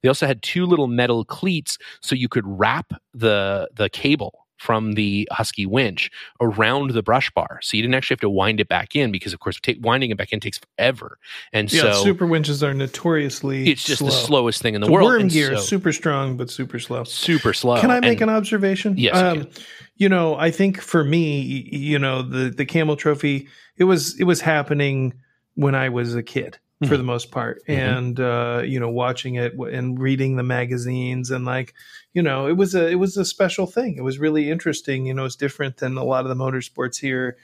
They 0.02 0.08
also 0.08 0.26
had 0.26 0.42
two 0.42 0.66
little 0.66 0.88
metal 0.88 1.24
cleats 1.24 1.78
so 2.00 2.14
you 2.14 2.28
could 2.28 2.44
wrap 2.46 2.92
the 3.14 3.68
the 3.74 3.88
cable 3.90 4.46
from 4.60 4.92
the 4.92 5.26
Husky 5.32 5.64
winch 5.64 6.10
around 6.38 6.90
the 6.90 7.02
brush 7.02 7.30
bar. 7.30 7.60
So 7.62 7.78
you 7.78 7.82
didn't 7.82 7.94
actually 7.94 8.16
have 8.16 8.20
to 8.20 8.28
wind 8.28 8.60
it 8.60 8.68
back 8.68 8.94
in 8.94 9.10
because, 9.10 9.32
of 9.32 9.40
course, 9.40 9.58
take, 9.58 9.78
winding 9.80 10.10
it 10.10 10.18
back 10.18 10.34
in 10.34 10.38
takes 10.38 10.58
forever. 10.58 11.16
And 11.54 11.72
yeah, 11.72 11.92
so 11.92 12.04
super 12.04 12.26
winches 12.26 12.62
are 12.62 12.74
notoriously 12.74 13.70
it's 13.70 13.82
just 13.82 14.00
slow. 14.00 14.08
the 14.08 14.12
slowest 14.12 14.60
thing 14.60 14.74
in 14.74 14.82
the, 14.82 14.92
world. 14.92 15.08
Worm 15.08 15.28
gear, 15.28 15.56
so, 15.56 15.62
super 15.62 15.92
strong 15.92 16.36
but 16.36 16.50
super 16.50 16.78
slow. 16.78 17.04
Super 17.04 17.54
slow. 17.54 17.80
Can 17.80 17.90
I 17.90 18.00
make 18.00 18.20
and, 18.20 18.30
an 18.30 18.36
observation? 18.36 18.98
Yes. 18.98 19.16
Um, 19.16 19.48
you 19.96 20.10
know, 20.10 20.34
I 20.36 20.50
think 20.50 20.82
for 20.82 21.04
me, 21.04 21.40
you 21.40 21.98
know, 21.98 22.20
the 22.20 22.50
the 22.50 22.66
Camel 22.66 22.96
Trophy, 22.96 23.48
it 23.78 23.84
was 23.84 24.20
it 24.20 24.24
was 24.24 24.42
happening 24.42 25.14
when 25.54 25.74
I 25.74 25.88
was 25.88 26.14
a 26.14 26.22
kid 26.22 26.58
mm-hmm. 26.82 26.90
for 26.90 26.96
the 26.96 27.02
most 27.02 27.30
part, 27.30 27.62
mm-hmm. 27.66 27.72
and 27.72 28.20
uh, 28.20 28.62
you 28.64 28.80
know, 28.80 28.88
watching 28.88 29.36
it 29.36 29.54
and 29.54 29.98
reading 30.00 30.36
the 30.36 30.42
magazines 30.42 31.30
and 31.30 31.44
like, 31.44 31.74
you 32.12 32.22
know, 32.22 32.46
it 32.46 32.56
was 32.56 32.74
a 32.74 32.88
it 32.88 32.96
was 32.96 33.16
a 33.16 33.24
special 33.24 33.66
thing. 33.66 33.96
It 33.96 34.02
was 34.02 34.18
really 34.18 34.50
interesting. 34.50 35.06
You 35.06 35.14
know, 35.14 35.24
it's 35.24 35.36
different 35.36 35.78
than 35.78 35.96
a 35.96 36.04
lot 36.04 36.24
of 36.24 36.28
the 36.28 36.42
motorsports 36.42 36.98
here 36.98 37.36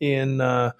in. 0.00 0.40
Uh, 0.40 0.72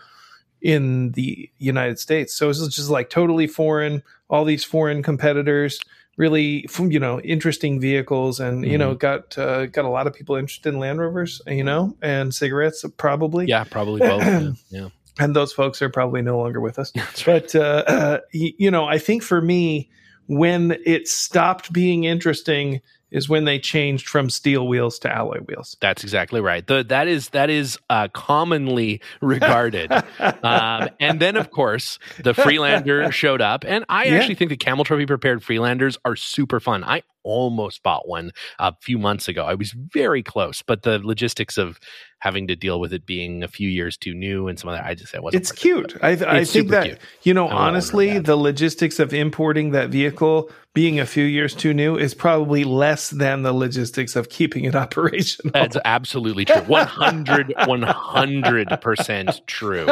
in 0.62 1.10
the 1.10 1.50
United 1.58 1.98
States. 1.98 2.34
So 2.34 2.48
it's 2.48 2.66
just 2.68 2.88
like 2.88 3.10
totally 3.10 3.46
foreign, 3.46 4.02
all 4.30 4.46
these 4.46 4.64
foreign 4.64 5.02
competitors 5.02 5.78
really 6.16 6.66
you 6.78 7.00
know 7.00 7.20
interesting 7.20 7.80
vehicles 7.80 8.40
and 8.40 8.62
mm-hmm. 8.62 8.70
you 8.70 8.78
know 8.78 8.90
mm-hmm. 8.90 8.98
got 8.98 9.38
uh, 9.38 9.66
got 9.66 9.84
a 9.84 9.88
lot 9.88 10.06
of 10.06 10.14
people 10.14 10.36
interested 10.36 10.72
in 10.72 10.80
land 10.80 11.00
rovers 11.00 11.42
you 11.46 11.64
know 11.64 11.96
and 12.02 12.34
cigarettes 12.34 12.84
probably 12.96 13.46
yeah 13.46 13.64
probably 13.64 14.00
both 14.00 14.22
yeah. 14.22 14.52
yeah. 14.70 14.88
And 15.18 15.34
those 15.34 15.52
folks 15.52 15.80
are 15.80 15.88
probably 15.88 16.22
no 16.22 16.38
longer 16.38 16.60
with 16.60 16.78
us 16.78 16.92
but 17.24 17.54
uh, 17.54 17.84
uh, 17.86 18.18
you 18.32 18.70
know 18.70 18.86
i 18.86 18.98
think 18.98 19.22
for 19.22 19.40
me 19.40 19.90
when 20.26 20.76
it 20.86 21.06
stopped 21.06 21.72
being 21.72 22.04
interesting 22.04 22.80
is 23.14 23.28
when 23.28 23.44
they 23.44 23.60
changed 23.60 24.08
from 24.08 24.28
steel 24.28 24.66
wheels 24.66 24.98
to 24.98 25.10
alloy 25.10 25.38
wheels. 25.46 25.76
That's 25.80 26.02
exactly 26.02 26.40
right. 26.40 26.66
The, 26.66 26.82
that 26.84 27.06
is 27.06 27.28
that 27.28 27.48
is 27.48 27.78
uh, 27.88 28.08
commonly 28.08 29.00
regarded. 29.22 29.92
um, 30.18 30.88
and 30.98 31.20
then, 31.20 31.36
of 31.36 31.50
course, 31.52 32.00
the 32.18 32.34
Freelander 32.34 33.12
showed 33.12 33.40
up, 33.40 33.64
and 33.64 33.84
I 33.88 34.06
yeah. 34.06 34.16
actually 34.16 34.34
think 34.34 34.48
the 34.48 34.56
Camel 34.56 34.84
Trophy 34.84 35.06
prepared 35.06 35.42
Freelanders 35.42 35.96
are 36.04 36.16
super 36.16 36.58
fun. 36.58 36.82
I 36.82 37.04
almost 37.24 37.82
bought 37.82 38.06
one 38.06 38.30
a 38.58 38.74
few 38.80 38.98
months 38.98 39.28
ago. 39.28 39.44
I 39.44 39.54
was 39.54 39.72
very 39.72 40.22
close, 40.22 40.62
but 40.62 40.82
the 40.82 40.98
logistics 40.98 41.58
of 41.58 41.80
having 42.24 42.46
to 42.48 42.56
deal 42.56 42.80
with 42.80 42.92
it 42.92 43.04
being 43.04 43.42
a 43.42 43.48
few 43.48 43.68
years 43.68 43.98
too 43.98 44.14
new 44.14 44.48
and 44.48 44.58
some 44.58 44.70
of 44.70 44.76
that, 44.76 44.86
I 44.86 44.94
just 44.94 45.12
said 45.12 45.20
wasn't. 45.20 45.42
It's 45.42 45.52
cute. 45.52 45.94
I, 46.02 46.12
I 46.12 46.44
think 46.44 46.70
that 46.70 46.84
cute. 46.86 46.98
you 47.22 47.34
know, 47.34 47.48
honestly, 47.48 48.18
the 48.18 48.36
logistics 48.36 48.98
of 48.98 49.12
importing 49.12 49.72
that 49.72 49.90
vehicle 49.90 50.50
being 50.74 50.98
a 50.98 51.06
few 51.06 51.24
years 51.24 51.54
too 51.54 51.72
new 51.72 51.96
is 51.96 52.14
probably 52.14 52.64
less 52.64 53.10
than 53.10 53.42
the 53.42 53.52
logistics 53.52 54.16
of 54.16 54.28
keeping 54.28 54.64
it 54.64 54.74
operational. 54.84 55.52
That's 55.52 55.76
absolutely 55.84 56.46
true. 56.46 56.62
100, 56.62 57.54
100% 57.56 59.46
true. 59.46 59.86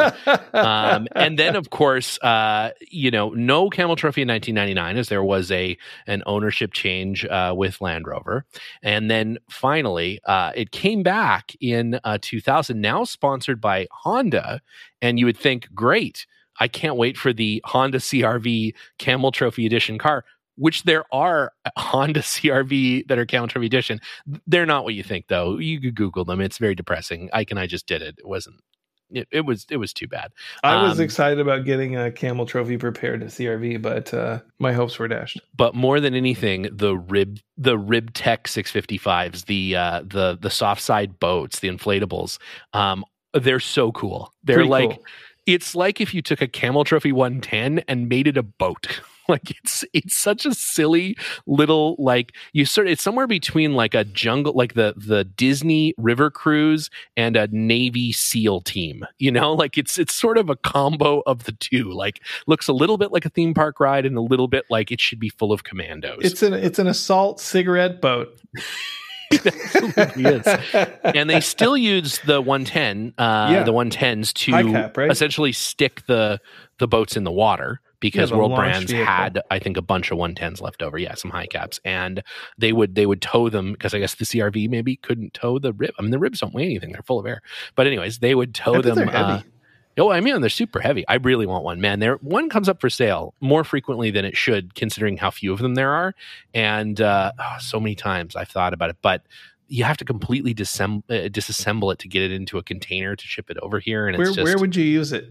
Um, 0.53 1.07
and 1.15 1.39
then, 1.39 1.55
of 1.55 1.69
course, 1.69 2.17
uh, 2.21 2.71
you 2.89 3.11
know, 3.11 3.29
no 3.29 3.69
Camel 3.69 3.95
Trophy 3.95 4.23
in 4.23 4.27
1999 4.27 4.97
as 4.97 5.07
there 5.07 5.23
was 5.23 5.51
a 5.51 5.77
an 6.07 6.23
ownership 6.25 6.73
change 6.73 7.22
uh, 7.25 7.53
with 7.55 7.81
Land 7.81 8.07
Rover. 8.07 8.45
And 8.81 9.09
then 9.09 9.37
finally, 9.49 10.19
uh, 10.25 10.51
it 10.55 10.71
came 10.71 11.03
back 11.03 11.55
in 11.59 11.99
uh, 12.03 12.17
2000, 12.21 12.79
now 12.79 13.03
sponsored 13.03 13.59
by 13.61 13.87
Honda. 13.91 14.61
And 15.01 15.19
you 15.19 15.25
would 15.25 15.37
think, 15.37 15.67
great. 15.73 16.25
I 16.59 16.67
can't 16.67 16.97
wait 16.97 17.17
for 17.17 17.33
the 17.33 17.61
Honda 17.65 17.97
CRV 17.97 18.73
Camel 18.99 19.31
Trophy 19.31 19.65
Edition 19.65 19.97
car 19.97 20.23
which 20.55 20.83
there 20.83 21.03
are 21.11 21.51
Honda 21.77 22.21
CRV 22.21 23.07
that 23.07 23.17
are 23.17 23.25
Camel 23.25 23.47
Trophy 23.47 23.65
Edition. 23.65 23.99
They're 24.47 24.65
not 24.65 24.83
what 24.83 24.93
you 24.93 25.03
think, 25.03 25.27
though. 25.27 25.57
You 25.57 25.81
could 25.81 25.95
Google 25.95 26.25
them. 26.25 26.41
It's 26.41 26.57
very 26.57 26.75
depressing. 26.75 27.29
Ike 27.33 27.51
and 27.51 27.59
I 27.59 27.67
just 27.67 27.87
did 27.87 28.01
it. 28.01 28.15
It 28.19 28.27
wasn't. 28.27 28.61
It, 29.13 29.27
it 29.31 29.41
was 29.41 29.65
it 29.69 29.77
was 29.77 29.93
too 29.93 30.07
bad. 30.07 30.31
I 30.63 30.83
was 30.83 30.99
um, 30.99 31.03
excited 31.05 31.39
about 31.39 31.65
getting 31.65 31.95
a 31.95 32.11
camel 32.11 32.45
trophy 32.45 32.77
prepared 32.77 33.21
to 33.21 33.27
CRV, 33.27 33.81
but 33.81 34.13
uh, 34.13 34.39
my 34.59 34.73
hopes 34.73 34.97
were 34.99 35.07
dashed. 35.07 35.39
But 35.55 35.75
more 35.75 35.99
than 35.99 36.13
anything, 36.15 36.67
the 36.71 36.97
rib 36.97 37.39
the 37.57 37.77
Ribtec 37.77 38.43
655s, 38.43 39.45
the 39.45 39.75
uh, 39.75 40.01
the 40.05 40.37
the 40.39 40.49
soft 40.49 40.81
side 40.81 41.19
boats, 41.19 41.59
the 41.59 41.69
inflatables, 41.69 42.39
um, 42.73 43.05
they're 43.33 43.59
so 43.59 43.91
cool. 43.91 44.33
They're 44.43 44.57
Pretty 44.57 44.69
like 44.69 44.89
cool. 44.89 45.05
it's 45.45 45.75
like 45.75 46.01
if 46.01 46.13
you 46.13 46.21
took 46.21 46.41
a 46.41 46.47
camel 46.47 46.83
trophy 46.83 47.11
110 47.11 47.79
and 47.87 48.09
made 48.09 48.27
it 48.27 48.37
a 48.37 48.43
boat. 48.43 49.01
like 49.29 49.51
it's 49.51 49.85
it's 49.93 50.17
such 50.17 50.45
a 50.45 50.53
silly 50.53 51.15
little 51.45 51.95
like 51.97 52.33
you 52.51 52.65
sort 52.65 52.87
it's 52.87 53.01
somewhere 53.01 53.27
between 53.27 53.73
like 53.73 53.93
a 53.93 54.03
jungle 54.03 54.53
like 54.53 54.73
the 54.73 54.93
the 54.97 55.23
Disney 55.23 55.93
River 55.97 56.29
Cruise 56.29 56.89
and 57.15 57.37
a 57.37 57.47
Navy 57.47 58.11
SEAL 58.11 58.61
team. 58.61 59.05
You 59.19 59.31
know, 59.31 59.53
like 59.63 59.77
it's 59.77 59.97
it's 59.97 60.13
sort 60.13 60.37
of 60.37 60.49
a 60.49 60.55
combo 60.55 61.23
of 61.25 61.45
the 61.45 61.53
two. 61.53 61.91
Like 61.91 62.21
looks 62.47 62.67
a 62.67 62.73
little 62.73 62.97
bit 62.97 63.11
like 63.11 63.25
a 63.25 63.29
theme 63.29 63.53
park 63.53 63.79
ride 63.79 64.05
and 64.05 64.17
a 64.17 64.21
little 64.21 64.47
bit 64.47 64.65
like 64.69 64.91
it 64.91 64.99
should 64.99 65.19
be 65.19 65.29
full 65.29 65.51
of 65.51 65.63
commandos. 65.63 66.19
It's 66.21 66.43
an 66.43 66.53
it's 66.53 66.79
an 66.79 66.87
assault 66.87 67.39
cigarette 67.39 68.01
boat. 68.01 68.39
and 71.03 71.29
they 71.29 71.39
still 71.39 71.75
use 71.75 72.19
the 72.19 72.39
110, 72.39 73.13
uh, 73.17 73.49
yeah. 73.51 73.63
the 73.63 73.73
110s 73.73 74.31
to 74.33 74.71
cap, 74.71 74.95
right? 74.95 75.09
essentially 75.09 75.51
stick 75.51 76.05
the 76.07 76.39
the 76.77 76.87
boats 76.87 77.17
in 77.17 77.23
the 77.23 77.31
water 77.31 77.81
because 78.03 78.31
yeah, 78.31 78.37
World 78.37 78.53
Brands 78.53 78.91
vehicle. 78.91 79.05
had 79.05 79.39
I 79.49 79.59
think 79.59 79.77
a 79.77 79.81
bunch 79.81 80.11
of 80.11 80.17
110s 80.17 80.61
left 80.61 80.83
over. 80.83 80.97
Yeah, 80.97 81.15
some 81.15 81.31
high 81.31 81.47
caps, 81.47 81.79
and 81.85 82.21
they 82.57 82.73
would 82.73 82.95
they 82.95 83.05
would 83.05 83.21
tow 83.21 83.47
them 83.47 83.71
because 83.71 83.93
I 83.93 83.99
guess 83.99 84.15
the 84.15 84.25
CRV 84.25 84.69
maybe 84.69 84.97
couldn't 84.97 85.33
tow 85.33 85.57
the 85.57 85.71
rib. 85.71 85.91
I 85.97 86.01
mean, 86.01 86.11
the 86.11 86.19
ribs 86.19 86.41
don't 86.41 86.53
weigh 86.53 86.65
anything; 86.65 86.91
they're 86.91 87.01
full 87.01 87.17
of 87.17 87.25
air. 87.25 87.41
But 87.75 87.87
anyways, 87.87 88.19
they 88.19 88.35
would 88.35 88.53
tow 88.53 88.81
them. 88.81 89.09
Uh, 89.09 89.41
Oh, 89.95 90.11
I 90.11 90.21
mean, 90.21 90.41
they're 90.41 90.49
super 90.49 90.79
heavy. 90.79 91.07
I 91.07 91.15
really 91.15 91.45
want 91.45 91.63
one, 91.63 91.79
man. 91.79 91.99
There, 91.99 92.15
one 92.15 92.49
comes 92.49 92.67
up 92.67 92.81
for 92.81 92.89
sale 92.89 93.35
more 93.41 93.63
frequently 93.63 94.09
than 94.09 94.25
it 94.25 94.35
should, 94.35 94.73
considering 94.73 95.17
how 95.17 95.29
few 95.29 95.53
of 95.53 95.59
them 95.59 95.75
there 95.75 95.91
are, 95.91 96.15
and 96.51 96.99
uh, 96.99 97.31
oh, 97.37 97.55
so 97.59 97.79
many 97.79 97.93
times 97.93 98.35
I've 98.35 98.49
thought 98.49 98.73
about 98.73 98.89
it. 98.89 98.97
But 99.03 99.21
you 99.73 99.83
have 99.83 99.97
to 99.97 100.05
completely 100.05 100.53
disassemble, 100.53 101.01
uh, 101.09 101.27
disassemble 101.29 101.91
it 101.91 101.97
to 101.97 102.07
get 102.07 102.21
it 102.21 102.31
into 102.31 102.59
a 102.59 102.63
container 102.63 103.15
to 103.15 103.25
ship 103.25 103.49
it 103.49 103.57
over 103.57 103.79
here. 103.79 104.07
And 104.07 104.15
where 104.15 104.27
it's 104.27 104.35
just, 104.35 104.45
where 104.45 104.59
would 104.59 104.75
you 104.75 104.83
use 104.83 105.11
it? 105.11 105.25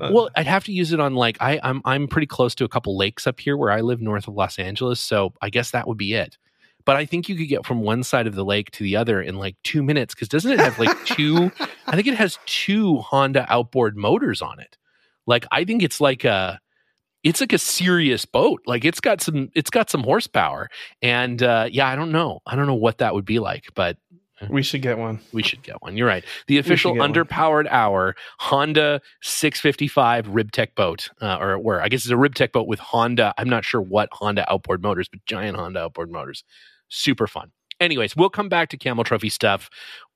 Uh, 0.00 0.10
well, 0.12 0.30
I'd 0.36 0.46
have 0.46 0.62
to 0.66 0.72
use 0.72 0.92
it 0.92 1.00
on 1.00 1.16
like 1.16 1.36
I, 1.40 1.58
I'm 1.64 1.82
I'm 1.84 2.06
pretty 2.06 2.28
close 2.28 2.54
to 2.56 2.64
a 2.64 2.68
couple 2.68 2.96
lakes 2.96 3.26
up 3.26 3.40
here 3.40 3.56
where 3.56 3.72
I 3.72 3.80
live 3.80 4.00
north 4.00 4.28
of 4.28 4.34
Los 4.34 4.56
Angeles, 4.56 5.00
so 5.00 5.34
I 5.42 5.50
guess 5.50 5.72
that 5.72 5.88
would 5.88 5.98
be 5.98 6.14
it. 6.14 6.38
But 6.84 6.94
I 6.94 7.06
think 7.06 7.28
you 7.28 7.34
could 7.34 7.48
get 7.48 7.66
from 7.66 7.80
one 7.80 8.04
side 8.04 8.28
of 8.28 8.36
the 8.36 8.44
lake 8.44 8.70
to 8.72 8.84
the 8.84 8.94
other 8.94 9.20
in 9.20 9.34
like 9.34 9.56
two 9.64 9.82
minutes 9.82 10.14
because 10.14 10.28
doesn't 10.28 10.52
it 10.52 10.60
have 10.60 10.78
like 10.78 10.96
two? 11.04 11.50
I 11.88 11.96
think 11.96 12.06
it 12.06 12.14
has 12.14 12.38
two 12.46 12.98
Honda 12.98 13.52
outboard 13.52 13.96
motors 13.96 14.40
on 14.40 14.60
it. 14.60 14.78
Like 15.26 15.44
I 15.50 15.64
think 15.64 15.82
it's 15.82 16.00
like 16.00 16.24
a 16.24 16.60
it's 17.28 17.40
like 17.40 17.52
a 17.52 17.58
serious 17.58 18.24
boat. 18.24 18.62
Like 18.66 18.84
it's 18.84 19.00
got 19.00 19.20
some 19.20 19.50
it's 19.54 19.70
got 19.70 19.90
some 19.90 20.02
horsepower. 20.02 20.68
And 21.02 21.42
uh 21.42 21.68
yeah, 21.70 21.88
I 21.88 21.96
don't 21.96 22.12
know. 22.12 22.40
I 22.46 22.56
don't 22.56 22.66
know 22.66 22.74
what 22.74 22.98
that 22.98 23.14
would 23.14 23.24
be 23.24 23.38
like, 23.38 23.66
but 23.74 23.98
we 24.48 24.62
should 24.62 24.82
get 24.82 24.98
one. 24.98 25.20
We 25.32 25.42
should 25.42 25.62
get 25.62 25.82
one. 25.82 25.96
You're 25.96 26.06
right. 26.06 26.24
The 26.46 26.58
official 26.58 26.94
underpowered 26.94 27.64
one. 27.64 27.68
hour 27.68 28.14
Honda 28.38 29.00
655 29.22 30.28
Ribtec 30.28 30.74
boat, 30.76 31.10
uh, 31.20 31.38
or 31.38 31.58
where 31.58 31.82
I 31.82 31.88
guess 31.88 32.04
it's 32.04 32.12
a 32.12 32.14
Ribtec 32.14 32.52
boat 32.52 32.68
with 32.68 32.78
Honda. 32.78 33.34
I'm 33.36 33.48
not 33.48 33.64
sure 33.64 33.80
what 33.80 34.08
Honda 34.12 34.50
outboard 34.50 34.82
motors, 34.82 35.08
but 35.08 35.24
giant 35.26 35.56
Honda 35.56 35.80
outboard 35.80 36.12
motors. 36.12 36.44
Super 36.88 37.26
fun. 37.26 37.50
Anyways, 37.80 38.16
we'll 38.16 38.30
come 38.30 38.48
back 38.48 38.68
to 38.70 38.76
Camel 38.76 39.04
Trophy 39.04 39.28
stuff, 39.28 39.68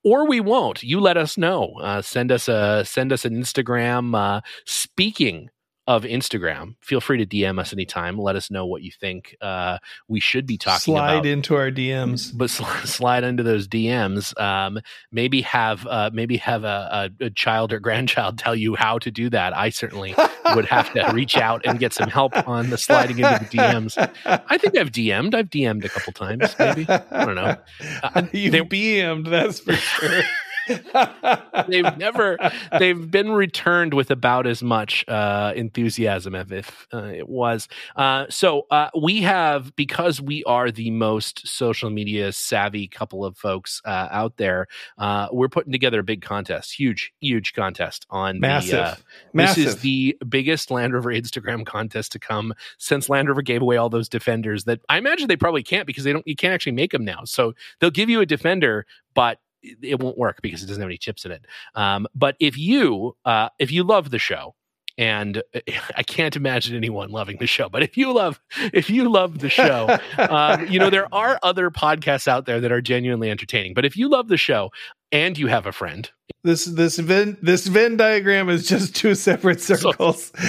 or 0.04 0.26
we 0.26 0.40
won't. 0.40 0.82
You 0.82 1.00
let 1.00 1.16
us 1.16 1.36
know. 1.36 1.74
Uh, 1.80 2.00
send 2.00 2.30
us 2.30 2.48
a 2.48 2.84
send 2.84 3.12
us 3.12 3.24
an 3.24 3.34
Instagram. 3.34 4.16
Uh, 4.16 4.40
speaking 4.66 5.50
of 5.86 6.04
Instagram. 6.04 6.76
Feel 6.80 7.00
free 7.00 7.24
to 7.24 7.26
DM 7.26 7.58
us 7.58 7.72
anytime. 7.72 8.16
Let 8.16 8.36
us 8.36 8.50
know 8.50 8.66
what 8.66 8.82
you 8.82 8.92
think 8.92 9.36
uh, 9.40 9.78
we 10.06 10.20
should 10.20 10.46
be 10.46 10.56
talking 10.56 10.94
slide 10.94 10.98
about. 10.98 11.22
Slide 11.24 11.26
into 11.26 11.56
our 11.56 11.70
DMs, 11.70 12.30
but 12.34 12.50
sl- 12.50 12.64
slide 12.84 13.24
into 13.24 13.42
those 13.42 13.66
DMs. 13.66 14.38
Um, 14.40 14.80
maybe 15.10 15.42
have 15.42 15.86
uh, 15.86 16.10
maybe 16.12 16.36
have 16.36 16.62
a, 16.62 17.10
a, 17.20 17.26
a, 17.26 17.30
child 17.30 17.72
or 17.72 17.80
grandchild 17.80 18.38
tell 18.38 18.54
you 18.54 18.76
how 18.76 18.98
to 18.98 19.10
do 19.10 19.28
that. 19.30 19.56
I 19.56 19.70
certainly 19.70 20.14
would 20.54 20.66
have 20.66 20.92
to 20.92 21.10
reach 21.12 21.36
out 21.36 21.62
and 21.64 21.78
get 21.78 21.92
some 21.92 22.08
help 22.08 22.36
on 22.48 22.70
the 22.70 22.78
sliding 22.78 23.18
into 23.18 23.38
the 23.40 23.58
DMs. 23.58 23.96
I 24.24 24.58
think 24.58 24.76
I've 24.76 24.92
DM'd. 24.92 25.34
I've 25.34 25.50
DM'd 25.50 25.84
a 25.84 25.88
couple 25.88 26.12
times. 26.12 26.54
Maybe 26.58 26.86
I 26.88 27.24
don't 27.24 27.34
know. 27.34 27.56
Uh, 28.02 28.22
You've 28.32 28.54
DM'd. 28.54 29.26
That's 29.26 29.58
for 29.60 29.74
sure. 29.74 30.22
they've 31.68 31.96
never 31.96 32.38
they've 32.78 33.10
been 33.10 33.32
returned 33.32 33.94
with 33.94 34.10
about 34.10 34.46
as 34.46 34.62
much 34.62 35.04
uh, 35.08 35.52
enthusiasm 35.54 36.34
as 36.34 36.50
if 36.50 36.86
uh, 36.92 37.04
it 37.04 37.28
was. 37.28 37.68
Uh, 37.96 38.26
so 38.28 38.66
uh, 38.70 38.88
we 39.00 39.22
have 39.22 39.74
because 39.76 40.20
we 40.20 40.42
are 40.44 40.70
the 40.70 40.90
most 40.90 41.46
social 41.46 41.90
media 41.90 42.32
savvy 42.32 42.88
couple 42.88 43.24
of 43.24 43.36
folks 43.36 43.80
uh, 43.84 44.08
out 44.10 44.36
there 44.36 44.66
uh, 44.98 45.28
we're 45.32 45.48
putting 45.48 45.72
together 45.72 46.00
a 46.00 46.04
big 46.04 46.22
contest 46.22 46.72
huge 46.72 47.12
huge 47.20 47.52
contest 47.52 48.06
on 48.10 48.40
massive 48.40 48.70
the, 48.70 48.98
massive. 49.32 49.64
this 49.64 49.74
is 49.74 49.80
the 49.82 50.16
biggest 50.28 50.70
land 50.70 50.92
rover 50.92 51.10
instagram 51.10 51.64
contest 51.64 52.12
to 52.12 52.18
come 52.18 52.54
since 52.78 53.08
land 53.08 53.28
rover 53.28 53.42
gave 53.42 53.62
away 53.62 53.76
all 53.76 53.88
those 53.88 54.08
defenders 54.08 54.64
that 54.64 54.80
i 54.88 54.98
imagine 54.98 55.28
they 55.28 55.36
probably 55.36 55.62
can't 55.62 55.86
because 55.86 56.04
they 56.04 56.12
don't 56.12 56.26
you 56.26 56.36
can't 56.36 56.54
actually 56.54 56.72
make 56.72 56.92
them 56.92 57.04
now. 57.04 57.20
So 57.24 57.54
they'll 57.78 57.90
give 57.90 58.08
you 58.08 58.20
a 58.20 58.26
defender 58.26 58.86
but 59.14 59.38
it 59.62 60.00
won't 60.00 60.18
work 60.18 60.40
because 60.42 60.62
it 60.62 60.66
doesn't 60.66 60.80
have 60.80 60.88
any 60.88 60.98
chips 60.98 61.24
in 61.24 61.32
it. 61.32 61.46
Um, 61.74 62.06
but 62.14 62.36
if 62.40 62.56
you 62.56 63.16
uh, 63.24 63.48
if 63.58 63.70
you 63.70 63.84
love 63.84 64.10
the 64.10 64.18
show, 64.18 64.54
and 64.98 65.42
I 65.96 66.02
can't 66.02 66.36
imagine 66.36 66.76
anyone 66.76 67.10
loving 67.10 67.38
the 67.38 67.46
show, 67.46 67.68
but 67.68 67.82
if 67.82 67.96
you 67.96 68.12
love 68.12 68.40
if 68.72 68.90
you 68.90 69.08
love 69.08 69.38
the 69.38 69.50
show, 69.50 69.98
um, 70.18 70.66
you 70.68 70.78
know 70.78 70.90
there 70.90 71.12
are 71.14 71.38
other 71.42 71.70
podcasts 71.70 72.28
out 72.28 72.46
there 72.46 72.60
that 72.60 72.72
are 72.72 72.80
genuinely 72.80 73.30
entertaining. 73.30 73.74
But 73.74 73.84
if 73.84 73.96
you 73.96 74.08
love 74.08 74.28
the 74.28 74.36
show 74.36 74.70
and 75.10 75.36
you 75.36 75.46
have 75.46 75.66
a 75.66 75.72
friend 75.72 76.10
this 76.44 76.64
this 76.64 76.98
Venn 76.98 77.36
this 77.40 77.66
Venn 77.66 77.96
diagram 77.96 78.48
is 78.48 78.66
just 78.66 78.96
two 78.96 79.14
separate 79.14 79.60
circles. 79.60 80.32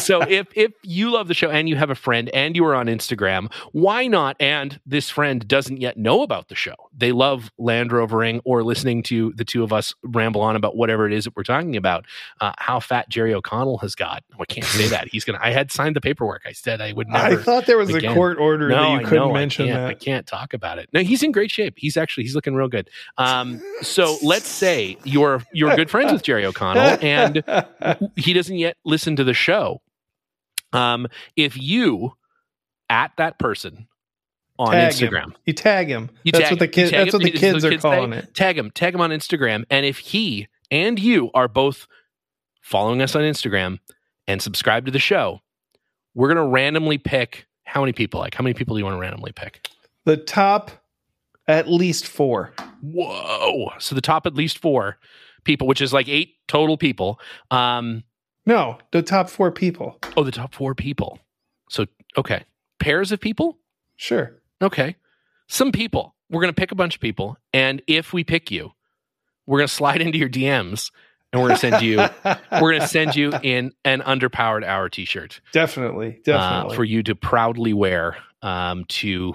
So, 0.00 0.22
if 0.22 0.48
if 0.54 0.72
you 0.82 1.10
love 1.10 1.28
the 1.28 1.34
show 1.34 1.50
and 1.50 1.68
you 1.68 1.76
have 1.76 1.90
a 1.90 1.94
friend 1.94 2.30
and 2.30 2.56
you 2.56 2.64
are 2.64 2.74
on 2.74 2.86
Instagram, 2.86 3.52
why 3.72 4.06
not? 4.06 4.36
And 4.40 4.80
this 4.86 5.10
friend 5.10 5.46
doesn't 5.46 5.80
yet 5.80 5.96
know 5.96 6.22
about 6.22 6.48
the 6.48 6.54
show. 6.54 6.74
They 6.96 7.12
love 7.12 7.50
Land 7.58 7.90
Rovering 7.90 8.40
or 8.44 8.62
listening 8.62 9.02
to 9.04 9.32
the 9.36 9.44
two 9.44 9.62
of 9.62 9.72
us 9.72 9.94
ramble 10.02 10.40
on 10.40 10.56
about 10.56 10.76
whatever 10.76 11.06
it 11.06 11.12
is 11.12 11.24
that 11.24 11.36
we're 11.36 11.42
talking 11.42 11.76
about. 11.76 12.06
Uh, 12.40 12.52
how 12.58 12.80
fat 12.80 13.08
Jerry 13.08 13.34
O'Connell 13.34 13.78
has 13.78 13.94
got. 13.94 14.24
Oh, 14.34 14.42
I 14.42 14.46
can't 14.46 14.66
say 14.66 14.88
that. 14.88 15.08
He's 15.08 15.24
gonna. 15.24 15.38
I 15.40 15.50
had 15.52 15.70
signed 15.70 15.96
the 15.96 16.00
paperwork. 16.00 16.42
I 16.46 16.52
said 16.52 16.80
I 16.80 16.92
would 16.92 17.08
never. 17.08 17.40
I 17.40 17.42
thought 17.42 17.66
there 17.66 17.78
was 17.78 17.90
again. 17.94 18.12
a 18.12 18.14
court 18.14 18.38
order 18.38 18.68
no, 18.68 18.76
that 18.76 18.90
you 18.92 19.06
couldn't 19.06 19.28
know, 19.28 19.32
mention 19.32 19.70
I 19.70 19.72
that. 19.72 19.86
I 19.88 19.94
can't 19.94 20.26
talk 20.26 20.54
about 20.54 20.78
it. 20.78 20.88
No, 20.92 21.00
he's 21.00 21.22
in 21.22 21.32
great 21.32 21.50
shape. 21.50 21.74
He's 21.76 21.96
actually 21.96 22.24
he's 22.24 22.34
looking 22.34 22.54
real 22.54 22.68
good. 22.68 22.88
Um, 23.18 23.49
um, 23.54 23.62
so 23.82 24.16
let's 24.22 24.48
say 24.48 24.96
you're 25.04 25.42
you're 25.52 25.74
good 25.76 25.90
friends 25.90 26.12
with 26.12 26.22
Jerry 26.22 26.44
O'Connell, 26.44 26.98
and 27.00 27.44
he 28.16 28.32
doesn't 28.32 28.56
yet 28.56 28.76
listen 28.84 29.16
to 29.16 29.24
the 29.24 29.34
show. 29.34 29.80
Um, 30.72 31.08
if 31.36 31.60
you 31.60 32.14
at 32.88 33.12
that 33.16 33.38
person 33.38 33.88
on 34.58 34.72
tag 34.72 34.92
Instagram, 34.92 35.24
him. 35.24 35.34
you 35.46 35.52
tag 35.52 35.88
him. 35.88 36.10
You 36.24 36.32
that's 36.32 36.44
tag, 36.44 36.52
what 36.52 36.58
the 36.60 36.68
kids. 36.68 36.90
That's 36.90 37.14
him. 37.14 37.20
what 37.20 37.32
the 37.32 37.38
kids 37.38 37.64
are 37.64 37.78
calling 37.78 38.10
tag, 38.10 38.24
it. 38.24 38.34
Tag 38.34 38.58
him. 38.58 38.70
Tag 38.70 38.94
him 38.94 39.00
on 39.00 39.10
Instagram, 39.10 39.64
and 39.70 39.86
if 39.86 39.98
he 39.98 40.48
and 40.70 40.98
you 40.98 41.30
are 41.34 41.48
both 41.48 41.86
following 42.60 43.02
us 43.02 43.14
on 43.14 43.22
Instagram 43.22 43.78
and 44.26 44.40
subscribe 44.40 44.86
to 44.86 44.92
the 44.92 44.98
show, 44.98 45.40
we're 46.14 46.28
gonna 46.28 46.46
randomly 46.46 46.98
pick 46.98 47.46
how 47.64 47.80
many 47.80 47.92
people. 47.92 48.20
Like, 48.20 48.34
how 48.34 48.42
many 48.42 48.54
people 48.54 48.74
do 48.74 48.78
you 48.80 48.84
want 48.84 48.96
to 48.96 49.00
randomly 49.00 49.32
pick? 49.32 49.66
The 50.04 50.16
top 50.16 50.70
at 51.50 51.68
least 51.68 52.06
four. 52.06 52.52
Whoa. 52.80 53.72
So 53.78 53.94
the 53.94 54.00
top 54.00 54.26
at 54.26 54.34
least 54.34 54.58
four 54.58 54.98
people, 55.44 55.66
which 55.66 55.80
is 55.80 55.92
like 55.92 56.08
eight 56.08 56.34
total 56.48 56.76
people. 56.76 57.20
Um, 57.50 58.04
no, 58.46 58.78
the 58.92 59.02
top 59.02 59.28
four 59.28 59.50
people. 59.50 59.98
Oh, 60.16 60.24
the 60.24 60.32
top 60.32 60.54
four 60.54 60.74
people. 60.74 61.18
So, 61.68 61.86
okay. 62.16 62.44
Pairs 62.78 63.12
of 63.12 63.20
people? 63.20 63.58
Sure. 63.96 64.32
Okay. 64.62 64.96
Some 65.48 65.72
people. 65.72 66.14
We're 66.30 66.40
going 66.40 66.52
to 66.54 66.58
pick 66.58 66.72
a 66.72 66.76
bunch 66.76 66.94
of 66.94 67.00
people. 67.00 67.36
And 67.52 67.82
if 67.86 68.12
we 68.12 68.24
pick 68.24 68.50
you, 68.50 68.72
we're 69.46 69.58
going 69.58 69.68
to 69.68 69.74
slide 69.74 70.00
into 70.00 70.18
your 70.18 70.28
DMs 70.28 70.90
and 71.32 71.40
we're 71.40 71.48
going 71.48 71.60
to 71.60 71.60
send 71.60 71.82
you 71.82 72.04
we're 72.60 72.72
to 72.72 72.86
send 72.86 73.14
you 73.14 73.32
in 73.42 73.72
an 73.84 74.00
underpowered 74.00 74.64
hour 74.64 74.88
t-shirt 74.88 75.40
definitely 75.52 76.20
definitely 76.24 76.72
uh, 76.72 76.76
for 76.76 76.84
you 76.84 77.02
to 77.02 77.14
proudly 77.14 77.72
wear 77.72 78.16
um, 78.42 78.84
to 78.86 79.34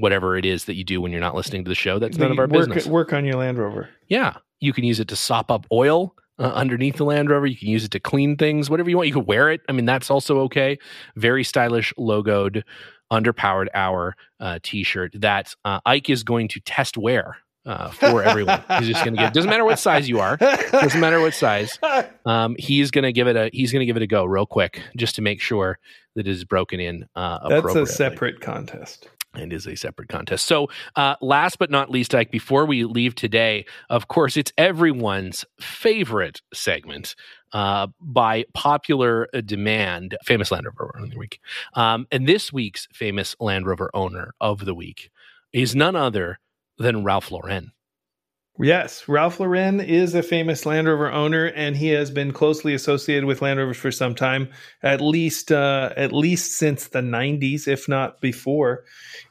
whatever 0.00 0.36
it 0.36 0.44
is 0.44 0.64
that 0.64 0.74
you 0.74 0.84
do 0.84 1.00
when 1.00 1.12
you're 1.12 1.20
not 1.20 1.34
listening 1.34 1.64
to 1.64 1.68
the 1.68 1.74
show. 1.74 1.98
That's 1.98 2.18
none 2.18 2.32
of 2.32 2.38
our 2.38 2.46
work, 2.46 2.68
business. 2.68 2.86
Work 2.86 3.12
on 3.12 3.24
your 3.24 3.36
Land 3.36 3.58
Rover. 3.58 3.88
Yeah. 4.08 4.36
You 4.60 4.72
can 4.72 4.84
use 4.84 5.00
it 5.00 5.08
to 5.08 5.16
sop 5.16 5.50
up 5.50 5.66
oil 5.70 6.14
uh, 6.38 6.44
underneath 6.44 6.96
the 6.96 7.04
Land 7.04 7.30
Rover. 7.30 7.46
You 7.46 7.56
can 7.56 7.68
use 7.68 7.84
it 7.84 7.90
to 7.92 8.00
clean 8.00 8.36
things, 8.36 8.68
whatever 8.68 8.90
you 8.90 8.96
want. 8.96 9.08
You 9.08 9.14
could 9.14 9.26
wear 9.26 9.50
it. 9.50 9.60
I 9.68 9.72
mean, 9.72 9.86
that's 9.86 10.10
also 10.10 10.40
okay. 10.40 10.78
Very 11.16 11.44
stylish, 11.44 11.94
logoed, 11.98 12.62
underpowered 13.12 13.68
hour 13.74 14.16
uh, 14.38 14.58
t 14.62 14.82
shirt 14.82 15.12
that 15.20 15.54
uh, 15.64 15.80
Ike 15.86 16.10
is 16.10 16.22
going 16.22 16.48
to 16.48 16.60
test 16.60 16.96
wear. 16.96 17.36
Uh, 17.66 17.90
for 17.90 18.22
everyone, 18.22 18.64
he's 18.78 18.88
just 18.88 19.04
going 19.04 19.14
to 19.14 19.22
give. 19.22 19.34
Doesn't 19.34 19.50
matter 19.50 19.66
what 19.66 19.78
size 19.78 20.08
you 20.08 20.18
are. 20.18 20.38
Doesn't 20.38 20.98
matter 20.98 21.20
what 21.20 21.34
size. 21.34 21.78
Um, 22.24 22.56
he's 22.58 22.90
going 22.90 23.04
to 23.04 23.12
give 23.12 23.28
it 23.28 23.36
a. 23.36 23.50
He's 23.52 23.70
going 23.70 23.80
to 23.80 23.86
give 23.86 23.96
it 23.96 24.02
a 24.02 24.06
go 24.06 24.24
real 24.24 24.46
quick, 24.46 24.80
just 24.96 25.16
to 25.16 25.22
make 25.22 25.42
sure 25.42 25.78
that 26.16 26.26
it 26.26 26.30
is 26.30 26.44
broken 26.44 26.80
in. 26.80 27.06
Uh, 27.14 27.48
That's 27.50 27.74
a 27.74 27.84
separate 27.84 28.40
contest 28.40 29.10
and 29.34 29.52
is 29.52 29.66
a 29.66 29.76
separate 29.76 30.08
contest. 30.08 30.46
So, 30.46 30.68
uh, 30.96 31.16
last 31.20 31.58
but 31.58 31.70
not 31.70 31.90
least, 31.90 32.14
Ike, 32.14 32.30
before 32.30 32.66
we 32.66 32.84
leave 32.84 33.14
today, 33.14 33.64
of 33.88 34.08
course, 34.08 34.36
it's 34.36 34.52
everyone's 34.58 35.44
favorite 35.60 36.42
segment 36.52 37.14
uh, 37.52 37.88
by 38.00 38.44
popular 38.54 39.28
demand, 39.44 40.16
famous 40.24 40.50
Land 40.50 40.66
Rover 40.66 40.92
owner 40.96 41.04
of 41.04 41.10
the 41.10 41.18
week. 41.18 41.40
Um, 41.74 42.06
and 42.10 42.26
this 42.26 42.52
week's 42.52 42.88
famous 42.92 43.36
Land 43.40 43.66
Rover 43.66 43.90
owner 43.94 44.32
of 44.40 44.64
the 44.64 44.74
week 44.74 45.10
is 45.52 45.74
none 45.74 45.96
other 45.96 46.38
than 46.78 47.04
Ralph 47.04 47.30
Lauren. 47.30 47.72
Yes, 48.62 49.08
Ralph 49.08 49.40
Lauren 49.40 49.80
is 49.80 50.14
a 50.14 50.22
famous 50.22 50.66
Land 50.66 50.86
Rover 50.86 51.10
owner, 51.10 51.46
and 51.46 51.74
he 51.74 51.88
has 51.88 52.10
been 52.10 52.30
closely 52.30 52.74
associated 52.74 53.24
with 53.24 53.40
Land 53.40 53.58
Rovers 53.58 53.78
for 53.78 53.90
some 53.90 54.14
time, 54.14 54.50
at 54.82 55.00
least 55.00 55.50
uh, 55.50 55.90
at 55.96 56.12
least 56.12 56.58
since 56.58 56.88
the 56.88 57.00
'90s, 57.00 57.66
if 57.66 57.88
not 57.88 58.20
before. 58.20 58.84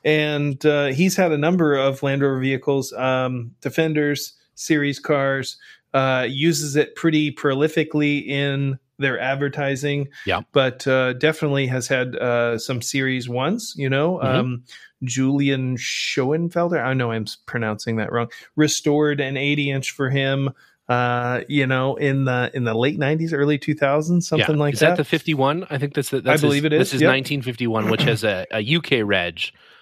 And 0.03 0.65
uh, 0.65 0.87
he's 0.87 1.15
had 1.15 1.31
a 1.31 1.37
number 1.37 1.75
of 1.75 2.01
Land 2.01 2.23
Rover 2.23 2.39
vehicles, 2.39 2.91
um, 2.93 3.51
Defenders, 3.61 4.33
series 4.55 4.99
cars. 4.99 5.57
Uh, 5.93 6.25
uses 6.29 6.75
it 6.75 6.95
pretty 6.95 7.31
prolifically 7.31 8.25
in 8.27 8.79
their 8.99 9.19
advertising. 9.19 10.09
Yeah, 10.25 10.41
but 10.51 10.87
uh, 10.87 11.13
definitely 11.13 11.67
has 11.67 11.87
had 11.87 12.15
uh, 12.15 12.57
some 12.57 12.81
series 12.81 13.27
ones. 13.27 13.73
You 13.75 13.89
know, 13.89 14.17
mm-hmm. 14.17 14.27
um, 14.27 14.63
Julian 15.03 15.77
Schoenfelder. 15.77 16.83
I 16.83 16.93
know 16.93 17.11
I'm 17.11 17.25
pronouncing 17.45 17.95
that 17.97 18.11
wrong. 18.11 18.29
Restored 18.55 19.19
an 19.19 19.37
80 19.37 19.71
inch 19.71 19.91
for 19.91 20.09
him. 20.09 20.51
uh, 20.89 21.41
you 21.47 21.67
know, 21.67 21.95
in 21.97 22.25
the 22.25 22.49
in 22.55 22.63
the 22.63 22.73
late 22.73 22.99
'90s, 22.99 23.31
early 23.31 23.59
2000s, 23.59 24.23
something 24.23 24.55
yeah. 24.55 24.59
like 24.59 24.73
is 24.73 24.79
that. 24.79 24.89
that 24.89 24.97
the 24.97 25.05
51? 25.05 25.67
I 25.69 25.77
think 25.77 25.93
that's 25.93 26.09
the. 26.09 26.19
That's 26.19 26.41
I 26.41 26.45
believe 26.45 26.63
his, 26.63 26.65
it 26.65 26.73
is, 26.73 26.79
This 26.79 26.93
is 26.95 27.01
yep. 27.01 27.09
1951, 27.09 27.91
which 27.91 28.01
has 28.01 28.23
a, 28.23 28.47
a 28.51 28.75
UK 28.75 29.07
reg 29.07 29.39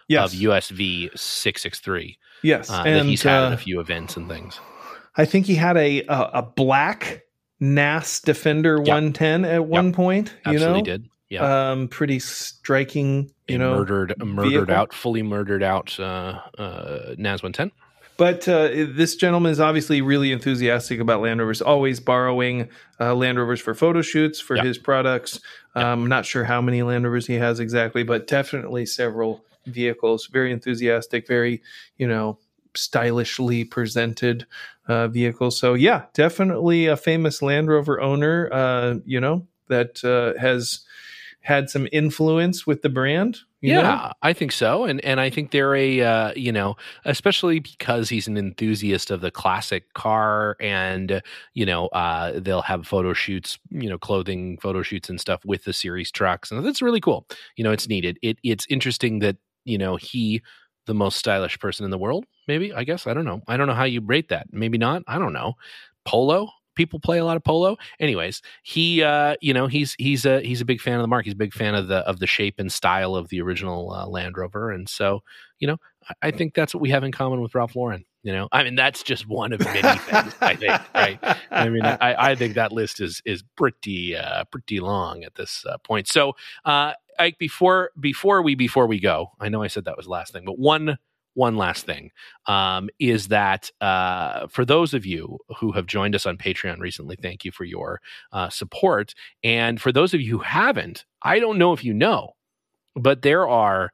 yes, 0.09 0.33
of 0.33 0.39
USV 0.39 1.17
663 1.17 2.17
yes, 2.43 2.69
uh, 2.69 2.83
and 2.85 2.95
that 2.99 3.05
he's 3.05 3.23
had 3.23 3.51
uh, 3.51 3.53
a 3.53 3.57
few 3.57 3.79
events 3.79 4.17
and 4.17 4.27
things. 4.27 4.59
I 5.15 5.25
think 5.25 5.45
he 5.45 5.55
had 5.55 5.77
a 5.77 6.03
a, 6.03 6.29
a 6.33 6.41
black 6.41 7.23
NAS 7.59 8.19
Defender 8.19 8.77
110 8.77 9.45
at 9.45 9.65
one 9.65 9.91
point. 9.93 10.33
You 10.45 10.53
Absolutely 10.53 10.79
know, 10.81 10.85
did. 10.85 11.09
Yeah. 11.29 11.71
um, 11.71 11.87
pretty 11.87 12.19
striking. 12.19 13.31
You 13.47 13.55
a 13.55 13.59
know, 13.59 13.75
murdered, 13.77 14.13
murdered 14.23 14.49
vehicle. 14.51 14.73
out, 14.75 14.93
fully 14.93 15.23
murdered 15.23 15.63
out 15.63 15.99
uh, 15.99 16.39
uh, 16.57 17.15
NAS 17.17 17.41
110. 17.43 17.71
But 18.17 18.47
uh, 18.47 18.69
this 18.95 19.15
gentleman 19.15 19.51
is 19.51 19.59
obviously 19.59 20.01
really 20.01 20.31
enthusiastic 20.31 20.99
about 20.99 21.21
Land 21.21 21.39
Rovers, 21.39 21.61
always 21.61 21.99
borrowing 21.99 22.67
uh, 22.99 23.13
Land 23.13 23.37
Rovers 23.37 23.61
for 23.61 23.75
photo 23.75 24.01
shoots 24.01 24.39
for 24.39 24.55
Yeah. 24.55 24.63
his 24.63 24.77
products. 24.79 25.39
Yeah. 25.75 25.91
Um, 25.93 26.07
not 26.07 26.25
sure 26.25 26.43
how 26.43 26.59
many 26.59 26.81
Land 26.81 27.03
Rovers 27.03 27.27
he 27.27 27.35
has 27.35 27.59
exactly, 27.59 28.01
but 28.03 28.25
definitely 28.25 28.87
several 28.87 29.45
vehicles. 29.67 30.27
Very 30.31 30.51
enthusiastic, 30.51 31.27
very, 31.27 31.61
you 31.97 32.07
know, 32.07 32.39
stylishly 32.75 33.63
presented 33.63 34.45
uh, 34.87 35.07
vehicles. 35.07 35.59
So, 35.59 35.73
yeah, 35.73 36.05
definitely 36.13 36.87
a 36.87 36.97
famous 36.97 37.41
Land 37.41 37.69
Rover 37.69 37.99
owner, 38.01 38.49
uh, 38.51 38.95
you 39.05 39.19
know, 39.19 39.47
that 39.67 40.03
uh, 40.03 40.39
has 40.39 40.81
had 41.47 41.69
some 41.69 41.87
influence 41.93 42.67
with 42.67 42.81
the 42.81 42.89
brand. 42.89 43.39
yeah, 43.61 43.81
know? 43.81 44.11
I 44.21 44.33
think 44.33 44.51
so, 44.51 44.83
and 44.83 45.03
and 45.03 45.19
I 45.19 45.29
think 45.29 45.51
they're 45.51 45.75
a 45.75 46.01
uh, 46.01 46.33
you 46.35 46.51
know, 46.51 46.75
especially 47.05 47.59
because 47.59 48.09
he's 48.09 48.27
an 48.27 48.37
enthusiast 48.37 49.09
of 49.11 49.21
the 49.21 49.31
classic 49.31 49.93
car, 49.93 50.57
and 50.59 51.21
you 51.53 51.65
know, 51.65 51.87
uh, 51.87 52.33
they'll 52.39 52.61
have 52.61 52.85
photo 52.85 53.13
shoots, 53.13 53.57
you 53.71 53.89
know, 53.89 53.97
clothing 53.97 54.57
photo 54.61 54.83
shoots 54.83 55.09
and 55.09 55.21
stuff 55.21 55.43
with 55.45 55.63
the 55.63 55.73
series 55.73 56.11
trucks, 56.11 56.51
and 56.51 56.63
that's 56.65 56.81
really 56.81 57.01
cool. 57.01 57.25
You 57.55 57.63
know, 57.63 57.71
it's 57.71 57.87
needed. 57.87 58.19
It 58.21 58.37
it's 58.43 58.67
interesting 58.69 59.19
that 59.19 59.37
you 59.63 59.77
know 59.77 59.95
he, 59.95 60.43
the 60.87 60.95
most 60.95 61.17
stylish 61.17 61.59
person 61.59 61.85
in 61.85 61.91
the 61.91 61.97
world, 61.97 62.25
maybe 62.47 62.73
I 62.73 62.83
guess 62.83 63.05
I 63.05 63.13
don't 63.13 63.25
know. 63.25 63.41
I 63.47 63.57
don't 63.57 63.67
know 63.67 63.73
how 63.73 63.83
you 63.83 64.01
rate 64.01 64.29
that. 64.29 64.47
Maybe 64.51 64.77
not. 64.77 65.03
I 65.07 65.19
don't 65.19 65.33
know. 65.33 65.53
Polo. 66.05 66.49
People 66.75 66.99
play 66.99 67.17
a 67.17 67.25
lot 67.25 67.37
of 67.37 67.43
polo. 67.43 67.75
Anyways, 67.99 68.43
he, 68.61 69.01
uh, 69.01 69.35
you 69.41 69.51
know, 69.51 69.65
he's 69.65 69.95
he's 69.97 70.25
a 70.25 70.41
he's 70.41 70.61
a 70.61 70.65
big 70.65 70.79
fan 70.79 70.95
of 70.95 71.01
the 71.01 71.07
mark. 71.07 71.25
He's 71.25 71.33
a 71.33 71.37
big 71.37 71.53
fan 71.53 71.73
of 71.73 71.87
the 71.87 71.97
of 72.07 72.19
the 72.19 72.27
shape 72.27 72.55
and 72.59 72.71
style 72.71 73.15
of 73.15 73.29
the 73.29 73.41
original 73.41 73.91
uh, 73.91 74.05
Land 74.05 74.37
Rover, 74.37 74.69
and 74.69 74.87
so 74.87 75.21
you 75.59 75.67
know, 75.67 75.77
I, 76.07 76.27
I 76.27 76.31
think 76.31 76.53
that's 76.53 76.75
what 76.75 76.81
we 76.81 76.91
have 76.91 77.03
in 77.03 77.11
common 77.11 77.41
with 77.41 77.55
Ralph 77.55 77.75
Lauren. 77.75 78.05
You 78.27 78.33
know, 78.33 78.49
I 78.51 78.65
mean, 78.65 78.75
that's 78.75 79.03
just 79.03 79.25
one 79.25 79.53
of 79.53 79.61
many 79.61 79.79
things. 79.99 80.35
I 80.41 80.53
think, 80.57 80.81
right? 80.93 81.17
I 81.49 81.69
mean, 81.69 81.85
I, 81.85 82.31
I 82.31 82.35
think 82.35 82.55
that 82.55 82.73
list 82.73 82.99
is 82.99 83.21
is 83.23 83.41
pretty 83.55 84.17
uh, 84.17 84.43
pretty 84.51 84.81
long 84.81 85.23
at 85.23 85.35
this 85.35 85.65
uh, 85.65 85.77
point. 85.77 86.09
So, 86.09 86.33
uh, 86.65 86.91
Ike, 87.17 87.37
before 87.39 87.91
before 87.97 88.41
we 88.41 88.53
before 88.53 88.85
we 88.85 88.99
go, 88.99 89.31
I 89.39 89.47
know 89.47 89.63
I 89.63 89.67
said 89.67 89.85
that 89.85 89.95
was 89.95 90.09
last 90.09 90.33
thing, 90.33 90.43
but 90.43 90.59
one 90.59 90.97
one 91.35 91.55
last 91.55 91.85
thing 91.85 92.11
um, 92.47 92.89
is 92.99 93.29
that 93.29 93.71
uh, 93.79 94.47
for 94.47 94.65
those 94.65 94.93
of 94.93 95.05
you 95.05 95.39
who 95.59 95.71
have 95.71 95.85
joined 95.85 96.13
us 96.13 96.25
on 96.25 96.35
Patreon 96.35 96.79
recently, 96.79 97.15
thank 97.15 97.45
you 97.45 97.53
for 97.53 97.63
your 97.63 98.01
uh, 98.33 98.49
support. 98.49 99.13
And 99.41 99.79
for 99.79 99.93
those 99.93 100.13
of 100.13 100.19
you 100.19 100.31
who 100.31 100.43
haven't, 100.43 101.05
I 101.23 101.39
don't 101.39 101.57
know 101.57 101.71
if 101.71 101.81
you 101.81 101.93
know, 101.93 102.33
but 102.93 103.21
there 103.21 103.47
are 103.47 103.93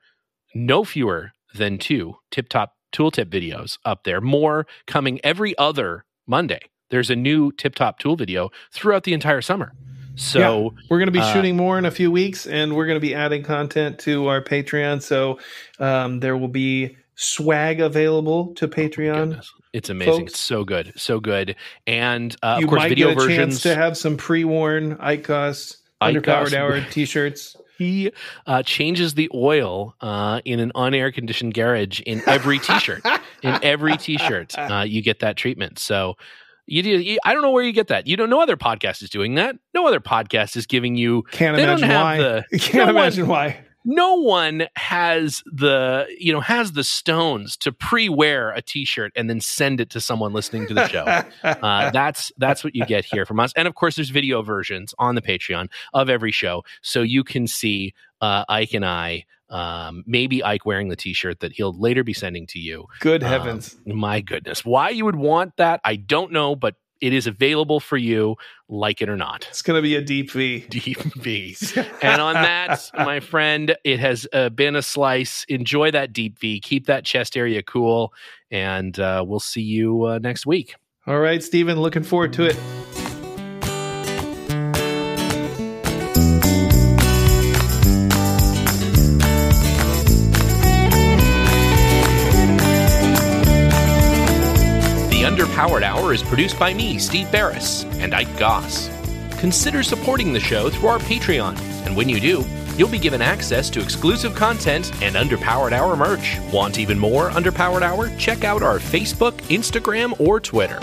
no 0.55 0.83
fewer 0.83 1.33
than 1.53 1.77
two 1.77 2.15
tip 2.31 2.49
top 2.49 2.73
tooltip 2.93 3.25
videos 3.25 3.77
up 3.83 4.03
there, 4.03 4.21
more 4.21 4.65
coming 4.87 5.19
every 5.23 5.57
other 5.57 6.05
Monday. 6.25 6.61
There's 6.89 7.09
a 7.09 7.15
new 7.15 7.51
tip 7.51 7.75
top 7.75 7.99
tool 7.99 8.15
video 8.15 8.49
throughout 8.71 9.03
the 9.03 9.13
entire 9.13 9.41
summer. 9.41 9.73
So, 10.15 10.75
We're 10.91 10.99
going 10.99 11.07
to 11.07 11.11
be 11.11 11.19
Uh, 11.19 11.33
shooting 11.33 11.57
more 11.57 11.79
in 11.79 11.85
a 11.85 11.91
few 11.91 12.11
weeks, 12.11 12.45
and 12.45 12.75
we're 12.75 12.85
going 12.85 12.97
to 12.97 13.01
be 13.01 13.15
adding 13.15 13.41
content 13.41 13.97
to 14.01 14.27
our 14.27 14.43
Patreon. 14.43 15.01
So 15.01 15.39
um, 15.79 16.19
there 16.19 16.37
will 16.37 16.47
be 16.49 16.95
swag 17.15 17.81
available 17.81 18.53
to 18.55 18.67
Patreon. 18.67 19.29
goodness, 19.29 19.51
it's 19.73 19.89
amazing. 19.89 20.13
folks. 20.13 20.31
It's 20.33 20.39
so 20.39 20.63
good. 20.63 20.93
So 20.95 21.19
good. 21.19 21.55
And 21.87 22.35
uh, 22.43 22.57
you 22.59 22.65
of 22.65 22.69
course, 22.69 22.79
might 22.81 22.89
video 22.89 23.07
get 23.07 23.17
a 23.17 23.21
versions. 23.21 23.37
chance 23.37 23.61
to 23.63 23.75
have 23.75 23.97
some 23.97 24.15
pre-worn 24.15 24.97
ICOS 24.97 25.77
ICOS. 25.99 26.21
underpowered 26.21 26.53
hour 26.53 26.81
t-shirts. 26.91 27.55
He 27.83 28.11
uh, 28.47 28.63
changes 28.63 29.13
the 29.13 29.29
oil 29.33 29.95
uh, 30.01 30.41
in 30.45 30.59
an 30.59 30.71
on-air 30.75 31.11
conditioned 31.11 31.53
garage 31.53 31.99
in 32.01 32.21
every 32.27 32.59
t-shirt. 32.59 33.03
in 33.43 33.59
every 33.63 33.97
t-shirt, 33.97 34.57
uh, 34.57 34.85
you 34.87 35.01
get 35.01 35.19
that 35.19 35.37
treatment. 35.37 35.79
So 35.79 36.15
you, 36.65 36.81
do- 36.81 36.89
you, 37.01 37.19
I 37.25 37.33
don't 37.33 37.41
know 37.41 37.51
where 37.51 37.63
you 37.63 37.73
get 37.73 37.87
that. 37.87 38.07
You 38.07 38.15
don't. 38.17 38.29
No 38.29 38.41
other 38.41 38.55
podcast 38.57 39.03
is 39.03 39.09
doing 39.09 39.35
that. 39.35 39.55
No 39.73 39.85
other 39.87 39.99
podcast 39.99 40.55
is 40.55 40.65
giving 40.65 40.95
you. 40.95 41.23
Can't 41.31 41.57
imagine 41.59 41.89
why. 41.89 42.17
the- 42.17 42.43
Can't 42.59 42.73
no 42.75 42.85
one- 42.85 42.95
imagine 43.03 43.27
why. 43.27 43.65
No 43.85 44.15
one 44.15 44.67
has 44.75 45.43
the 45.45 46.05
you 46.17 46.31
know 46.33 46.39
has 46.41 46.71
the 46.73 46.83
stones 46.83 47.57
to 47.57 47.71
pre-wear 47.71 48.51
a 48.51 48.61
t-shirt 48.61 49.11
and 49.15 49.29
then 49.29 49.41
send 49.41 49.79
it 49.81 49.89
to 49.91 49.99
someone 50.01 50.33
listening 50.33 50.67
to 50.67 50.73
the 50.73 50.87
show. 50.87 51.05
Uh, 51.63 51.91
that's 51.91 52.31
that's 52.37 52.63
what 52.63 52.75
you 52.75 52.85
get 52.85 53.03
here 53.05 53.25
from 53.25 53.39
us, 53.39 53.51
and 53.55 53.67
of 53.67 53.75
course, 53.75 53.95
there's 53.95 54.09
video 54.09 54.41
versions 54.41 54.93
on 54.97 55.15
the 55.15 55.21
Patreon 55.21 55.67
of 55.93 56.09
every 56.09 56.31
show, 56.31 56.63
so 56.81 57.01
you 57.01 57.23
can 57.23 57.47
see 57.47 57.93
uh, 58.21 58.45
Ike 58.49 58.73
and 58.73 58.85
I. 58.85 59.25
Um, 59.49 60.03
maybe 60.07 60.43
Ike 60.43 60.65
wearing 60.65 60.87
the 60.87 60.95
T-shirt 60.95 61.41
that 61.41 61.51
he'll 61.53 61.77
later 61.79 62.03
be 62.03 62.13
sending 62.13 62.47
to 62.47 62.59
you. 62.59 62.87
Good 63.01 63.21
Um, 63.23 63.29
heavens. 63.29 63.75
my 63.85 64.19
goodness, 64.21 64.65
why 64.65 64.89
you 64.89 65.05
would 65.05 65.15
want 65.17 65.57
that, 65.57 65.79
I 65.83 65.95
don't 65.97 66.31
know, 66.31 66.55
but 66.55 66.73
it 67.03 67.11
is 67.11 67.27
available 67.27 67.81
for 67.81 67.97
you, 67.97 68.37
like 68.69 69.01
it 69.01 69.09
or 69.09 69.17
not. 69.17 69.45
it's 69.49 69.61
going 69.61 69.77
to 69.77 69.81
be 69.81 69.95
a 69.97 70.01
deep 70.01 70.31
V. 70.31 70.59
Deep 70.69 70.97
V. 71.17 71.55
And 72.01 72.21
on 72.21 72.33
that, 72.35 72.89
my 72.95 73.19
friend, 73.19 73.75
it 73.83 73.99
has 73.99 74.25
uh, 74.31 74.49
been 74.49 74.77
a 74.77 74.81
slice. 74.81 75.45
Enjoy 75.49 75.91
that 75.91 76.13
deep 76.13 76.39
V. 76.39 76.61
Keep 76.61 76.85
that 76.85 77.03
chest 77.03 77.35
area 77.35 77.61
cool, 77.61 78.13
and 78.51 78.97
uh, 78.99 79.23
we'll 79.27 79.41
see 79.41 79.61
you 79.61 80.03
uh, 80.05 80.19
next 80.19 80.45
week. 80.45 80.75
All 81.05 81.19
right, 81.19 81.43
Stephen, 81.43 81.81
looking 81.81 82.03
forward 82.03 82.31
to 82.33 82.45
it. 82.45 83.02
Underpowered 95.63 95.83
Hour 95.83 96.11
is 96.13 96.21
produced 96.21 96.59
by 96.59 96.73
me, 96.73 96.99
Steve 96.99 97.31
Barris, 97.31 97.85
and 97.85 98.13
Ike 98.13 98.37
Goss. 98.37 98.89
Consider 99.39 99.81
supporting 99.81 100.33
the 100.33 100.39
show 100.39 100.69
through 100.69 100.89
our 100.89 100.99
Patreon, 100.99 101.57
and 101.85 101.95
when 101.95 102.09
you 102.09 102.19
do, 102.19 102.43
you'll 102.75 102.89
be 102.89 102.99
given 102.99 103.21
access 103.21 103.69
to 103.69 103.81
exclusive 103.81 104.35
content 104.35 104.91
and 105.01 105.15
Underpowered 105.15 105.71
Hour 105.71 105.95
merch. 105.95 106.37
Want 106.51 106.79
even 106.79 106.99
more 106.99 107.29
Underpowered 107.29 107.81
Hour? 107.81 108.13
Check 108.17 108.43
out 108.43 108.61
our 108.61 108.77
Facebook, 108.77 109.31
Instagram, 109.43 110.19
or 110.19 110.41
Twitter. 110.41 110.81